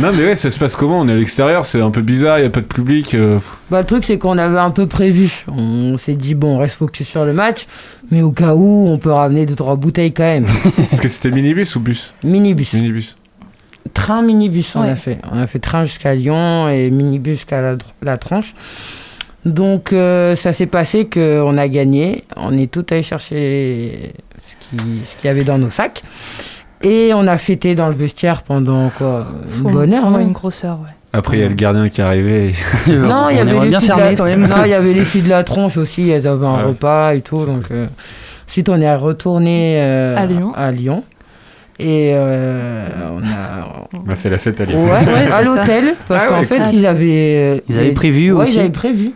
Non, 0.00 0.10
mais 0.16 0.24
ouais, 0.24 0.36
ça 0.36 0.50
se 0.52 0.58
passe 0.58 0.74
comment? 0.76 1.00
On 1.00 1.08
est 1.08 1.12
à 1.12 1.16
l'extérieur, 1.16 1.66
c'est 1.66 1.80
un 1.80 1.90
peu 1.90 2.00
bizarre, 2.02 2.38
il 2.38 2.42
n'y 2.42 2.46
a 2.46 2.50
pas 2.50 2.60
de 2.60 2.66
public. 2.66 3.14
euh, 3.14 3.38
Bah, 3.70 3.80
le 3.80 3.86
truc, 3.86 4.04
c'est 4.04 4.16
qu'on 4.18 4.38
avait 4.38 4.58
un 4.58 4.70
peu 4.70 4.86
prévu. 4.86 5.44
On 5.48 5.98
s'est 5.98 6.14
dit, 6.14 6.34
bon, 6.36 6.54
on 6.56 6.58
reste 6.58 6.76
focus 6.76 7.08
sur 7.08 7.24
le 7.24 7.32
match, 7.32 7.66
mais 8.12 8.22
au 8.22 8.30
cas 8.32 8.54
où, 8.54 8.86
on 8.88 8.98
peut 8.98 9.10
ramener 9.12 9.44
deux, 9.44 9.54
trois 9.56 9.74
bouteilles 9.76 10.12
quand 10.12 10.22
même. 10.22 10.46
Est-ce 10.92 11.02
que 11.02 11.08
c'était 11.08 11.30
minibus 11.32 11.74
ou 11.76 11.80
bus? 11.80 12.14
Minibus. 12.24 12.72
Minibus. 12.72 13.16
Train 13.94 14.22
minibus, 14.22 14.74
on 14.76 14.82
Ouais. 14.82 14.90
a 14.90 14.96
fait. 14.96 15.18
On 15.32 15.38
a 15.38 15.46
fait 15.46 15.58
train 15.58 15.84
jusqu'à 15.84 16.14
Lyon 16.14 16.68
et 16.68 16.90
minibus 16.90 17.34
jusqu'à 17.38 17.60
la, 17.60 17.76
la 18.02 18.16
tranche. 18.16 18.54
Donc, 19.44 19.92
euh, 19.92 20.34
ça 20.36 20.52
s'est 20.52 20.66
passé 20.66 21.08
qu'on 21.08 21.58
a 21.58 21.68
gagné. 21.68 22.24
On 22.36 22.56
est 22.56 22.70
tout 22.70 22.86
allé 22.90 23.02
chercher 23.02 24.12
ce 24.44 24.54
qui- 24.76 25.00
ce 25.04 25.16
qu'il 25.16 25.26
y 25.26 25.30
avait 25.30 25.44
dans 25.44 25.58
nos 25.58 25.70
sacs. 25.70 26.02
Et 26.82 27.12
on 27.14 27.26
a 27.26 27.36
fêté 27.38 27.74
dans 27.74 27.88
le 27.88 27.94
vestiaire 27.94 28.42
pendant 28.42 28.90
quoi 28.90 29.26
Une 29.46 29.50
faut- 29.62 29.68
bonne 29.70 29.92
heure, 29.94 30.10
ouais, 30.12 30.22
une 30.22 30.32
grosse 30.32 30.64
heure, 30.64 30.78
ouais. 30.82 30.90
Après, 31.12 31.36
il 31.36 31.42
y 31.42 31.44
a 31.44 31.48
le 31.48 31.54
gardien 31.54 31.88
qui 31.88 32.00
est 32.00 32.04
arrivé. 32.04 32.54
Non, 32.88 33.28
il 33.30 33.36
y 33.36 33.40
avait 33.40 33.68
les 33.68 33.78
filles 33.78 33.88
de 33.88 34.00
la... 34.00 34.14
quand 34.16 34.24
même. 34.24 34.46
Non, 34.46 34.64
il 34.64 34.70
y 34.70 34.74
avait 34.74 34.94
les 34.94 35.04
filles 35.04 35.22
de 35.22 35.28
la 35.28 35.44
tronche 35.44 35.76
aussi, 35.76 36.08
elles 36.08 36.26
avaient 36.26 36.46
un 36.46 36.54
Ah 36.54 36.62
ouais. 36.62 36.68
repas 36.70 37.14
et 37.14 37.20
tout. 37.20 37.44
Donc, 37.44 37.64
euh, 37.70 37.86
ensuite, 38.48 38.68
on 38.68 38.80
est 38.80 38.94
retourné 38.96 39.76
euh, 39.82 40.16
À 40.16 40.24
Lyon. 40.26 40.52
à 40.54 40.72
Lyon. 40.72 41.04
Et 41.82 42.12
euh, 42.14 42.86
on 43.12 43.18
a. 43.22 43.78
On 44.04 44.10
a 44.10 44.16
fait 44.16 44.30
la 44.30 44.38
fête 44.38 44.58
à 44.60 44.64
Lyon. 44.64 44.84
Ouais, 44.84 45.30
à 45.30 45.42
l'hôtel, 45.42 45.94
parce 46.08 46.24
Ah 46.24 46.28
qu'en 46.28 46.40
ouais, 46.40 46.46
fait, 46.46 46.56
cool. 46.58 46.66
ils 46.74 46.86
avaient. 46.86 47.58
euh, 47.58 47.60
Ils 47.68 47.78
avaient 47.78 47.92
prévu 47.92 48.32
ouais, 48.32 48.42
aussi. 48.44 48.54
ils 48.56 48.60
avaient 48.60 48.70
prévu 48.70 49.10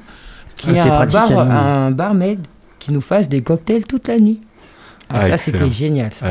qu'il 0.56 0.72
y 0.74 0.78
Ah, 0.78 0.86
ait 0.86 0.90
un, 0.90 1.06
bar, 1.06 1.24
à 1.24 1.28
Lyon. 1.28 1.40
un 1.40 1.90
barmaid 1.92 2.38
qui 2.78 2.92
nous 2.92 3.00
fasse 3.00 3.28
des 3.28 3.40
cocktails 3.40 3.84
toute 3.86 4.06
la 4.06 4.18
nuit. 4.18 4.40
Ah, 5.08 5.20
Ah, 5.22 5.28
ça, 5.30 5.38
c'était 5.38 5.70
génial. 5.70 6.10
ça. 6.12 6.26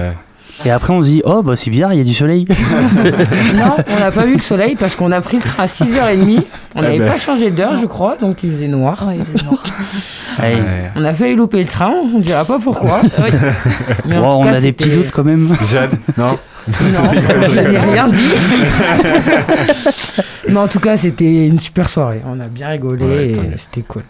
Et 0.66 0.70
après, 0.72 0.94
on 0.94 1.02
se 1.02 1.08
dit, 1.10 1.22
oh, 1.26 1.42
bah 1.44 1.56
c'est 1.58 1.70
bizarre, 1.72 1.92
il 1.94 1.98
y 1.98 2.02
a 2.02 2.06
du 2.06 2.14
soleil. 2.14 2.46
non, 3.56 3.76
on 3.90 4.00
n'a 4.00 4.12
pas 4.12 4.24
vu 4.26 4.34
le 4.34 4.40
soleil 4.40 4.76
parce 4.80 4.96
qu'on 4.96 5.12
a 5.12 5.20
pris 5.22 5.38
le 5.38 5.44
train 5.44 5.64
à 5.64 5.68
6h30. 5.68 6.38
On 6.76 6.80
Ah 6.80 6.82
n'avait 6.84 7.00
ben. 7.00 7.08
pas 7.12 7.18
changé 7.18 7.50
d'heure, 7.52 7.76
je 7.76 7.86
crois, 7.88 8.16
donc 8.16 8.44
il 8.44 8.52
faisait 8.54 8.68
noir. 8.68 9.04
Ouais, 9.08 9.18
il 9.20 9.26
faisait 9.26 9.44
noir. 9.44 9.62
Allez. 10.38 10.58
On 10.96 11.04
a 11.04 11.14
failli 11.14 11.36
louper 11.36 11.62
le 11.62 11.68
train, 11.68 11.94
on 12.14 12.18
ne 12.18 12.22
dira 12.24 12.44
pas 12.46 12.60
pourquoi. 12.60 13.02
Mais 14.08 14.18
en 14.18 14.22
Bon, 14.22 14.42
tout 14.44 14.50
on 14.50 14.52
cas, 14.52 14.58
a 14.58 14.62
des 14.62 14.72
petits 14.74 14.90
doutes 14.90 15.12
quand 15.12 15.24
même. 15.24 15.56
Jade 15.70 15.92
Non 16.18 16.38
Non, 16.68 17.12
je 17.48 17.56
n'ai 17.60 17.78
rien 17.78 18.08
dit. 18.08 18.32
Mais 20.50 20.58
en 20.58 20.68
tout 20.68 20.80
cas, 20.80 20.98
c'était 20.98 21.48
une 21.48 21.60
super 21.60 21.90
soirée. 21.90 22.22
On 22.26 22.40
a 22.40 22.48
bien 22.48 22.70
rigolé 22.70 23.06
Ouais, 23.06 23.30
et 23.30 23.32
tant 23.34 23.42
mieux. 23.42 23.50
c'était 23.58 23.82
cool. 23.82 24.04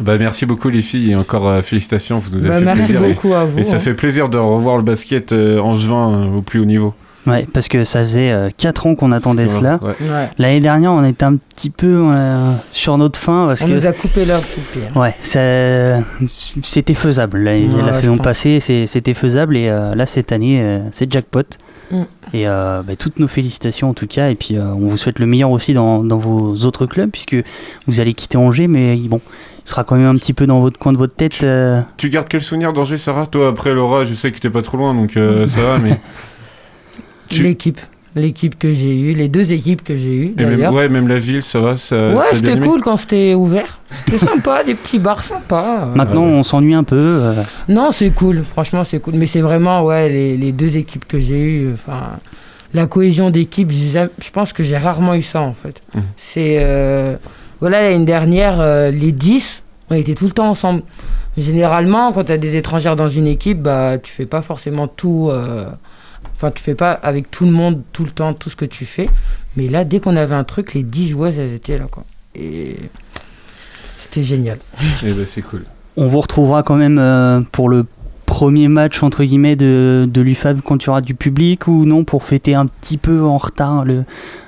Bah, 0.00 0.16
merci 0.18 0.46
beaucoup, 0.46 0.68
les 0.70 0.82
filles, 0.82 1.12
et 1.12 1.16
encore 1.16 1.48
euh, 1.48 1.60
félicitations, 1.60 2.18
vous 2.18 2.30
nous 2.30 2.46
avez 2.46 2.48
Bah, 2.48 2.58
fait 2.58 2.64
merci 2.64 2.84
plaisir. 2.92 3.08
et- 3.08 3.12
beaucoup 3.14 3.34
à 3.34 3.44
vous. 3.44 3.58
Et 3.58 3.64
ça 3.64 3.76
hein. 3.76 3.80
fait 3.80 3.94
plaisir 3.94 4.28
de 4.28 4.38
revoir 4.38 4.76
le 4.78 4.82
basket 4.82 5.32
euh, 5.32 5.58
en 5.60 5.76
juin 5.76 6.14
euh, 6.14 6.38
au 6.38 6.42
plus 6.42 6.60
haut 6.60 6.64
niveau. 6.64 6.94
Ouais, 7.26 7.46
parce 7.52 7.68
que 7.68 7.84
ça 7.84 8.00
faisait 8.00 8.52
4 8.56 8.86
ans 8.86 8.94
qu'on 8.96 9.12
attendait 9.12 9.46
cela. 9.48 9.78
Ouais. 9.82 9.90
Ouais. 10.00 10.30
L'année 10.38 10.58
dernière, 10.60 10.92
on 10.92 11.04
était 11.04 11.24
un 11.24 11.36
petit 11.36 11.70
peu 11.70 12.10
euh, 12.12 12.52
sur 12.70 12.98
notre 12.98 13.18
fin 13.20 13.46
parce 13.46 13.62
On 13.62 13.68
que 13.68 13.72
nous 13.72 13.86
a 13.86 13.92
coupé 13.92 14.24
le 14.24 14.34
pied. 14.72 14.82
hein. 14.94 14.98
Ouais, 15.00 15.14
ça- 15.22 16.04
c'était 16.26 16.94
faisable. 16.94 17.38
La, 17.38 17.52
Ouais, 17.52 17.66
la 17.86 17.92
je 17.92 17.98
saison 17.98 18.16
pense. 18.16 18.24
passée, 18.24 18.58
c'était 18.60 19.14
faisable. 19.14 19.56
Et 19.56 19.68
euh, 19.68 19.94
là, 19.94 20.06
cette 20.06 20.32
année, 20.32 20.60
euh, 20.60 20.80
c'est 20.90 21.10
jackpot. 21.12 21.42
Mm. 21.90 22.02
Et 22.34 22.48
euh, 22.48 22.82
bah, 22.82 22.96
toutes 22.96 23.18
nos 23.18 23.28
félicitations 23.28 23.90
en 23.90 23.94
tout 23.94 24.06
cas. 24.06 24.30
Et 24.30 24.34
puis, 24.34 24.56
euh, 24.56 24.64
on 24.74 24.88
vous 24.88 24.96
souhaite 24.96 25.18
le 25.18 25.26
meilleur 25.26 25.50
aussi 25.50 25.74
dans, 25.74 26.02
dans 26.02 26.18
vos 26.18 26.54
autres 26.64 26.86
clubs, 26.86 27.10
puisque 27.10 27.36
vous 27.86 28.00
allez 28.00 28.14
quitter 28.14 28.38
Angers. 28.38 28.66
Mais 28.66 28.96
bon, 28.96 29.20
il 29.64 29.68
sera 29.68 29.84
quand 29.84 29.94
même 29.96 30.06
un 30.06 30.16
petit 30.16 30.32
peu 30.32 30.46
dans 30.46 30.60
votre 30.60 30.78
coin 30.78 30.92
de 30.92 30.98
votre 30.98 31.14
tête. 31.14 31.38
euh, 31.44 31.82
Tu 31.98 32.08
gardes 32.08 32.28
quel 32.28 32.42
souvenir 32.42 32.72
d'Angers, 32.72 32.98
Sarah? 32.98 33.26
Toi, 33.26 33.48
après 33.48 33.74
Laura, 33.74 34.04
je 34.06 34.14
sais 34.14 34.32
que 34.32 34.38
t'es 34.40 34.50
pas 34.50 34.62
trop 34.62 34.76
loin, 34.78 34.92
donc 34.94 35.16
euh, 35.16 35.46
ça 35.46 35.60
va, 35.60 35.78
mais. 35.78 36.00
Tu- 37.32 37.42
L'équipe. 37.42 37.80
L'équipe 38.14 38.58
que 38.58 38.74
j'ai 38.74 38.94
eue, 38.94 39.14
les 39.14 39.28
deux 39.28 39.54
équipes 39.54 39.82
que 39.82 39.96
j'ai 39.96 40.14
eues 40.14 40.34
Et 40.36 40.44
même, 40.44 40.56
d'ailleurs. 40.56 40.74
ouais, 40.74 40.86
même 40.90 41.08
la 41.08 41.18
ville, 41.18 41.42
ça 41.42 41.60
va 41.60 41.78
ça, 41.78 42.12
Ouais, 42.14 42.26
c'était 42.34 42.58
cool 42.58 42.82
quand 42.82 42.98
c'était 42.98 43.32
ouvert. 43.32 43.78
C'était 44.04 44.18
sympa, 44.26 44.62
des 44.64 44.74
petits 44.74 44.98
bars 44.98 45.24
sympas. 45.24 45.84
Euh, 45.86 45.94
Maintenant, 45.94 46.24
on 46.24 46.42
s'ennuie 46.42 46.74
un 46.74 46.84
peu. 46.84 46.96
euh, 46.98 47.42
Non, 47.70 47.90
c'est 47.90 48.10
cool, 48.10 48.44
franchement, 48.44 48.84
c'est 48.84 48.98
cool. 49.00 49.14
Mais 49.14 49.24
c'est 49.24 49.40
vraiment, 49.40 49.82
ouais, 49.84 50.10
les, 50.10 50.36
les 50.36 50.52
deux 50.52 50.76
équipes 50.76 51.06
que 51.08 51.18
j'ai 51.18 51.40
eues, 51.42 51.70
enfin, 51.72 52.18
la 52.74 52.86
cohésion 52.86 53.30
d'équipe, 53.30 53.70
je 53.72 54.30
pense 54.30 54.52
que 54.52 54.62
j'ai 54.62 54.76
rarement 54.76 55.14
eu 55.14 55.22
ça, 55.22 55.40
en 55.40 55.54
fait. 55.54 55.80
Mhm. 55.94 56.02
C'est, 56.18 56.56
euh, 56.60 57.16
voilà, 57.60 57.80
l'année 57.80 58.04
dernière, 58.04 58.60
euh, 58.60 58.90
les 58.90 59.12
10, 59.12 59.62
on 59.88 59.94
était 59.94 60.14
tout 60.14 60.26
le 60.26 60.32
temps 60.32 60.50
ensemble. 60.50 60.82
Généralement, 61.38 62.12
quand 62.12 62.24
tu 62.24 62.32
as 62.32 62.36
des 62.38 62.56
étrangères 62.56 62.94
dans 62.96 63.08
une 63.08 63.26
équipe, 63.26 63.62
bah, 63.62 63.96
tu 63.96 64.12
fais 64.12 64.26
pas 64.26 64.42
forcément 64.42 64.86
tout. 64.86 65.30
Enfin, 66.42 66.50
tu 66.50 66.60
fais 66.60 66.74
pas 66.74 66.90
avec 66.90 67.30
tout 67.30 67.44
le 67.44 67.52
monde 67.52 67.82
tout 67.92 68.02
le 68.02 68.10
temps 68.10 68.34
tout 68.34 68.50
ce 68.50 68.56
que 68.56 68.64
tu 68.64 68.84
fais. 68.84 69.08
Mais 69.56 69.68
là, 69.68 69.84
dès 69.84 70.00
qu'on 70.00 70.16
avait 70.16 70.34
un 70.34 70.42
truc, 70.42 70.74
les 70.74 70.82
10 70.82 71.10
joueuses, 71.10 71.38
elles 71.38 71.52
étaient 71.52 71.78
là, 71.78 71.86
quoi. 71.88 72.02
Et 72.34 72.76
c'était 73.96 74.24
génial. 74.24 74.58
Eh 75.04 75.12
ben, 75.12 75.24
c'est 75.24 75.42
cool. 75.42 75.64
on 75.96 76.08
vous 76.08 76.20
retrouvera 76.20 76.64
quand 76.64 76.74
même 76.74 76.98
euh, 76.98 77.42
pour 77.52 77.68
le 77.68 77.86
premier 78.32 78.68
match 78.68 79.02
entre 79.02 79.24
guillemets 79.24 79.56
de, 79.56 80.08
de 80.10 80.20
l'UFAB 80.22 80.60
quand 80.64 80.78
tu 80.78 80.88
auras 80.88 81.02
du 81.02 81.14
public 81.14 81.68
ou 81.68 81.84
non 81.84 82.02
pour 82.04 82.24
fêter 82.24 82.54
un 82.54 82.64
petit 82.66 82.96
peu 82.96 83.20
en 83.22 83.36
retard 83.36 83.84
le, 83.84 84.04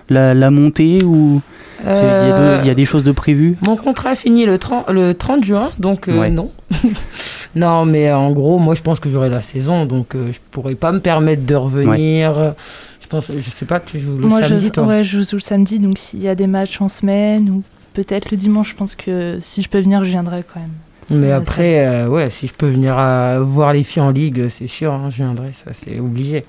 la, 0.08 0.32
la 0.32 0.50
montée 0.50 1.02
ou 1.04 1.42
il 1.80 1.86
y, 1.86 1.90
a 1.90 2.32
de- 2.62 2.66
y 2.66 2.70
a 2.70 2.74
des 2.74 2.86
choses 2.86 3.04
de 3.04 3.12
prévues? 3.12 3.56
Mon 3.60 3.76
contrat 3.76 4.14
finit 4.14 4.46
le 4.46 4.56
30, 4.58 4.88
le 4.88 5.12
30 5.12 5.44
juin, 5.44 5.70
donc 5.78 6.08
euh, 6.08 6.18
Ouais. 6.18 6.30
non. 6.30 6.50
non, 7.56 7.84
mais 7.84 8.10
en 8.10 8.32
gros, 8.32 8.58
moi 8.58 8.74
je 8.74 8.80
pense 8.82 9.00
que 9.00 9.08
j'aurai 9.10 9.28
la 9.28 9.42
saison, 9.42 9.84
donc 9.84 10.14
euh, 10.14 10.32
je 10.32 10.38
pourrais 10.50 10.76
pas 10.76 10.92
me 10.92 11.00
permettre 11.00 11.44
de 11.44 11.54
revenir. 11.54 12.54
Je 13.02 13.06
pense, 13.06 13.26
je 13.30 13.50
sais 13.50 13.66
pas, 13.66 13.80
tu 13.80 13.98
joues 13.98 14.16
le 14.16 14.26
Moi, 14.28 14.42
samedi, 14.42 14.66
je, 14.66 14.72
toi? 14.72 14.86
ouais, 14.86 15.04
je 15.04 15.20
joue 15.22 15.36
le 15.36 15.40
samedi, 15.40 15.78
donc 15.78 15.98
s'il 15.98 16.22
y 16.22 16.28
a 16.28 16.34
des 16.34 16.46
matchs 16.46 16.80
en 16.80 16.88
semaine 16.88 17.50
ou 17.50 17.62
peut-être 17.92 18.30
le 18.30 18.38
dimanche, 18.38 18.70
je 18.70 18.76
pense 18.76 18.94
que 18.94 19.36
si 19.40 19.60
je 19.60 19.68
peux 19.68 19.80
venir, 19.80 20.02
je 20.04 20.10
viendrai 20.10 20.42
quand 20.42 20.60
même. 20.60 20.70
Mais 21.10 21.26
Ouais, 21.26 21.32
après, 21.32 21.86
euh, 21.86 22.08
ouais, 22.08 22.30
si 22.30 22.46
je 22.46 22.52
peux 22.54 22.68
venir 22.68 22.96
à 22.98 23.38
voir 23.40 23.72
les 23.72 23.82
filles 23.82 24.02
en 24.02 24.10
ligue, 24.10 24.48
c'est 24.48 24.66
sûr, 24.66 24.92
hein, 24.92 25.08
je 25.10 25.16
viendrai, 25.16 25.50
ça 25.64 25.72
c'est 25.72 26.00
obligé. 26.00 26.44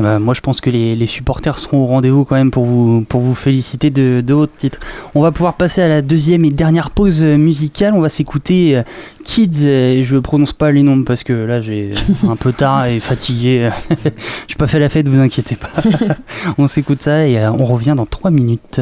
Eh 0.00 0.04
ben, 0.04 0.20
moi, 0.20 0.32
je 0.32 0.40
pense 0.40 0.60
que 0.60 0.70
les, 0.70 0.94
les 0.94 1.06
supporters 1.06 1.58
seront 1.58 1.78
au 1.82 1.86
rendez-vous 1.86 2.24
quand 2.24 2.36
même 2.36 2.52
pour 2.52 2.64
vous, 2.64 3.00
pour 3.08 3.20
vous 3.20 3.34
féliciter 3.34 3.90
de, 3.90 4.20
de 4.24 4.32
votre 4.32 4.54
titre. 4.54 4.78
On 5.16 5.22
va 5.22 5.32
pouvoir 5.32 5.54
passer 5.54 5.82
à 5.82 5.88
la 5.88 6.02
deuxième 6.02 6.44
et 6.44 6.50
dernière 6.50 6.90
pause 6.90 7.20
euh, 7.24 7.36
musicale. 7.36 7.94
On 7.94 8.00
va 8.00 8.08
s'écouter 8.08 8.76
euh, 8.76 8.82
Kids. 9.24 9.50
euh, 9.64 10.00
Je 10.04 10.16
prononce 10.18 10.52
pas 10.52 10.70
les 10.70 10.84
noms 10.84 11.02
parce 11.02 11.24
que 11.24 11.32
là, 11.32 11.60
j'ai 11.60 11.90
un 12.28 12.36
peu 12.36 12.52
tard 12.52 12.86
et 12.86 13.00
fatigué. 13.00 13.70
J'ai 14.46 14.54
pas 14.54 14.68
fait 14.68 14.78
la 14.78 14.88
fête, 14.88 15.08
vous 15.08 15.20
inquiétez 15.20 15.56
pas. 15.56 15.70
on 16.58 16.68
s'écoute 16.68 17.02
ça 17.02 17.26
et 17.26 17.36
euh, 17.36 17.50
on 17.50 17.64
revient 17.64 17.94
dans 17.96 18.06
3 18.06 18.30
minutes. 18.30 18.80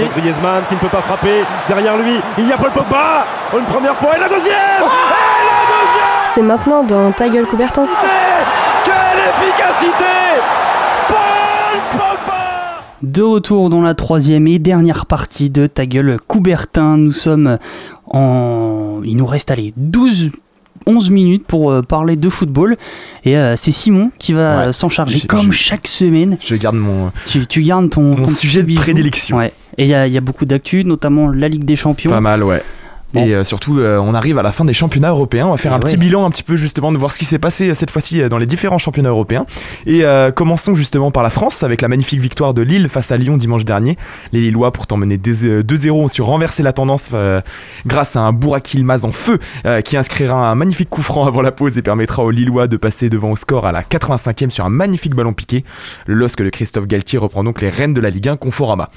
Oui. 0.00 0.08
Griezmann 0.16 0.62
qui 0.68 0.74
ne 0.74 0.80
peut 0.80 0.88
pas 0.88 1.02
frapper. 1.02 1.42
Derrière 1.68 1.96
lui, 1.96 2.14
il 2.38 2.48
y 2.48 2.52
a 2.52 2.56
Paul 2.56 2.70
Pogba. 2.70 3.26
Une 3.58 3.64
première 3.64 3.96
fois 3.96 4.16
et 4.16 4.20
la 4.20 4.28
deuxième. 4.28 4.52
et 4.52 4.84
la 4.84 5.66
deuxième. 5.68 6.32
C'est 6.34 6.42
maintenant 6.42 6.82
dans 6.84 7.12
Ta 7.12 7.28
gueule 7.28 7.46
Coubertin. 7.46 7.86
Quelle 8.84 8.94
efficacité 9.28 10.04
Paul 11.08 11.80
Pogba 11.92 12.80
De 13.02 13.22
retour 13.22 13.68
dans 13.70 13.82
la 13.82 13.94
troisième 13.94 14.46
et 14.46 14.58
dernière 14.58 15.06
partie 15.06 15.50
de 15.50 15.66
Ta 15.66 15.86
gueule 15.86 16.18
Coubertin. 16.26 16.96
Nous 16.96 17.12
sommes 17.12 17.58
en. 18.06 19.00
Il 19.04 19.16
nous 19.16 19.26
reste, 19.26 19.50
allez, 19.50 19.72
12. 19.76 20.30
11 20.84 21.10
minutes 21.10 21.46
pour 21.46 21.70
euh, 21.70 21.82
parler 21.82 22.16
de 22.16 22.28
football 22.28 22.76
et 23.24 23.36
euh, 23.36 23.54
c'est 23.54 23.70
Simon 23.70 24.10
qui 24.18 24.32
va 24.32 24.66
Ouais. 24.66 24.72
s'en 24.72 24.88
charger 24.88 25.20
comme 25.28 25.52
je- 25.52 25.56
chaque 25.56 25.86
semaine. 25.86 26.38
Je 26.42 26.56
garde 26.56 26.74
mon, 26.74 27.12
Tu, 27.26 27.46
tu 27.46 27.62
gardes 27.62 27.88
ton, 27.88 28.00
mon 28.02 28.16
ton 28.16 28.28
sujet 28.28 28.64
de 28.64 28.74
prédilection. 28.74 29.36
Ouais. 29.36 29.52
Et 29.78 29.84
il 29.84 29.88
y, 29.88 29.94
a- 29.94 30.06
il 30.06 30.12
y 30.12 30.18
a 30.18 30.20
beaucoup 30.22 30.44
d'actu, 30.44 30.84
notamment 30.84 31.28
la 31.28 31.48
Ligue 31.48 31.64
des 31.64 31.76
Champions. 31.76 32.10
Pas 32.10 32.20
mal, 32.20 32.42
ouais. 32.42 32.62
Et 33.14 33.34
euh, 33.34 33.44
surtout, 33.44 33.78
euh, 33.78 33.98
on 33.98 34.14
arrive 34.14 34.38
à 34.38 34.42
la 34.42 34.52
fin 34.52 34.64
des 34.64 34.72
championnats 34.72 35.10
européens. 35.10 35.46
On 35.46 35.50
va 35.50 35.58
faire 35.58 35.72
Et 35.72 35.74
un 35.74 35.80
petit 35.80 35.98
bilan 35.98 36.24
un 36.24 36.30
petit 36.30 36.42
peu 36.42 36.56
justement 36.56 36.92
de 36.92 36.96
voir 36.96 37.12
ce 37.12 37.18
qui 37.18 37.26
s'est 37.26 37.38
passé 37.38 37.68
euh, 37.68 37.74
cette 37.74 37.90
fois-ci 37.90 38.26
dans 38.30 38.38
les 38.38 38.46
différents 38.46 38.78
championnats 38.78 39.10
européens. 39.10 39.44
Et 39.84 40.06
euh, 40.06 40.30
commençons 40.30 40.74
justement 40.74 41.10
par 41.10 41.22
la 41.22 41.28
France 41.28 41.62
avec 41.62 41.82
la 41.82 41.88
magnifique 41.88 42.20
victoire 42.20 42.54
de 42.54 42.62
Lille 42.62 42.88
face 42.88 43.12
à 43.12 43.18
Lyon 43.18 43.36
dimanche 43.36 43.66
dernier. 43.66 43.98
Les 44.32 44.40
Lillois, 44.40 44.72
pourtant 44.72 44.96
menés 44.96 45.18
2 45.18 45.60
2-0, 45.62 45.90
ont 45.90 46.08
su 46.08 46.22
renverser 46.22 46.62
la 46.62 46.72
tendance 46.72 47.10
grâce 47.84 48.16
à 48.16 48.20
un 48.20 48.32
Bouraki 48.32 48.78
Ilmaz 48.78 49.04
en 49.04 49.12
feu 49.12 49.38
qui 49.84 49.98
inscrira 49.98 50.50
un 50.50 50.54
magnifique 50.54 50.88
coup 50.88 51.02
franc 51.02 51.26
avant 51.26 51.42
la 51.42 51.52
pause 51.52 51.76
et 51.76 51.82
permettra 51.82 52.24
aux 52.24 52.30
Lillois 52.30 52.66
de 52.66 52.78
passer 52.78 53.10
devant 53.10 53.32
au 53.32 53.36
score 53.36 53.66
à 53.66 53.72
la 53.72 53.82
85e 53.82 54.48
sur 54.48 54.64
un 54.64 54.70
magnifique 54.70 55.14
ballon 55.14 55.34
piqué. 55.34 55.64
Le 56.06 56.14
LOSC 56.14 56.40
de 56.42 56.48
Christophe 56.48 56.86
Galtier 56.86 57.18
reprend 57.18 57.44
donc 57.44 57.60
les 57.60 57.68
rênes 57.68 57.92
de 57.92 58.00
la 58.00 58.08
Ligue 58.08 58.28
1 58.30 58.36
Conforama. 58.38 58.88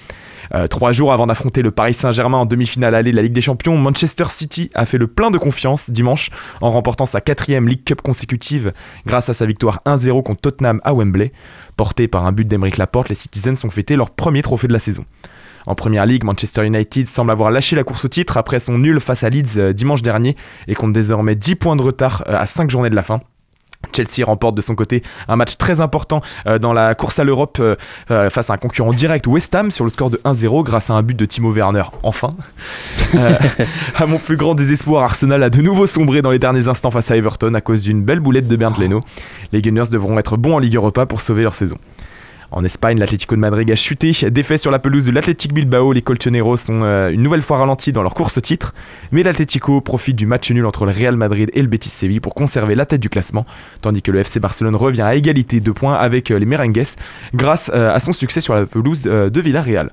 Euh, 0.54 0.68
trois 0.68 0.92
jours 0.92 1.12
avant 1.14 1.28
d'affronter 1.28 1.62
le 1.62 1.72
Paris 1.72 1.94
Saint-Germain 1.94 2.38
en 2.38 2.46
demi-finale 2.46 2.96
allée 2.96 3.12
de 3.12 3.16
la 3.16 3.22
Ligue 3.24 3.34
des 3.34 3.42
Champions, 3.42 3.78
Manchester 3.78 4.26
City 4.30 4.70
a 4.74 4.86
fait 4.86 4.98
le 4.98 5.08
plein 5.08 5.32
de 5.32 5.38
confiance 5.38 5.90
dimanche 5.90 6.30
en 6.62 6.70
remportant 6.70 7.06
sa 7.06 7.22
quatrième 7.22 7.68
League 7.68 7.84
Cup 7.84 8.02
consécutive 8.02 8.74
grâce 9.06 9.30
à 9.30 9.34
sa 9.34 9.46
victoire 9.46 9.82
1-0 9.86 10.24
contre 10.24 10.42
Tottenham 10.42 10.82
à 10.84 10.94
Wembley. 10.94 11.32
Porté 11.78 12.08
par 12.08 12.26
un 12.26 12.32
but 12.32 12.48
d'Emeric 12.48 12.78
Laporte, 12.78 13.10
les 13.10 13.16
Citizens 13.16 13.66
ont 13.66 13.70
fêté 13.70 13.96
leur 13.96 14.12
premier 14.12 14.42
trophée 14.42 14.68
de 14.68 14.74
la 14.74 14.80
saison. 14.80 15.04
En 15.66 15.76
première 15.76 16.06
ligue, 16.06 16.24
Manchester 16.24 16.66
United 16.66 17.08
semble 17.10 17.32
avoir 17.32 17.50
lâché 17.50 17.76
la 17.76 17.84
course 17.84 18.06
au 18.06 18.08
titre 18.08 18.38
après 18.38 18.60
son 18.60 18.78
nul 18.78 19.00
face 19.00 19.24
à 19.24 19.30
Leeds 19.30 19.58
euh, 19.58 19.74
dimanche 19.74 20.02
dernier 20.02 20.36
et 20.68 20.76
compte 20.76 20.94
désormais 20.94 21.36
10 21.36 21.56
points 21.56 21.76
de 21.76 21.82
retard 21.82 22.24
euh, 22.28 22.38
à 22.38 22.46
5 22.46 22.70
journées 22.70 22.90
de 22.90 22.96
la 22.96 23.04
fin. 23.04 23.22
Chelsea 23.94 24.26
remporte 24.26 24.56
de 24.56 24.62
son 24.62 24.76
côté 24.76 25.04
un 25.28 25.36
match 25.36 25.58
très 25.58 25.82
important 25.82 26.22
euh, 26.48 26.60
dans 26.60 26.74
la 26.74 26.96
course 26.96 27.20
à 27.20 27.24
l'Europe 27.24 27.58
euh, 27.60 27.76
euh, 28.12 28.30
face 28.30 28.50
à 28.50 28.54
un 28.54 28.58
concurrent 28.58 28.92
direct 28.92 29.28
West 29.28 29.54
Ham 29.56 29.72
sur 29.72 29.84
le 29.84 29.90
score 29.90 30.10
de 30.10 30.18
1-0 30.24 30.64
grâce 30.64 30.90
à 30.90 30.94
un 30.94 31.04
but 31.04 31.18
de 31.18 31.26
Timo 31.26 31.52
Werner. 31.52 31.84
Enfin, 32.04 32.36
à 33.96 34.06
mon 34.06 34.18
plus 34.18 34.38
grand 34.38 34.56
désespoir, 34.56 35.04
Arsenal 35.04 35.44
a 35.44 35.50
de 35.50 35.62
nouveau 35.62 35.88
sombré 35.88 36.22
dans 36.22 36.32
les 36.32 36.40
derniers 36.40 36.68
instants 36.68 36.92
face 36.92 37.12
à 37.12 37.18
Everton 37.18 37.54
à 37.54 37.62
cause 37.62 37.84
d'une 37.84 38.04
belle 38.04 38.20
boulette 38.20 38.48
de 38.48 38.56
Bernd 38.56 38.78
Leno. 38.78 39.02
Les 39.52 39.62
Gunners 39.62 39.90
devront 39.92 40.18
être 40.18 40.38
bons 40.38 40.56
en 40.56 40.60
Ligue 40.60 40.76
Europa 40.76 41.06
pour 41.06 41.22
sauver 41.22 41.44
leur 41.44 41.56
saison. 41.56 41.78
En 42.56 42.64
Espagne, 42.64 42.98
l'Atlético 43.00 43.36
de 43.36 43.42
Madrid 43.42 43.70
a 43.70 43.76
chuté. 43.76 44.14
Défait 44.32 44.58
sur 44.58 44.72
la 44.72 44.80
pelouse 44.80 45.06
de 45.06 45.12
l'Athletic 45.12 45.54
Bilbao, 45.54 45.92
les 45.92 46.02
Colchoneros 46.02 46.56
sont 46.56 46.84
euh, 46.84 47.10
une 47.10 47.22
nouvelle 47.22 47.42
fois 47.42 47.58
ralentis 47.58 47.92
dans 47.92 48.02
leur 48.02 48.14
course 48.14 48.38
au 48.38 48.42
titre. 48.42 48.74
Mais 49.12 49.24
l'Atlético 49.24 49.82
profite 49.82 50.16
du 50.16 50.26
match 50.26 50.50
nul 50.52 50.66
entre 50.66 50.86
le 50.86 50.94
Real 50.94 51.18
Madrid 51.18 51.52
et 51.54 51.62
le 51.62 51.68
Betis 51.68 51.90
Séville 51.90 52.22
pour 52.22 52.34
conserver 52.34 52.76
la 52.76 52.86
tête 52.86 53.02
du 53.02 53.10
classement, 53.10 53.46
tandis 53.82 54.02
que 54.02 54.10
le 54.10 54.20
FC 54.20 54.40
Barcelone 54.40 54.78
revient 54.78 55.02
à 55.02 55.16
égalité 55.16 55.60
de 55.60 55.72
points 55.72 55.96
avec 55.96 56.32
euh, 56.32 56.40
les 56.40 56.46
Merengues 56.46 56.96
grâce 57.34 57.70
euh, 57.74 57.94
à 57.94 58.00
son 58.00 58.14
succès 58.14 58.40
sur 58.40 58.56
la 58.56 58.66
pelouse 58.66 59.04
de 59.04 59.42
Villarreal. 59.42 59.92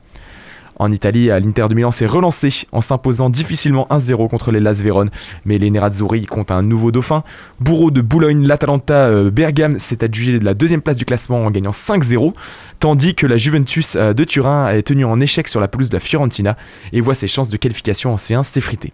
En 0.83 0.91
Italie, 0.91 1.27
l'Inter 1.27 1.69
de 1.69 1.77
Milan 1.77 1.93
s'est 1.93 2.07
relancé 2.07 2.67
en 2.73 2.81
s'imposant 2.81 3.31
difficilement 3.31 3.87
1-0 3.89 4.29
contre 4.29 4.51
les 4.51 4.59
Las 4.59 4.83
Vérone, 4.83 5.11
mais 5.45 5.57
les 5.57 5.71
Nerazzurri 5.71 6.27
comptent 6.27 6.51
un 6.51 6.65
nouveau 6.65 6.91
dauphin. 6.91 7.23
Bourreau 7.61 7.93
de 7.93 8.01
Boulogne, 8.01 8.45
l'Atalanta 8.45 9.07
euh, 9.07 9.31
Bergame 9.31 9.79
s'est 9.79 10.03
adjugé 10.03 10.41
de 10.41 10.45
la 10.45 10.55
deuxième 10.55 10.83
place 10.83 10.97
du 10.97 11.05
classement 11.05 11.45
en 11.45 11.53
gagnant 11.53 11.71
5-0, 11.71 12.33
tandis 12.81 13.15
que 13.15 13.29
la 13.29 13.37
Juventus 13.37 13.95
euh, 13.95 14.13
de 14.13 14.25
Turin 14.25 14.71
est 14.71 14.83
tenue 14.83 15.05
en 15.05 15.21
échec 15.21 15.47
sur 15.47 15.61
la 15.61 15.69
pelouse 15.69 15.89
de 15.89 15.95
la 15.95 16.01
Fiorentina 16.01 16.57
et 16.93 17.01
voit 17.01 17.15
ses 17.15 17.29
chances 17.29 17.49
de 17.49 17.57
qualification 17.57 18.13
en 18.13 18.17
C1 18.17 18.43
s'effriter. 18.43 18.93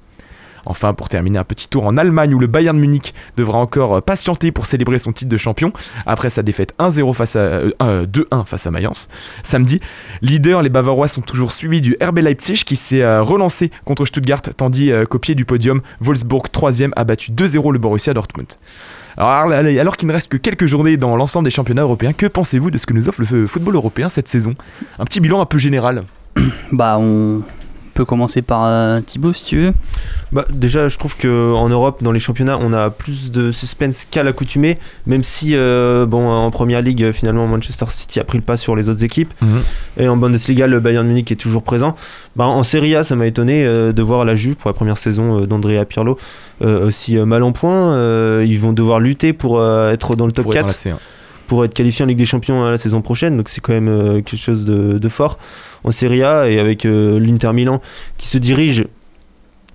Enfin, 0.66 0.94
pour 0.94 1.08
terminer, 1.08 1.38
un 1.38 1.44
petit 1.44 1.68
tour 1.68 1.84
en 1.84 1.96
Allemagne 1.96 2.34
où 2.34 2.38
le 2.38 2.46
Bayern 2.46 2.78
Munich 2.78 3.14
devra 3.36 3.58
encore 3.58 3.96
euh, 3.96 4.00
patienter 4.00 4.52
pour 4.52 4.66
célébrer 4.66 4.98
son 4.98 5.12
titre 5.12 5.30
de 5.30 5.36
champion 5.36 5.72
après 6.06 6.30
sa 6.30 6.42
défaite 6.42 6.74
1-0 6.78 7.12
face 7.14 7.36
à 7.36 7.40
euh, 7.40 7.70
euh, 7.82 8.06
2-1 8.06 8.44
face 8.44 8.66
à 8.66 8.70
Mayence. 8.70 9.08
Samedi, 9.42 9.80
leader, 10.22 10.62
les 10.62 10.68
Bavarois 10.68 11.08
sont 11.08 11.20
toujours 11.20 11.52
suivis 11.52 11.80
du 11.80 11.96
RB 12.02 12.18
Leipzig 12.18 12.62
qui 12.64 12.76
s'est 12.76 13.02
euh, 13.02 13.22
relancé 13.22 13.70
contre 13.84 14.04
Stuttgart, 14.04 14.42
tandis 14.56 14.90
euh, 14.90 15.04
qu'au 15.04 15.18
pied 15.18 15.34
du 15.34 15.44
podium, 15.44 15.80
Wolfsburg 16.00 16.50
3 16.50 16.82
a 16.96 17.04
battu 17.04 17.32
2-0 17.32 17.72
le 17.72 17.78
Borussia 17.78 18.14
Dortmund. 18.14 18.48
Alors, 19.16 19.52
alors 19.52 19.96
qu'il 19.96 20.06
ne 20.06 20.12
reste 20.12 20.28
que 20.28 20.36
quelques 20.36 20.66
journées 20.66 20.96
dans 20.96 21.16
l'ensemble 21.16 21.44
des 21.44 21.50
championnats 21.50 21.82
européens, 21.82 22.12
que 22.12 22.26
pensez-vous 22.26 22.70
de 22.70 22.78
ce 22.78 22.86
que 22.86 22.92
nous 22.92 23.08
offre 23.08 23.22
le 23.28 23.46
football 23.48 23.74
européen 23.74 24.08
cette 24.08 24.28
saison? 24.28 24.54
Un 24.98 25.04
petit 25.04 25.18
bilan 25.18 25.40
un 25.40 25.46
peu 25.46 25.58
général. 25.58 26.04
Bah, 26.70 26.98
on 27.00 27.42
peut 27.98 28.04
commencer 28.04 28.42
par 28.42 28.64
euh, 28.64 29.00
Thibaut 29.00 29.32
si 29.32 29.44
tu 29.44 29.56
veux. 29.58 29.72
Bah, 30.30 30.44
déjà, 30.52 30.86
je 30.88 30.96
trouve 30.98 31.16
que 31.16 31.52
en 31.52 31.68
Europe, 31.68 32.00
dans 32.00 32.12
les 32.12 32.20
championnats, 32.20 32.56
on 32.60 32.72
a 32.72 32.90
plus 32.90 33.32
de 33.32 33.50
suspense 33.50 34.06
qu'à 34.08 34.22
l'accoutumée, 34.22 34.78
même 35.06 35.24
si, 35.24 35.56
euh, 35.56 36.06
bon, 36.06 36.30
en 36.30 36.48
première 36.52 36.80
ligue, 36.80 37.10
finalement, 37.10 37.48
Manchester 37.48 37.86
City 37.88 38.20
a 38.20 38.24
pris 38.24 38.38
le 38.38 38.44
pas 38.44 38.56
sur 38.56 38.76
les 38.76 38.88
autres 38.88 39.02
équipes. 39.02 39.34
Mhm. 39.42 39.62
Et 39.98 40.08
en 40.08 40.16
Bundesliga, 40.16 40.68
le 40.68 40.78
Bayern 40.78 41.04
Munich 41.08 41.32
est 41.32 41.36
toujours 41.36 41.64
présent. 41.64 41.96
Bah, 42.36 42.44
en 42.46 42.62
Serie 42.62 42.94
A, 42.94 43.02
ça 43.02 43.16
m'a 43.16 43.26
étonné 43.26 43.64
euh, 43.64 43.92
de 43.92 44.02
voir 44.02 44.24
la 44.24 44.36
Juve 44.36 44.54
pour 44.54 44.70
la 44.70 44.74
première 44.74 44.98
saison 44.98 45.42
euh, 45.42 45.46
d'Andrea 45.46 45.84
Pirlo 45.84 46.18
euh, 46.62 46.86
aussi 46.86 47.18
euh, 47.18 47.24
mal 47.26 47.42
en 47.42 47.50
point. 47.50 47.94
Euh, 47.94 48.44
ils 48.46 48.60
vont 48.60 48.72
devoir 48.72 49.00
lutter 49.00 49.32
pour 49.32 49.58
euh, 49.58 49.90
être 49.92 50.14
dans 50.14 50.26
le 50.26 50.32
top 50.32 50.44
Pour 50.44 50.54
être 50.54 50.66
4 50.68 50.84
dans 50.84 50.90
la 50.90 50.96
C1. 50.96 51.00
pour 51.48 51.64
être 51.64 51.74
qualifié 51.74 52.04
en 52.04 52.08
Ligue 52.08 52.18
des 52.18 52.26
Champions 52.26 52.64
euh, 52.64 52.70
la 52.70 52.76
saison 52.78 53.00
prochaine. 53.00 53.36
Donc 53.36 53.48
c'est 53.48 53.60
quand 53.60 53.72
même 53.72 53.88
euh, 53.88 54.14
quelque 54.22 54.36
chose 54.36 54.64
de, 54.64 54.98
de 54.98 55.08
fort 55.08 55.38
en 55.84 55.90
Serie 55.90 56.22
A 56.22 56.48
et 56.48 56.58
avec 56.58 56.84
euh, 56.84 57.18
l'Inter 57.18 57.52
Milan 57.52 57.80
qui 58.18 58.26
se 58.28 58.38
dirige. 58.38 58.86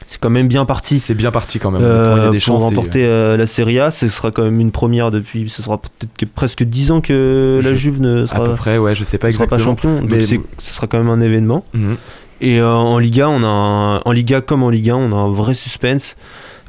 C'est 0.06 0.20
quand 0.20 0.30
même 0.30 0.48
bien 0.48 0.66
parti. 0.66 1.00
C'est 1.00 1.16
bien 1.16 1.32
parti 1.32 1.58
quand 1.60 1.72
même. 1.72 1.82
Euh, 1.84 2.16
il 2.18 2.24
y 2.24 2.28
a 2.28 2.30
des 2.30 2.38
pour 2.38 2.42
chances. 2.46 2.62
et- 2.62 2.66
remporter 2.66 3.06
euh, 3.06 3.36
la 3.38 3.46
Serie 3.48 3.80
A, 3.80 3.90
ce 3.90 4.08
sera 4.10 4.32
quand 4.32 4.44
même 4.44 4.60
une 4.60 4.72
première 4.72 5.10
depuis. 5.12 5.50
Ce 5.50 5.64
sera 5.64 5.78
peut-être 5.80 6.12
que 6.18 6.26
presque 6.26 6.64
10 6.64 6.92
ans 6.92 7.02
que 7.02 7.60
la 7.64 7.74
Juve 7.76 8.00
ne 8.02 8.24
à 8.24 8.28
sera, 8.28 8.44
peu 8.44 8.56
près, 8.56 8.78
ouais, 8.78 8.94
je 8.96 9.04
sais 9.04 9.18
pas 9.18 9.32
sera 9.32 9.48
pas 9.48 9.58
champion. 9.60 10.02
Donc 10.02 10.12
mais- 10.12 10.22
c'est- 10.22 10.40
ce 10.60 10.74
sera 10.76 10.88
quand 10.88 10.98
même 11.00 11.10
un 11.10 11.22
événement. 11.22 11.66
Mhm. 11.74 11.96
Et 12.42 12.60
euh, 12.60 12.70
en 12.70 13.00
Liga, 13.00 13.30
on 13.30 13.42
a 13.44 13.48
un- 13.48 14.00
en 14.02 14.12
Liga 14.12 14.42
comme 14.42 14.62
en 14.64 14.70
Liga, 14.70 14.96
on 14.96 15.12
a 15.14 15.16
un 15.16 15.32
vrai 15.32 15.54
suspense. 15.54 16.18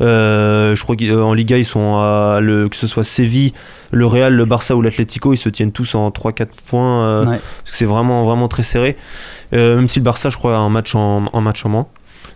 Euh, 0.01 0.74
je 0.74 0.82
crois 0.82 0.97
qu'en 0.97 1.32
Liga, 1.34 1.57
ils 1.59 1.64
sont 1.64 1.97
à 1.97 2.38
le, 2.40 2.68
que 2.68 2.76
ce 2.76 2.86
soit 2.86 3.05
Séville, 3.05 3.53
le 3.92 4.07
Real, 4.07 4.34
le 4.34 4.45
Barça 4.45 4.74
ou 4.76 4.82
l'Atlético, 4.82 5.32
ils 5.32 5.36
se 5.38 5.49
tiennent 5.49 5.72
tous 5.72 5.95
en 5.95 6.11
3-4 6.11 6.47
points. 6.66 7.05
euh, 7.05 7.20
Ouais. 7.24 7.38
parce 7.38 7.70
que 7.70 7.76
c'est 7.76 7.84
vraiment, 7.84 8.24
vraiment 8.24 8.49
très 8.49 8.62
serré. 8.64 8.97
Euh, 9.53 9.76
même 9.76 9.88
si 9.88 10.01
le 10.01 10.05
Barça, 10.05 10.28
je 10.30 10.36
crois, 10.36 10.55
a 10.57 10.59
un 10.59 10.68
match 10.70 10.95
en, 10.95 11.24
un 11.32 11.40
match 11.40 11.64
en 11.64 11.68
moins. 11.68 11.86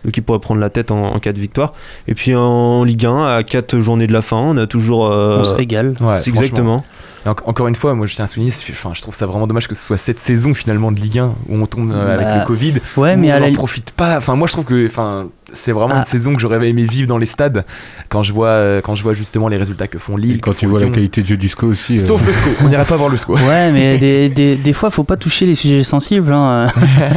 Donc 0.05 0.15
il 0.15 0.21
pourrait 0.21 0.39
prendre 0.39 0.61
la 0.61 0.69
tête 0.69 0.91
en, 0.91 1.13
en 1.13 1.19
cas 1.19 1.33
de 1.33 1.39
victoire. 1.39 1.73
Et 2.07 2.15
puis 2.15 2.33
en 2.33 2.85
Ligue 2.85 3.05
1, 3.05 3.35
à 3.35 3.43
4 3.43 3.79
journées 3.79 4.07
de 4.07 4.13
la 4.13 4.21
fin, 4.21 4.37
on 4.37 4.55
a 4.55 4.65
toujours. 4.65 5.11
euh, 5.11 5.39
On 5.39 5.43
se 5.43 5.53
régale. 5.53 5.95
Ouais, 5.99 6.17
exactement. 6.25 6.85
En- 7.25 7.31
encore 7.31 7.67
une 7.67 7.75
fois, 7.75 7.93
moi 7.95 8.05
je 8.05 8.15
tiens 8.15 8.23
à 8.23 8.27
souligner, 8.29 8.53
enfin, 8.71 8.91
je 8.93 9.01
trouve 9.01 9.13
ça 9.13 9.25
vraiment 9.27 9.45
dommage 9.45 9.67
que 9.67 9.75
ce 9.75 9.83
soit 9.85 9.97
cette 9.97 10.19
saison 10.21 10.53
finalement 10.53 10.89
de 10.93 10.99
Ligue 11.01 11.19
1 11.19 11.25
où 11.49 11.55
on 11.61 11.65
tombe 11.65 11.91
euh, 11.91 12.13
avec 12.15 12.25
Bah, 12.27 12.39
le 12.39 12.45
Covid. 12.45 12.75
ouais, 12.95 13.15
où 13.15 13.19
mais 13.19 13.27
on 13.33 13.39
la 13.41 13.49
n'en 13.49 13.53
profite 13.53 13.91
pas. 13.91 14.15
Enfin, 14.15 14.35
moi 14.37 14.47
je 14.47 14.53
trouve 14.53 14.63
que 14.63 14.87
enfin, 14.87 15.27
c'est 15.53 15.71
vraiment 15.71 15.95
Ah. 15.95 15.99
une 15.99 16.05
saison 16.05 16.33
que 16.35 16.41
j'aurais 16.41 16.67
aimé 16.69 16.83
vivre 16.83 17.07
dans 17.07 17.17
les 17.17 17.25
stades 17.25 17.65
quand 18.09 18.23
je 18.23 18.33
vois, 18.33 18.47
euh, 18.49 18.81
quand 18.81 18.95
je 18.95 19.03
vois 19.03 19.13
justement 19.13 19.47
les 19.47 19.57
résultats 19.57 19.87
que 19.87 19.97
font 19.97 20.17
Lille. 20.17 20.35
Et 20.37 20.39
quand 20.39 20.55
tu 20.55 20.65
vois 20.67 20.79
la 20.79 20.87
qualité 20.89 21.21
de 21.21 21.27
jeu 21.27 21.37
du 21.37 21.47
SCO 21.49 21.67
aussi. 21.67 21.95
euh, 21.95 21.97
Sauf 21.97 22.25
le 22.25 22.33
SCO, 22.33 22.49
on 22.63 22.69
n'irait 22.69 22.85
pas 22.85 22.95
voir 22.97 23.09
le 23.09 23.17
SCO. 23.17 23.35
Ouais, 23.47 23.71
mais 23.71 23.97
des, 23.99 24.29
des, 24.29 24.55
des 24.55 24.73
fois, 24.73 24.89
faut 24.89 25.03
pas 25.03 25.17
toucher 25.17 25.45
les 25.45 25.55
sujets 25.55 25.83
sensibles. 25.83 26.31
hein. 26.31 26.67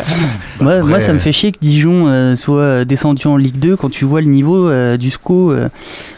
moi, 0.61 0.83
moi, 0.83 1.01
ça 1.01 1.13
me 1.13 1.19
fait 1.19 1.33
chier 1.33 1.53
que 1.53 1.59
Dijon 1.61 2.07
euh, 2.09 2.35
soit 2.35 2.85
descendu 2.85 3.27
en 3.27 3.37
Ligue 3.37 3.59
2 3.59 3.77
quand 3.77 3.91
tu 3.91 4.05
vois 4.05 4.21
le 4.21 4.29
niveau 4.29 4.69
euh, 4.69 4.97
du 4.97 5.11
SCO. 5.11 5.53
euh, 5.53 5.69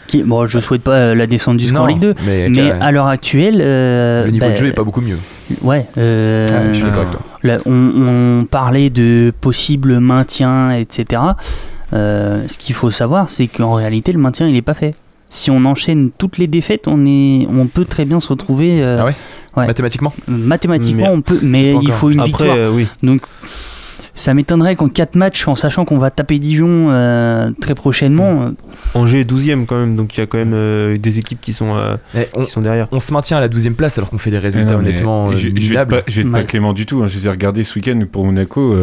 qui... 0.07 0.21
Bon, 0.23 0.45
je 0.45 0.59
souhaite 0.59 0.83
pas 0.83 0.91
euh, 0.91 1.15
la 1.15 1.25
descente 1.27 1.57
du 1.57 1.67
SCO 1.67 1.77
en 1.77 1.85
Ligue 1.87 1.99
2, 1.99 2.13
mais, 2.25 2.49
mais 2.49 2.71
à 2.71 2.91
l'heure 2.91 3.07
actuelle. 3.07 3.59
euh, 3.61 4.25
le 4.25 4.31
niveau 4.31 4.45
bah, 4.45 4.51
de 4.51 4.57
jeu 4.57 4.67
est 4.67 4.71
pas 4.73 4.83
beaucoup 4.83 5.01
mieux. 5.01 5.17
Ouais, 5.61 5.85
euh, 5.97 6.47
Ouais, 6.47 6.67
je 6.69 6.73
suis 6.73 6.83
d'accord 6.83 7.01
avec 7.01 7.11
toi. 7.13 7.21
là, 7.43 7.57
on, 7.65 8.41
on 8.41 8.45
parlait 8.45 8.89
de 8.89 9.31
possible 9.41 9.99
maintien, 9.99 10.71
etc. 10.71 11.21
Euh, 11.95 12.43
ce 12.47 12.57
qu'il 12.57 12.75
faut 12.75 12.91
savoir, 12.91 13.29
c'est 13.29 13.47
qu'en 13.47 13.73
réalité, 13.73 14.11
le 14.11 14.19
maintien, 14.19 14.47
il 14.47 14.53
n'est 14.53 14.61
pas 14.61 14.73
fait. 14.73 14.95
Si 15.29 15.49
on 15.49 15.65
enchaîne 15.65 16.11
toutes 16.17 16.37
les 16.37 16.47
défaites, 16.47 16.87
on, 16.87 17.05
est, 17.05 17.47
on 17.49 17.65
peut 17.67 17.85
très 17.85 18.05
bien 18.05 18.19
se 18.19 18.27
retrouver. 18.29 18.81
euh, 18.83 18.99
Ah 19.01 19.05
ouais 19.05 19.13
ouais. 19.57 19.67
Mathématiquement 19.67 20.13
Mathématiquement, 20.27 21.07
Mais 21.07 21.09
on 21.17 21.21
peut, 21.21 21.39
mais 21.41 21.75
il 21.81 21.91
faut 21.91 22.09
une 22.11 22.19
Après, 22.19 22.29
victoire. 22.45 22.57
euh, 22.57 22.71
oui. 22.71 22.87
Donc, 23.01 23.21
ça 24.13 24.33
m'étonnerait 24.33 24.75
qu'en 24.77 24.87
4 24.87 25.15
matchs, 25.15 25.45
en 25.47 25.55
sachant 25.55 25.83
qu'on 25.83 25.97
va 25.97 26.09
taper 26.09 26.39
Dijon 26.39 26.87
euh, 26.91 27.51
très 27.59 27.75
prochainement, 27.75 28.43
euh, 28.43 28.51
Angers 28.93 29.21
est 29.21 29.29
12ème 29.29 29.65
quand 29.65 29.77
même, 29.77 29.95
donc 29.97 30.15
il 30.15 30.21
y 30.21 30.23
a 30.23 30.25
quand 30.25 30.37
même 30.37 30.53
euh, 30.53 30.97
des 30.97 31.19
équipes 31.19 31.41
qui 31.41 31.51
sont, 31.51 31.75
euh, 31.75 31.97
Eh, 32.15 32.27
on, 32.35 32.45
qui 32.45 32.51
sont 32.51 32.61
derrière. 32.61 32.87
on 32.93 33.01
se 33.01 33.11
maintient 33.11 33.37
à 33.37 33.41
la 33.41 33.49
12 33.49 33.67
e 33.67 33.69
place 33.71 33.97
alors 33.97 34.09
qu'on 34.09 34.17
fait 34.17 34.31
des 34.31 34.39
résultats 34.39 34.73
non, 34.73 34.79
mais 34.79 34.89
honnêtement 34.89 35.31
je, 35.35 35.49
je 35.49 35.73
vais 35.73 35.85
pas, 35.85 36.01
je 36.07 36.21
vais 36.21 36.27
être 36.27 36.31
pas 36.31 36.37
Ouais. 36.39 36.45
clément 36.45 36.71
du 36.71 36.85
tout. 36.85 37.03
hein. 37.03 37.07
Je 37.09 37.17
les 37.17 37.27
ai 37.27 37.29
regardés 37.29 37.65
ce 37.65 37.75
week-end 37.77 37.99
pour 38.09 38.23
Monaco. 38.25 38.73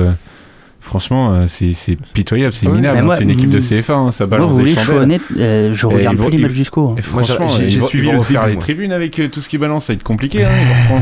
Franchement, 0.83 1.33
euh, 1.33 1.45
c'est 1.75 1.97
pitoyable, 2.13 2.53
c'est 2.53 2.67
minable. 2.69 2.99
hein. 2.99 3.03
moi, 3.03 3.17
c'est 3.17 3.23
une 3.23 3.31
équipe 3.31 3.49
de 3.51 3.59
mm, 3.59 3.81
CFA, 3.81 3.95
hein, 3.95 4.13
ça 4.13 4.27
moi, 4.27 4.31
balance 4.37 4.51
vous 4.51 4.59
voulez 4.59 4.75
des 4.75 4.81
je 4.81 4.85
chandelles. 4.85 5.03
honnête, 5.03 5.23
euh, 5.39 5.73
je 5.73 5.87
Et 5.87 5.91
regarde 5.95 6.17
plus 6.17 6.37
les 6.37 6.43
matchs 6.43 6.53
Moi, 7.13 7.23
j'ai- 7.23 7.35
franchement, 7.35 7.49
j'ai- 7.49 7.71
suivi 7.81 8.07
vont 8.07 8.13
le 8.13 8.19
refaire 8.19 8.41
début, 8.43 8.51
les 8.51 8.55
moi. 8.57 8.63
tribunes 8.63 8.93
avec 8.93 9.19
euh, 9.19 9.29
tout 9.29 9.41
ce 9.41 9.49
qui 9.49 9.57
balance, 9.59 9.87
ça 9.87 9.93
va 9.93 9.97
être 9.97 10.03
compliqué. 10.03 10.45
hein. 10.45 10.51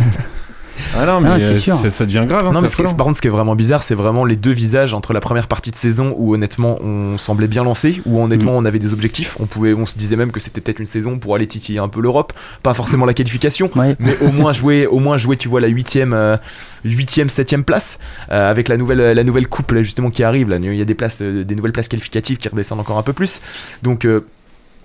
Ah 0.97 1.07
non, 1.07 1.21
mais 1.21 1.29
Ah, 1.33 1.41
c'est 1.41 1.53
euh, 1.53 1.57
sûr. 1.57 1.77
ça, 1.91 2.05
devient 2.07 2.25
grave. 2.27 2.47
hein, 2.47 2.53
Non, 2.53 2.61
mais 2.61 2.69
ce 2.69 2.77
qui- 2.77 2.83
par 2.83 3.05
contre, 3.07 3.17
ce 3.17 3.23
qui 3.23 3.29
est 3.29 3.31
vraiment 3.31 3.55
bizarre, 3.55 3.83
c'est 3.83 3.95
vraiment 3.95 4.25
les 4.25 4.37
deux 4.37 4.53
visages 4.53 4.95
entre 4.95 5.13
la 5.13 5.21
première 5.21 5.47
partie 5.49 5.71
de 5.71 5.77
saison 5.77 6.15
où 6.19 6.35
honnêtement 6.35 6.79
on 6.83 7.19
semblait 7.19 7.49
bien 7.49 7.65
lancé, 7.65 8.01
où 8.07 8.21
honnêtement 8.23 8.57
on 8.57 8.65
avait 8.65 8.79
des 8.79 8.93
objectifs. 8.93 9.37
On 9.41 9.47
pouvait, 9.47 9.75
on 9.75 9.87
se 9.87 9.97
disait 9.97 10.17
même 10.17 10.33
que 10.33 10.41
c'était 10.41 10.61
peut-être 10.61 10.81
une 10.81 10.87
saison 10.87 11.19
pour 11.19 11.35
aller 11.35 11.47
titiller 11.47 11.79
un 11.79 11.89
peu 11.89 12.01
l'Europe, 12.01 12.33
pas 12.63 12.75
forcément 12.75 13.07
la 13.07 13.15
qualification, 13.15 13.71
Ouais. 13.77 13.97
mais 13.99 14.17
au 14.21 14.33
moins 14.33 14.53
jouer, 14.53 14.87
au 14.87 14.99
moins 14.99 15.17
jouer, 15.19 15.37
tu 15.37 15.49
vois, 15.49 15.61
la 15.61 15.69
huitième, 15.69 16.13
euh, 16.13 16.37
huitième, 16.85 17.29
septième 17.29 17.65
place 17.65 17.99
euh, 18.31 18.51
avec 18.51 18.69
la 18.69 18.77
nouvelle, 18.77 19.15
la 19.15 19.25
nouvelle 19.25 19.49
coupe 19.49 19.73
là, 19.73 19.83
justement 19.83 20.11
qui 20.11 20.23
arrive. 20.23 20.49
Là, 20.49 20.57
il 20.57 20.75
y 20.75 20.81
a 20.83 20.85
des 20.85 20.95
places, 20.95 21.19
euh, 21.23 21.45
des 21.45 21.55
nouvelles 21.55 21.73
places 21.73 21.89
qualificatives 21.89 22.39
qui 22.39 22.49
redescendent 22.49 22.81
encore 22.81 22.99
un 22.99 23.03
peu 23.03 23.13
plus. 23.13 23.41
Donc 23.83 24.05
euh, 24.05 24.27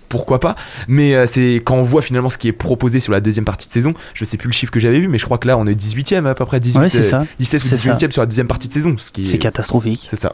pourquoi 0.09 0.39
pas 0.39 0.55
mais 0.87 1.15
euh, 1.15 1.25
c'est 1.27 1.61
quand 1.63 1.75
on 1.75 1.83
voit 1.83 2.01
finalement 2.01 2.29
ce 2.29 2.37
qui 2.37 2.47
est 2.47 2.51
proposé 2.53 2.99
sur 2.99 3.11
la 3.11 3.21
deuxième 3.21 3.45
partie 3.45 3.67
de 3.67 3.71
saison 3.73 3.93
je 4.13 4.25
sais 4.25 4.37
plus 4.37 4.47
le 4.47 4.53
chiffre 4.53 4.71
que 4.71 4.79
j'avais 4.79 4.99
vu 4.99 5.07
mais 5.07 5.17
je 5.17 5.25
crois 5.25 5.37
que 5.37 5.47
là 5.47 5.57
on 5.57 5.65
est 5.67 5.73
18ème 5.79 6.25
à 6.27 6.33
peu 6.33 6.45
près 6.45 6.59
18 6.59 6.79
Ouais, 6.79 6.89
c'est 6.89 7.03
ça. 7.03 7.25
17 7.39 7.63
ou 7.63 7.67
C'est 7.67 7.77
ça. 7.77 7.93
18ème 7.95 8.11
sur 8.11 8.21
la 8.21 8.25
deuxième 8.25 8.47
partie 8.47 8.67
de 8.67 8.73
saison 8.73 8.95
ce 8.97 9.11
qui 9.11 9.23
est 9.23 9.27
C'est 9.27 9.37
catastrophique. 9.37 10.05
c'est 10.09 10.15
ça 10.19 10.33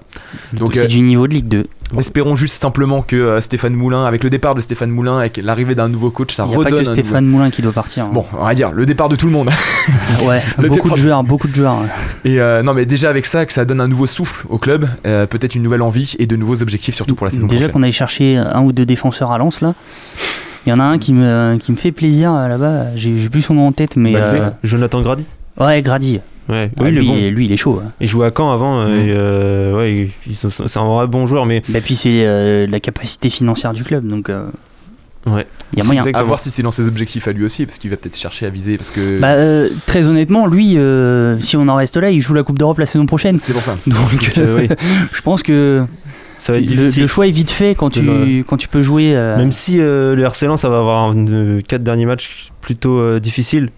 Donc 0.53 0.72
c'est 0.74 0.82
euh, 0.82 0.88
du 0.88 1.01
niveau 1.01 1.28
de 1.28 1.34
Ligue 1.34 1.47
2. 1.47 1.67
espérons 1.97 2.36
juste 2.36 2.61
simplement 2.61 3.01
que 3.01 3.15
euh, 3.15 3.41
Stéphane 3.41 3.74
Moulin 3.74 4.05
avec 4.05 4.24
le 4.24 4.30
départ 4.30 4.55
de 4.55 4.61
Stéphane 4.61 4.89
Moulin 4.91 5.17
avec 5.19 5.38
l'arrivée 5.38 5.76
d'un 5.76 5.89
nouveau 5.89 6.11
coach 6.11 6.36
ça 6.36 6.43
Il 6.45 6.49
n'y 6.49 6.53
a 6.53 6.57
pas 6.57 6.63
redonne 6.65 6.84
que 6.84 6.89
un 6.89 6.93
Stéphane 6.93 7.26
Moulin 7.26 7.49
qui 7.49 7.61
doit 7.61 7.72
partir. 7.72 8.05
hein. 8.05 8.11
bon 8.13 8.26
on 8.38 8.43
va 8.45 8.53
dire 8.53 8.72
le 8.72 8.86
départ 8.86 9.09
de 9.09 9.15
tout 9.15 9.26
le 9.28 9.32
monde 9.32 9.49
ouais, 10.26 10.41
le 10.57 10.67
beaucoup 10.69 10.89
départ- 10.89 10.97
de 10.97 11.01
joueurs, 11.01 11.24
beaucoup 11.24 11.47
de 11.47 11.55
joueurs. 11.55 11.80
et 12.26 12.39
euh, 12.39 12.63
non 12.63 12.74
mais 12.74 12.86
déjà 12.86 13.09
avec 13.09 13.26
ça 13.26 13.45
que 13.45 13.53
ça 13.53 13.65
donne 13.65 13.82
un 13.82 13.88
nouveau 13.88 14.07
souffle 14.07 14.45
au 14.49 14.57
club 14.57 14.88
euh, 15.05 15.26
peut-être 15.28 15.55
une 15.55 15.63
nouvelle 15.63 15.82
envie 15.82 16.15
et 16.19 16.26
de 16.28 16.36
nouveaux 16.36 16.61
objectifs 16.61 16.95
surtout 16.95 17.15
pour 17.15 17.26
la 17.26 17.32
saison 17.32 17.47
Déjà 17.47 17.67
qu'on 17.69 17.84
aille 17.84 17.91
chercher 17.91 18.38
un 18.38 18.61
ou 18.61 18.72
deux 18.72 18.86
défenseurs 18.86 19.32
à 19.32 19.38
Lens 19.38 19.61
là. 19.62 19.74
Il 20.66 20.70
y 20.70 20.74
en 20.74 20.80
a 20.80 20.84
un 20.84 20.97
qui 20.99 21.14
me, 21.14 21.57
qui 21.57 21.72
me 21.72 21.78
fait 21.78 21.91
plaisir 21.91 22.34
euh, 22.34 22.47
là-bas. 22.47 22.95
J'ai 22.95 23.14
plus 23.30 23.41
son 23.41 23.55
nom 23.55 23.68
en 23.68 23.72
tête, 23.72 23.95
mais. 23.95 24.14
Euh, 24.16 24.49
Jonathan 24.64 25.01
Grady. 25.01 25.26
Ouais, 25.59 25.82
Grady. 25.82 26.20
Ouais, 26.49 26.70
Ah, 26.78 26.84
oui, 26.84 26.89
il 26.91 26.97
est 26.97 26.99
lui, 27.01 27.07
bon. 27.07 27.16
lui, 27.36 27.45
il 27.45 27.51
est 27.51 27.57
chaud. 27.57 27.82
hein. 27.86 27.91
Il 28.01 28.07
jouait 28.07 28.28
à 28.28 28.32
Caen 28.36 28.51
avant, 28.51 28.82
euh, 28.82 28.88
Mm. 28.88 28.99
et, 29.09 29.14
euh, 29.16 29.78
ouais, 29.78 30.09
ils 30.28 30.36
sont- 30.36 30.49
c'est 30.49 30.80
un 30.80 30.86
vrai 30.86 31.07
bon 31.07 31.26
joueur, 31.26 31.45
mais 31.45 31.62
Et 31.74 31.82
puis 31.82 31.95
c'est 31.95 32.24
euh, 32.26 32.68
la 32.68 32.80
capacité 32.80 33.30
financière 33.30 33.74
du 33.74 33.84
club, 33.84 34.05
donc 34.07 34.30
euh, 34.30 34.45
ouais. 35.28 35.45
il 35.74 35.80
y 35.80 35.82
a 35.82 35.86
moyen. 35.86 36.03
à 36.14 36.24
voir 36.24 36.39
si 36.39 36.49
c'est 36.49 36.64
dans 36.64 36.72
ses 36.72 36.88
objectifs 36.88 37.28
à 37.28 37.32
lui 37.32 37.45
aussi 37.45 37.66
parce 37.66 37.78
qu'il 37.78 37.89
va 37.89 37.95
peut-être 37.95 38.18
chercher 38.18 38.47
à 38.47 38.49
viser 38.49 38.76
parce 38.78 38.91
que 38.91 39.20
Bah, 39.20 39.30
euh, 39.30 39.70
très 39.86 40.07
honnêtement, 40.07 40.45
lui, 40.47 40.78
euh, 40.78 41.39
si 41.39 41.55
on 41.57 41.68
en 41.68 41.76
reste 41.76 41.95
là, 41.97 42.09
il 42.09 42.20
joue 42.22 42.34
la 42.34 42.43
Coupe 42.43 42.57
d'Europe 42.59 42.80
la 42.80 42.86
saison 42.88 43.05
prochaine. 43.05 43.38
c'est 43.38 43.53
pour 43.53 43.62
ça 43.64 43.78
Donc, 43.88 44.34
euh, 44.38 44.59
oui. 44.62 44.70
je 45.14 45.22
pense 45.22 45.43
que 45.43 45.86
Ça 46.41 46.53
va 46.53 46.57
être 46.57 46.73
le, 46.73 47.07
choix 47.07 47.27
est 47.27 47.31
vite 47.31 47.51
fait 47.51 47.75
quand 47.75 47.89
tu, 47.91 48.01
Le- 48.01 48.41
quand 48.43 48.57
tu 48.57 48.67
peux 48.67 48.81
jouer. 48.81 49.15
euh, 49.15 49.37
Même 49.37 49.51
si 49.51 49.77
euh, 49.79 50.15
le 50.15 50.23
RC 50.23 50.47
Lens 50.47 50.61
ça 50.61 50.69
va 50.69 50.79
avoir 50.79 51.03
un, 51.11 51.59
quatre 51.67 51.83
derniers 51.83 52.07
matchs 52.07 52.49
plutôt 52.61 52.97
euh, 52.97 53.19
difficiles. 53.19 53.69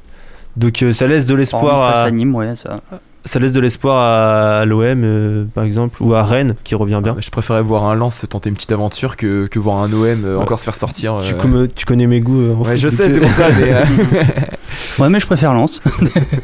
Donc 0.56 0.82
euh, 0.82 0.94
ça 0.94 1.06
laisse 1.08 1.26
de 1.26 1.36
l'espoir 1.36 1.92
face 1.94 2.04
à, 2.04 2.08
à 2.08 2.12
Nîmes, 2.12 2.34
ouais, 2.36 2.56
ça. 2.56 2.80
ça 3.26 3.40
laisse 3.40 3.52
de 3.52 3.60
l'espoir 3.60 3.98
à, 3.98 4.64
l'OM 4.66 5.04
euh, 5.04 5.44
par 5.54 5.64
exemple 5.66 6.02
ou 6.02 6.14
à 6.14 6.24
Rennes 6.24 6.56
qui 6.64 6.76
revient 6.76 7.02
bien. 7.04 7.16
je 7.20 7.30
préférais 7.32 7.62
voir 7.64 7.84
un 7.86 7.96
Lens 7.96 8.24
tenter 8.30 8.50
une 8.50 8.56
petite 8.56 8.72
aventure 8.72 9.18
que, 9.18 9.48
que 9.48 9.60
voir 9.60 9.80
un 9.80 9.92
OM 9.92 10.04
euh, 10.24 10.36
Ouais. 10.38 10.42
encore 10.42 10.60
se 10.60 10.64
faire 10.66 10.76
sortir 10.76 11.22
Tu, 11.26 11.34
comme- 11.36 11.68
tu 11.68 11.86
connais 11.86 12.08
mes 12.08 12.22
goûts. 12.22 12.40
euh, 12.42 12.54
ouais 12.54 12.78
je 12.78 12.88
sais 12.88 13.10
c'est 13.10 13.20
pour 13.20 13.34
ça 13.34 13.50
mais 13.50 13.74
euh, 13.74 13.84
Ouais, 15.00 15.10
mais 15.10 15.20
je 15.20 15.26
préfère 15.26 15.54
Lens. 15.54 15.82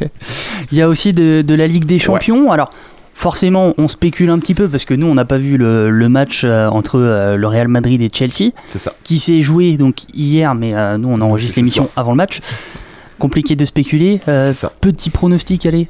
Il 0.71 0.77
y 0.77 0.81
a 0.81 0.87
aussi 0.89 1.13
de, 1.13 1.41
de 1.41 1.55
la 1.55 1.65
Ligue 1.67 1.85
des 1.85 1.97
Champions. 1.99 2.51
Alors, 2.51 2.71
forcément, 3.19 3.73
on 3.77 3.87
spécule 3.89 4.29
un 4.29 4.39
petit 4.39 4.55
peu 4.55 4.69
parce 4.69 4.85
que 4.85 4.93
nous, 4.93 5.05
on 5.05 5.13
n'a 5.13 5.25
pas 5.25 5.37
vu 5.37 5.57
le, 5.57 5.89
le 5.89 6.09
match 6.09 6.43
euh, 6.45 6.67
entre 6.69 6.97
euh, 6.99 7.35
le 7.35 7.47
Real 7.47 7.67
Madrid 7.67 8.01
et 8.01 8.09
Chelsea, 8.13 8.51
c'est 8.67 8.79
ça 8.79 8.93
qui 9.03 9.19
s'est 9.19 9.41
joué 9.41 9.75
donc 9.75 9.97
hier, 10.13 10.55
mais 10.55 10.73
euh, 10.73 10.97
nous, 10.97 11.09
on 11.09 11.19
enregistre 11.19 11.57
l'émission 11.57 11.89
avant 11.97 12.11
le 12.11 12.17
match. 12.17 12.39
Compliqué 13.19 13.57
de 13.57 13.65
spéculer. 13.65 14.21
C'est 14.25 14.53
ça 14.53 14.71
petit 14.79 15.09
pronostic, 15.09 15.65
allez. 15.65 15.87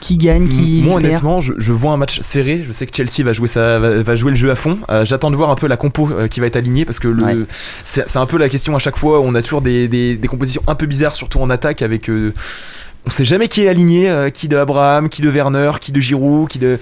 Qui 0.00 0.16
gagne, 0.18 0.48
qui 0.48 0.82
Moi 0.82 0.94
perd 1.00 1.04
honnêtement, 1.06 1.40
je, 1.40 1.52
je 1.56 1.72
vois 1.72 1.92
un 1.92 1.96
match 1.96 2.18
serré. 2.20 2.62
Je 2.64 2.72
sais 2.72 2.84
que 2.86 2.94
Chelsea 2.94 3.24
va 3.24 3.32
jouer, 3.32 3.48
va, 3.54 3.78
va 3.78 4.14
jouer 4.16 4.32
le 4.32 4.36
jeu 4.36 4.50
à 4.50 4.56
fond. 4.56 4.76
Euh, 4.90 5.04
J'attends 5.04 5.30
de 5.30 5.36
voir 5.36 5.50
un 5.50 5.54
peu 5.54 5.68
la 5.68 5.76
compo 5.78 6.10
euh, 6.10 6.26
qui 6.28 6.40
va 6.40 6.46
être 6.46 6.56
alignée 6.56 6.84
parce 6.84 6.98
que 6.98 7.06
Ouais. 7.08 7.36
c'est 7.84 8.06
c'est 8.08 8.18
un 8.18 8.26
peu 8.26 8.36
la 8.36 8.48
question 8.50 8.74
à 8.74 8.78
chaque 8.80 8.98
fois. 8.98 9.20
On 9.20 9.34
a 9.36 9.40
toujours 9.40 9.62
des, 9.62 9.86
des- 9.88 10.16
des 10.16 10.28
compositions 10.28 10.62
un 10.66 10.74
peu 10.74 10.84
bizarres, 10.86 11.14
surtout 11.14 11.38
en 11.40 11.48
attaque 11.48 11.80
avec. 11.80 12.10
euh, 12.10 12.34
on 13.06 13.10
sait 13.10 13.24
jamais 13.24 13.48
qui 13.48 13.62
est 13.62 13.68
aligné, 13.68 14.08
euh, 14.08 14.30
qui 14.30 14.48
de 14.48 14.56
Abraham, 14.56 15.08
qui 15.08 15.22
de 15.22 15.28
Werner, 15.30 15.72
qui 15.80 15.92
de 15.92 16.00
Giroud, 16.00 16.48
qui 16.48 16.58
de. 16.58 16.78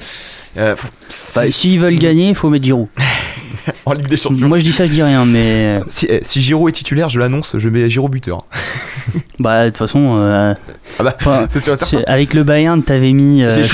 euh, 0.56 0.76
faut- 0.76 0.88
Bah, 1.34 1.46
si- 1.46 1.52
S'ils 1.52 1.80
veulent 1.80 1.96
gagner, 1.98 2.28
il 2.30 2.34
faut 2.34 2.48
mettre 2.50 2.64
Giroud. 2.64 2.88
en 3.86 3.92
Ligue 3.92 4.08
des 4.08 4.16
Champions. 4.16 4.48
Moi, 4.48 4.58
je 4.58 4.64
dis 4.64 4.72
ça, 4.72 4.86
je 4.86 4.92
dis 4.92 5.02
rien, 5.02 5.24
mais 5.24 5.80
Si, 5.88 6.06
eh, 6.08 6.20
si 6.22 6.42
Giroud 6.42 6.68
est 6.68 6.72
titulaire, 6.72 7.08
je 7.08 7.18
l'annonce, 7.20 7.56
je 7.58 7.68
mets 7.68 7.88
Giroud 7.88 8.10
buteur. 8.10 8.44
bah, 9.38 9.64
de 9.64 9.68
toute 9.70 9.78
façon, 9.78 10.16
euh, 10.18 10.54
Ah 10.98 11.02
bah, 11.02 11.16
Enfin, 11.20 11.46
c'est 11.50 11.62
sûr 11.62 11.76
avec 12.06 12.34
le 12.34 12.42
Bayern, 12.44 12.82
t'avais 12.82 13.12
mis 13.12 13.42
euh, 13.42 13.50
J'ai 13.50 13.64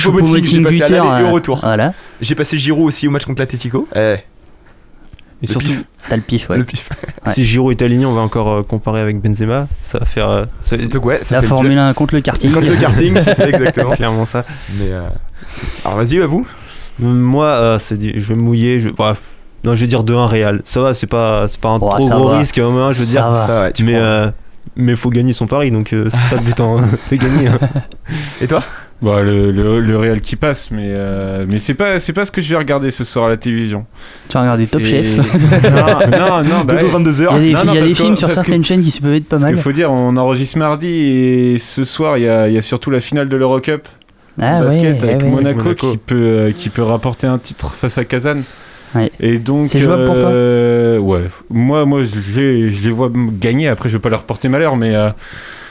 buteur. 0.89 1.07
euh. 1.15 1.19
J'ai 2.21 2.35
passé 2.35 2.59
Giroud 2.59 2.87
aussi 2.87 3.09
au 3.09 3.11
match 3.11 3.25
contre 3.25 3.41
l'Atletico. 3.43 3.89
Eh, 3.97 4.17
Et 5.43 5.47
le 5.47 5.53
surtout, 5.53 5.67
pif, 5.69 5.85
T'as 6.09 6.17
le 6.17 6.23
pif, 6.23 6.51
ouais. 6.51 6.59
le 6.59 6.65
pif. 6.65 6.89
Ouais. 7.27 7.33
si 7.33 7.45
Giroud 7.45 7.71
est 7.71 7.85
aligné, 7.85 8.07
on 8.07 8.13
va 8.13 8.23
encore 8.23 8.49
euh, 8.49 8.63
comparer 8.63 9.01
avec 9.01 9.21
Benzema. 9.21 9.69
Ça 9.83 9.99
va 10.01 10.05
faire. 10.05 10.29
euh, 10.31 10.45
ça- 10.61 10.77
Surtout 10.77 11.01
que, 11.01 11.07
ouais, 11.07 11.19
ça 11.23 11.37
La 11.37 11.43
fait 11.43 11.49
Formule 11.49 11.79
1 11.79 11.93
contre 11.95 12.15
le 12.17 12.21
karting. 12.23 12.51
Contre 12.53 12.69
le 12.71 12.77
karting, 12.77 13.17
c'est 13.21 13.35
ça 13.35 13.49
exactement. 13.49 13.91
clairement 13.91 14.25
ça. 14.25 14.45
Mais 14.79 14.87
euh, 14.91 15.09
alors 15.85 15.99
vas-y, 15.99 16.21
à 16.21 16.27
vous. 16.27 16.47
Moi, 16.99 17.47
euh, 17.47 17.79
c'est 17.79 17.97
du- 17.97 18.15
je 18.19 18.27
vais 18.27 18.35
me 18.35 18.41
mouiller. 18.43 18.81
Je, 18.81 18.89
bref, 18.89 19.21
non, 19.65 19.75
je 19.77 19.83
vais 19.83 19.87
dire 19.87 20.03
2-1 20.03 20.27
Real. 20.27 20.61
Ça 20.65 20.81
va, 20.81 20.93
c'est 20.95 21.07
pas, 21.07 21.47
c'est 21.47 21.61
pas 21.61 21.69
un 21.69 21.79
Oh, 21.81 21.89
trop 21.91 22.09
gros 22.09 22.29
va. 22.31 22.39
risque. 22.39 22.59
au 22.59 22.71
moins, 22.73 22.91
je 22.91 22.99
veux 23.01 23.05
Ça 23.05 23.13
dire. 23.13 23.31
va. 23.31 23.47
Ça, 23.47 23.61
ouais, 23.63 23.73
tu 23.73 23.85
mais 23.85 23.95
euh, 23.95 24.31
mais 24.77 24.97
faut 24.97 25.11
gagner 25.11 25.33
son 25.33 25.47
pari, 25.47 25.71
donc 25.71 25.93
euh, 25.93 26.09
c'est 26.11 26.31
ça 26.31 26.37
le 26.37 26.43
but 26.43 26.59
en 26.61 26.81
de 27.11 27.17
gagner. 27.17 27.47
hein. 27.49 27.59
Et 28.41 28.49
toi? 28.49 28.63
Bah, 29.01 29.23
le, 29.23 29.53
le, 29.53 29.79
le 29.81 29.97
Real 29.97 30.21
qui 30.21 30.35
passe, 30.35 30.73
mais, 30.73 30.87
euh, 30.89 31.47
mais 31.49 31.59
c'est 31.59 31.75
pas, 31.75 32.01
c'est 32.01 32.13
pas 32.13 32.25
ce 32.25 32.33
que 32.33 32.43
je 32.43 32.49
vais 32.49 32.57
regarder 32.57 32.91
ce 32.91 33.05
soir 33.05 33.27
à 33.27 33.29
la 33.29 33.37
télévision. 33.37 33.87
Tu 34.29 34.37
as 34.37 34.41
regardé 34.41 34.67
Top 34.67 34.81
Et- 34.81 34.87
Chef. 34.87 35.17
non, 35.63 36.19
non, 36.19 36.43
non, 36.43 36.65
bah, 36.65 36.75
Dodo 36.81 36.99
22h. 37.11 37.29
Il 37.39 37.51
y 37.51 37.55
a 37.55 37.63
des, 37.63 37.65
Non, 37.65 37.65
non, 37.65 37.73
il 37.73 37.75
y 37.77 37.79
a 37.79 37.81
parce 37.81 37.87
des 37.87 37.91
que- 37.91 37.95
films 38.03 38.17
sur 38.17 38.27
que- 38.29 38.35
certaines 38.35 38.65
chaînes 38.65 38.83
qui 38.83 38.91
se 38.91 39.01
peuvent 39.01 39.15
être 39.15 39.29
pas 39.29 39.39
mal. 39.39 39.55
qu'il 39.55 39.63
faut 39.63 39.71
dire, 39.71 39.93
on 39.93 40.17
enregistre 40.17 40.59
mardi 40.59 40.89
et 40.89 41.59
ce 41.61 41.85
soir, 41.85 42.19
il 42.19 42.25
y 42.25 42.29
a, 42.29 42.49
il 42.49 42.55
y 42.55 42.59
a 42.59 42.63
surtout 42.63 42.91
la 42.91 42.99
finale 43.01 43.29
de 43.29 43.37
l'Eurocup. 43.37 43.87
Ah 44.41 44.63
basket 44.63 45.01
ouais, 45.03 45.09
avec 45.11 45.19
ouais, 45.19 45.25
ouais. 45.25 45.31
Monaco, 45.31 45.63
Monaco. 45.63 45.91
Qui, 45.93 45.97
peut, 45.99 46.15
euh, 46.17 46.51
qui 46.53 46.69
peut 46.69 46.83
rapporter 46.83 47.27
un 47.29 47.39
titre 47.39 47.75
face 47.75 47.99
à 47.99 48.05
Kazan. 48.05 48.39
Ouais. 48.97 49.13
Et 49.21 49.39
donc, 49.39 49.67
C'est 49.67 49.81
jouable 49.81 50.07
pour 50.07 50.15
toi 50.19 50.29
euh, 50.29 50.99
Ouais. 50.99 51.21
Moi, 51.51 51.85
moi 51.85 52.01
je, 52.05 52.41
les, 52.41 52.73
je 52.73 52.85
les 52.85 52.91
vois 52.93 53.13
gagner. 53.15 53.69
Après, 53.69 53.89
je 53.91 53.97
vais 53.97 54.01
pas 54.01 54.09
leur 54.11 54.25
porter 54.25 54.49
malheur, 54.49 54.77
mais. 54.77 54.95
euh, 54.97 55.11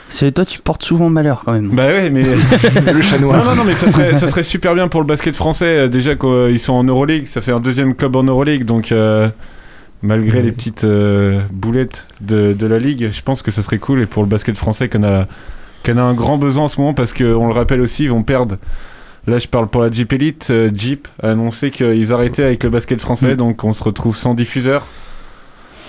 C'est 0.10 0.32
toi, 0.32 0.46
tu 0.46 0.60
portes 0.62 0.84
souvent 0.84 1.10
malheur 1.10 1.42
quand 1.46 1.52
même. 1.52 1.70
bah 1.70 1.88
ouais, 1.88 2.10
mais. 2.10 2.24
Le 2.94 3.02
chat 3.02 3.18
non, 3.20 3.28
noir. 3.28 3.44
non, 3.46 3.56
non, 3.56 3.64
mais 3.66 3.76
ça 3.76 3.92
serait, 3.92 4.18
ça 4.18 4.28
serait 4.30 4.44
super 4.44 4.74
bien 4.74 4.88
pour 4.88 5.02
le 5.02 5.06
basket 5.08 5.36
français. 5.36 5.66
euh, 5.66 5.88
Déjà 5.90 6.16
qu'ils 6.16 6.60
sont 6.60 6.74
en 6.74 6.84
Euroleague, 6.86 7.28
ça 7.28 7.42
fait 7.42 7.52
un 7.52 7.60
deuxième 7.60 7.94
club 7.94 8.16
en 8.16 8.24
Euroleague. 8.24 8.64
Donc, 8.64 8.92
euh, 8.92 9.28
malgré 10.02 10.42
les 10.42 10.52
petites 10.54 10.86
euh, 10.86 11.42
boulettes 11.52 12.06
de, 12.22 12.54
de 12.54 12.68
la 12.68 12.80
ligue, 12.80 13.10
je 13.12 13.22
pense 13.22 13.42
que 13.42 13.52
ça 13.52 13.62
serait 13.62 13.80
cool. 13.80 14.00
Et 14.02 14.06
pour 14.06 14.24
le 14.24 14.30
basket 14.30 14.56
français, 14.56 14.88
qu'on 14.88 15.04
a, 15.04 15.26
qu'on 15.86 15.98
a 15.98 16.02
un 16.04 16.14
grand 16.14 16.38
besoin 16.38 16.64
en 16.66 16.68
ce 16.70 16.80
moment, 16.80 16.94
parce 16.94 17.14
qu'on 17.14 17.48
le 17.48 17.54
rappelle 17.54 17.82
aussi, 17.82 18.04
ils 18.06 18.10
vont 18.12 18.24
perdre. 18.24 18.58
Là, 19.28 19.40
je 19.40 19.48
parle 19.50 19.68
pour 19.68 19.82
la 19.82 19.92
Jeep 19.92 20.14
Elite. 20.14 20.48
euh, 20.52 20.70
Jeep 20.74 21.10
a 21.22 21.32
annoncé 21.32 21.70
qu'ils 21.70 22.14
arrêtaient 22.14 22.44
avec 22.44 22.64
le 22.64 22.70
basket 22.70 23.02
français, 23.02 23.34
Mm. 23.34 23.38
donc 23.38 23.64
on 23.66 23.74
se 23.74 23.84
retrouve 23.84 24.16
sans 24.16 24.34
diffuseur, 24.34 24.86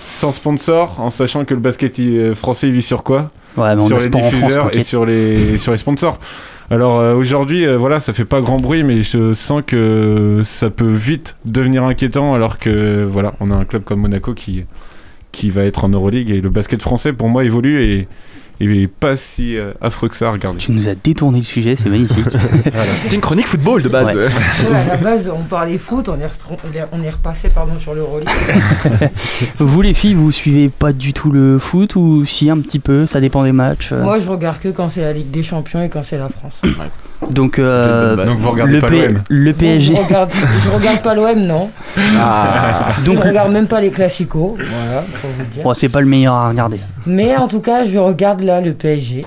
sans 0.07 0.33
sponsor, 0.33 0.99
en 0.99 1.09
sachant 1.09 1.45
que 1.45 1.53
le 1.53 1.61
basket 1.61 2.01
français 2.35 2.67
il 2.67 2.73
vit 2.73 2.81
sur 2.81 3.03
quoi? 3.03 3.31
Ouais, 3.57 3.75
mais 3.75 3.81
on 3.81 3.87
sur 3.87 3.97
les 3.97 4.03
sport 4.03 4.23
en 4.23 4.29
France, 4.29 4.41
diffuseurs 4.41 4.75
et 4.77 4.83
sur 4.83 5.05
les, 5.05 5.57
sur 5.57 5.71
les 5.71 5.77
sponsors. 5.77 6.19
Alors 6.71 6.99
euh, 6.99 7.15
aujourd'hui, 7.15 7.65
euh, 7.65 7.77
voilà, 7.77 7.99
ça 7.99 8.13
fait 8.13 8.25
pas 8.25 8.41
grand 8.41 8.59
bruit, 8.59 8.83
mais 8.83 9.01
je 9.01 9.33
sens 9.33 9.63
que 9.65 10.41
ça 10.43 10.69
peut 10.69 10.93
vite 10.93 11.35
devenir 11.45 11.83
inquiétant, 11.83 12.33
alors 12.33 12.59
que 12.59 13.03
voilà, 13.09 13.33
on 13.39 13.49
a 13.49 13.55
un 13.55 13.65
club 13.65 13.83
comme 13.83 14.01
Monaco 14.01 14.33
qui, 14.33 14.65
qui 15.31 15.49
va 15.49 15.63
être 15.63 15.83
en 15.83 15.89
Euroleague 15.89 16.29
et 16.29 16.41
le 16.41 16.49
basket 16.49 16.81
français 16.81 17.11
pour 17.11 17.27
moi 17.29 17.43
évolue 17.43 17.81
et, 17.81 18.07
et 18.61 18.87
pas 18.87 19.15
si 19.15 19.57
euh, 19.57 19.71
affreux 19.81 20.09
que 20.09 20.15
ça 20.15 20.27
à 20.27 20.31
regarder. 20.31 20.57
Tu 20.59 20.71
nous 20.71 20.89
as 20.89 20.95
détourné 20.95 21.39
le 21.39 21.45
sujet, 21.45 21.75
c'est 21.77 21.89
magnifique. 21.89 22.25
C'était 23.03 23.15
une 23.15 23.21
chronique 23.21 23.47
football 23.47 23.81
de 23.81 23.89
base. 23.89 24.07
Ouais. 24.07 24.25
Ouais, 24.25 24.75
à 24.75 24.85
la 24.87 24.97
base, 24.97 25.31
on 25.33 25.43
parlait 25.43 25.77
foot, 25.77 26.09
on 26.09 26.19
est, 26.19 26.27
on 26.91 27.03
est 27.03 27.09
repassé 27.09 27.49
pardon, 27.49 27.79
sur 27.79 27.93
le 27.93 28.03
rôle. 28.03 28.23
vous 29.59 29.81
les 29.81 29.93
filles, 29.93 30.13
vous 30.13 30.31
suivez 30.31 30.69
pas 30.69 30.91
du 30.91 31.13
tout 31.13 31.31
le 31.31 31.57
foot 31.57 31.95
ou 31.95 32.25
si 32.25 32.49
un 32.49 32.59
petit 32.59 32.79
peu, 32.79 33.05
ça 33.05 33.21
dépend 33.21 33.43
des 33.43 33.51
matchs. 33.53 33.91
euh. 33.93 34.03
Moi, 34.03 34.19
je 34.19 34.29
regarde 34.29 34.59
que 34.59 34.69
quand 34.69 34.89
c'est 34.89 35.01
la 35.01 35.13
Ligue 35.13 35.31
des 35.31 35.43
Champions 35.43 35.81
et 35.81 35.89
quand 35.89 36.03
c'est 36.03 36.17
la 36.17 36.29
France. 36.29 36.59
Donc, 37.29 37.59
euh. 37.59 38.15
Donc 38.25 38.37
vous 38.37 38.51
regardez 38.51 38.73
le, 38.75 38.79
pas 38.79 38.89
P- 38.89 39.07
l'OM. 39.07 39.21
le 39.27 39.53
PSG. 39.53 39.95
Je 39.95 40.01
regarde, 40.01 40.29
je 40.63 40.69
regarde 40.69 41.01
pas 41.01 41.13
l'OM, 41.13 41.39
non. 41.39 41.69
Ah. 42.17 42.93
Donc, 43.05 43.17
je 43.21 43.27
regarde 43.27 43.51
même 43.51 43.67
pas 43.67 43.81
les 43.81 43.89
classicos. 43.89 44.55
Voilà, 44.57 45.01
pour 45.21 45.29
vous 45.31 45.43
dire. 45.53 45.63
Bon, 45.63 45.73
c'est 45.73 45.89
pas 45.89 45.99
le 46.01 46.07
meilleur 46.07 46.33
à 46.35 46.49
regarder. 46.49 46.79
Mais 47.05 47.35
en 47.35 47.47
tout 47.47 47.59
cas, 47.59 47.83
je 47.83 47.97
regarde 47.99 48.41
là 48.41 48.61
le 48.61 48.73
PSG. 48.73 49.25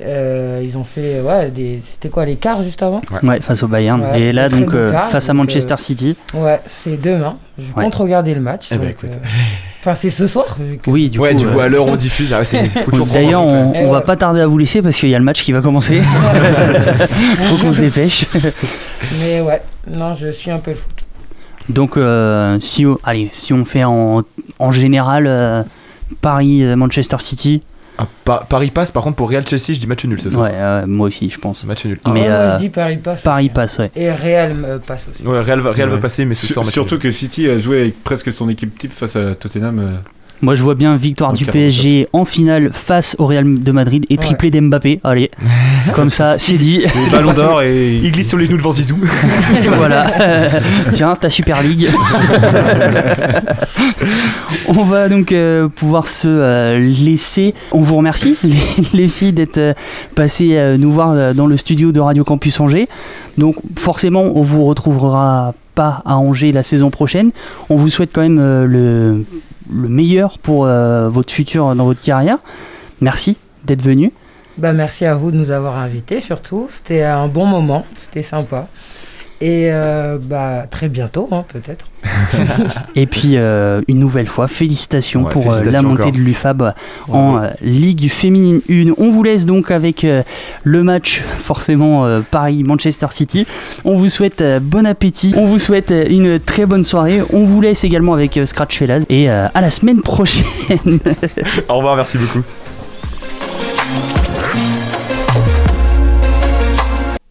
Euh, 0.00 0.60
ils 0.64 0.78
ont 0.78 0.84
fait, 0.84 1.20
ouais, 1.20 1.48
des... 1.50 1.82
c'était 1.84 2.08
quoi 2.08 2.24
les 2.24 2.36
quarts 2.36 2.62
juste 2.62 2.82
avant? 2.84 3.00
Ouais, 3.24 3.40
face 3.40 3.64
au 3.64 3.68
Bayern. 3.68 4.00
Ouais, 4.00 4.20
Et 4.20 4.32
là, 4.32 4.48
donc, 4.48 4.72
euh, 4.72 4.92
quart, 4.92 5.10
face 5.10 5.28
à 5.28 5.34
Manchester 5.34 5.74
euh, 5.74 5.76
City. 5.76 6.16
Ouais, 6.34 6.60
c'est 6.84 7.00
demain. 7.00 7.36
Je 7.58 7.64
Ouais. 7.76 7.82
compte 7.84 7.96
regarder 7.96 8.32
le 8.34 8.40
match. 8.40 8.68
Eh 8.70 8.76
ben, 8.78 8.86
donc. 8.88 8.96
Enfin, 9.80 9.94
c'est 9.94 10.10
ce 10.10 10.26
soir. 10.26 10.56
que- 10.82 10.90
Oui, 10.90 11.08
du 11.08 11.18
ouais, 11.18 11.32
coup. 11.32 11.38
du 11.38 11.46
coup, 11.46 11.58
euh, 11.58 11.62
à 11.64 11.68
l'heure 11.68 11.86
on 11.86 11.94
diffuse, 11.96 12.32
ah 12.32 12.40
ouais, 12.40 12.70
D'ailleurs, 13.12 13.42
on, 13.42 13.70
ouais. 13.72 13.90
va 13.90 14.00
pas 14.00 14.16
tarder 14.16 14.40
à 14.40 14.46
vous 14.46 14.58
laisser 14.58 14.82
parce 14.82 14.96
qu'il 14.98 15.08
y 15.08 15.14
a 15.14 15.18
le 15.18 15.24
match 15.24 15.42
qui 15.42 15.52
va 15.52 15.60
commencer. 15.60 16.00
Faut 17.44 17.56
qu'on 17.58 17.72
se 17.72 17.80
dépêche. 17.80 18.26
Mais 19.20 19.40
ouais, 19.40 19.62
non, 19.90 20.14
je 20.14 20.28
suis 20.30 20.50
un 20.50 20.58
peu 20.58 20.72
le 20.72 20.76
foot. 20.76 20.90
Donc, 21.68 21.96
euh, 21.96 22.58
si, 22.60 22.86
on- 22.86 22.98
allez, 23.04 23.30
si 23.32 23.52
on 23.52 23.64
fait 23.64 23.84
en, 23.84 24.22
en 24.58 24.72
général 24.72 25.26
euh, 25.26 25.62
Paris-Manchester 26.22 27.16
City. 27.20 27.62
Ah, 28.00 28.06
Pa- 28.24 28.46
Paris 28.48 28.70
passe, 28.70 28.92
par 28.92 29.02
contre, 29.02 29.16
pour 29.16 29.28
Real 29.28 29.44
Chelsea, 29.46 29.72
je 29.74 29.78
dis 29.80 29.86
match 29.86 30.04
nul 30.04 30.20
ce 30.20 30.30
soir. 30.30 30.44
Ouais, 30.44 30.52
euh, 30.54 30.86
moi 30.86 31.08
aussi, 31.08 31.28
je 31.30 31.38
pense. 31.38 31.66
Match 31.66 31.84
nul. 31.84 31.98
Mais 32.06 32.12
Ouais, 32.12 32.20
moi, 32.20 32.28
euh, 32.30 32.52
je 32.58 32.62
dis 32.62 32.68
Paris 32.68 32.96
passe. 32.98 33.22
Paris 33.22 33.48
passe, 33.48 33.78
ouais. 33.78 33.90
Et 33.96 34.12
Real 34.12 34.54
me 34.54 34.78
passe 34.78 35.04
aussi. 35.12 35.26
Ouais, 35.26 35.40
Real, 35.40 35.60
va, 35.60 35.72
Real 35.72 35.88
va 35.88 35.94
Ouais. 35.96 36.00
passer, 36.00 36.24
mais 36.24 36.34
ce 36.34 36.46
Sur- 36.46 36.54
soir, 36.54 36.64
match 36.64 36.72
surtout 36.74 36.94
nul. 36.94 37.02
que 37.02 37.10
City 37.10 37.48
a 37.48 37.58
joué 37.58 37.80
avec 37.80 38.04
presque 38.04 38.32
son 38.32 38.48
équipe 38.48 38.78
type 38.78 38.92
face 38.92 39.16
à 39.16 39.34
Tottenham. 39.34 39.80
Euh, 40.40 40.44
Moi, 40.44 40.54
je 40.54 40.62
vois 40.62 40.74
bien 40.74 40.96
victoire 40.96 41.32
du 41.32 41.44
PSG 41.44 42.08
en 42.12 42.24
finale 42.24 42.70
face 42.72 43.16
au 43.18 43.26
Real 43.26 43.58
de 43.58 43.72
Madrid 43.72 44.06
et 44.10 44.16
triplé 44.16 44.50
d'Mbappé. 44.50 45.00
Allez, 45.04 45.30
comme 45.92 46.10
ça, 46.10 46.38
c'est 46.38 46.58
dit. 46.58 46.82
C'est 46.86 47.10
Ballon 47.10 47.32
d'or 47.32 47.62
et 47.62 47.96
il 47.96 48.12
glisse 48.12 48.28
sur 48.28 48.38
les 48.38 48.46
genoux 48.46 48.56
devant 48.58 48.72
Zizou. 48.72 48.98
voilà. 49.76 50.06
Tiens, 50.92 51.14
ta 51.14 51.30
Super 51.30 51.62
League. 51.62 51.88
On 54.68 54.84
va 54.84 55.08
donc 55.08 55.32
euh, 55.32 55.68
pouvoir 55.68 56.08
se 56.08 56.28
euh, 56.28 56.78
laisser. 56.78 57.54
On 57.72 57.80
vous 57.80 57.96
remercie, 57.96 58.36
les, 58.44 58.56
les 58.94 59.08
filles, 59.08 59.32
d'être 59.32 59.58
euh, 59.58 59.74
passées 60.14 60.56
euh, 60.56 60.76
nous 60.76 60.92
voir 60.92 61.10
euh, 61.10 61.32
dans 61.32 61.46
le 61.46 61.56
studio 61.56 61.92
de 61.92 62.00
Radio 62.00 62.24
Campus 62.24 62.60
Angers. 62.60 62.88
Donc, 63.36 63.56
forcément, 63.76 64.22
on 64.34 64.42
vous 64.42 64.64
retrouvera 64.66 65.54
pas 65.74 66.02
à 66.04 66.16
Angers 66.16 66.52
la 66.52 66.62
saison 66.62 66.90
prochaine. 66.90 67.30
On 67.70 67.76
vous 67.76 67.88
souhaite 67.88 68.10
quand 68.12 68.22
même 68.22 68.38
euh, 68.40 68.66
le, 68.66 69.24
le 69.72 69.88
meilleur 69.88 70.38
pour 70.38 70.66
euh, 70.66 71.08
votre 71.08 71.32
futur 71.32 71.74
dans 71.74 71.84
votre 71.84 72.00
carrière. 72.00 72.38
Merci 73.00 73.36
d'être 73.64 73.82
venu. 73.82 74.12
Bah, 74.56 74.72
merci 74.72 75.04
à 75.04 75.14
vous 75.14 75.30
de 75.30 75.36
nous 75.36 75.50
avoir 75.50 75.78
invités 75.78 76.20
surtout. 76.20 76.68
C'était 76.72 77.02
un 77.02 77.28
bon 77.28 77.46
moment, 77.46 77.84
c'était 77.96 78.22
sympa. 78.22 78.66
Et 79.40 79.70
euh, 79.70 80.18
bah, 80.20 80.66
très 80.68 80.88
bientôt, 80.88 81.28
hein, 81.30 81.44
peut-être. 81.52 81.84
Et 82.96 83.06
puis 83.06 83.36
euh, 83.36 83.80
une 83.86 83.98
nouvelle 84.00 84.26
fois, 84.26 84.48
félicitations 84.48 85.22
Ouais, 85.24 85.30
pour 85.30 85.42
euh, 85.42 85.50
félicitations 85.52 85.82
la 85.82 85.88
montée 85.88 86.02
encore. 86.02 86.12
de 86.12 86.18
l'UFAB 86.18 86.74
en 87.08 87.40
Ligue 87.62 88.08
féminine 88.10 88.60
1. 88.68 88.92
On 88.98 89.10
vous 89.12 89.22
laisse 89.22 89.46
donc 89.46 89.70
avec 89.70 90.02
euh, 90.04 90.22
le 90.64 90.82
match 90.82 91.22
forcément 91.40 92.04
euh, 92.04 92.20
Paris-Manchester 92.28 93.06
City. 93.10 93.46
On 93.84 93.96
vous 93.96 94.08
souhaite 94.08 94.40
euh, 94.40 94.58
bon 94.60 94.84
appétit, 94.86 95.32
on 95.36 95.46
vous 95.46 95.58
souhaite 95.60 95.92
euh, 95.92 96.04
une 96.10 96.40
très 96.40 96.66
bonne 96.66 96.82
soirée. 96.84 97.20
On 97.32 97.44
vous 97.44 97.60
laisse 97.60 97.84
également 97.84 98.14
avec 98.14 98.36
euh, 98.38 98.44
Scratch 98.44 98.76
Fellas 98.78 99.04
et 99.08 99.30
euh, 99.30 99.46
à 99.54 99.60
la 99.60 99.70
semaine 99.70 100.02
prochaine. 100.02 100.44
Au 101.68 101.76
revoir, 101.76 101.94
merci 101.94 102.18
beaucoup. 102.18 102.42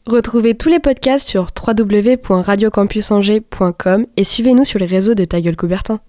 Retrouvez 0.08 0.56
tous 0.56 0.70
les 0.70 0.80
podcasts 0.80 1.28
sur 1.28 1.48
www.radiocampusangers.com 1.68 4.06
et 4.16 4.24
suivez-nous 4.24 4.64
sur 4.64 4.80
les 4.80 4.86
réseaux 4.86 5.16
de 5.16 5.26
Ta 5.26 5.42
Gueule 5.42 5.58
Coubertin. 5.58 6.00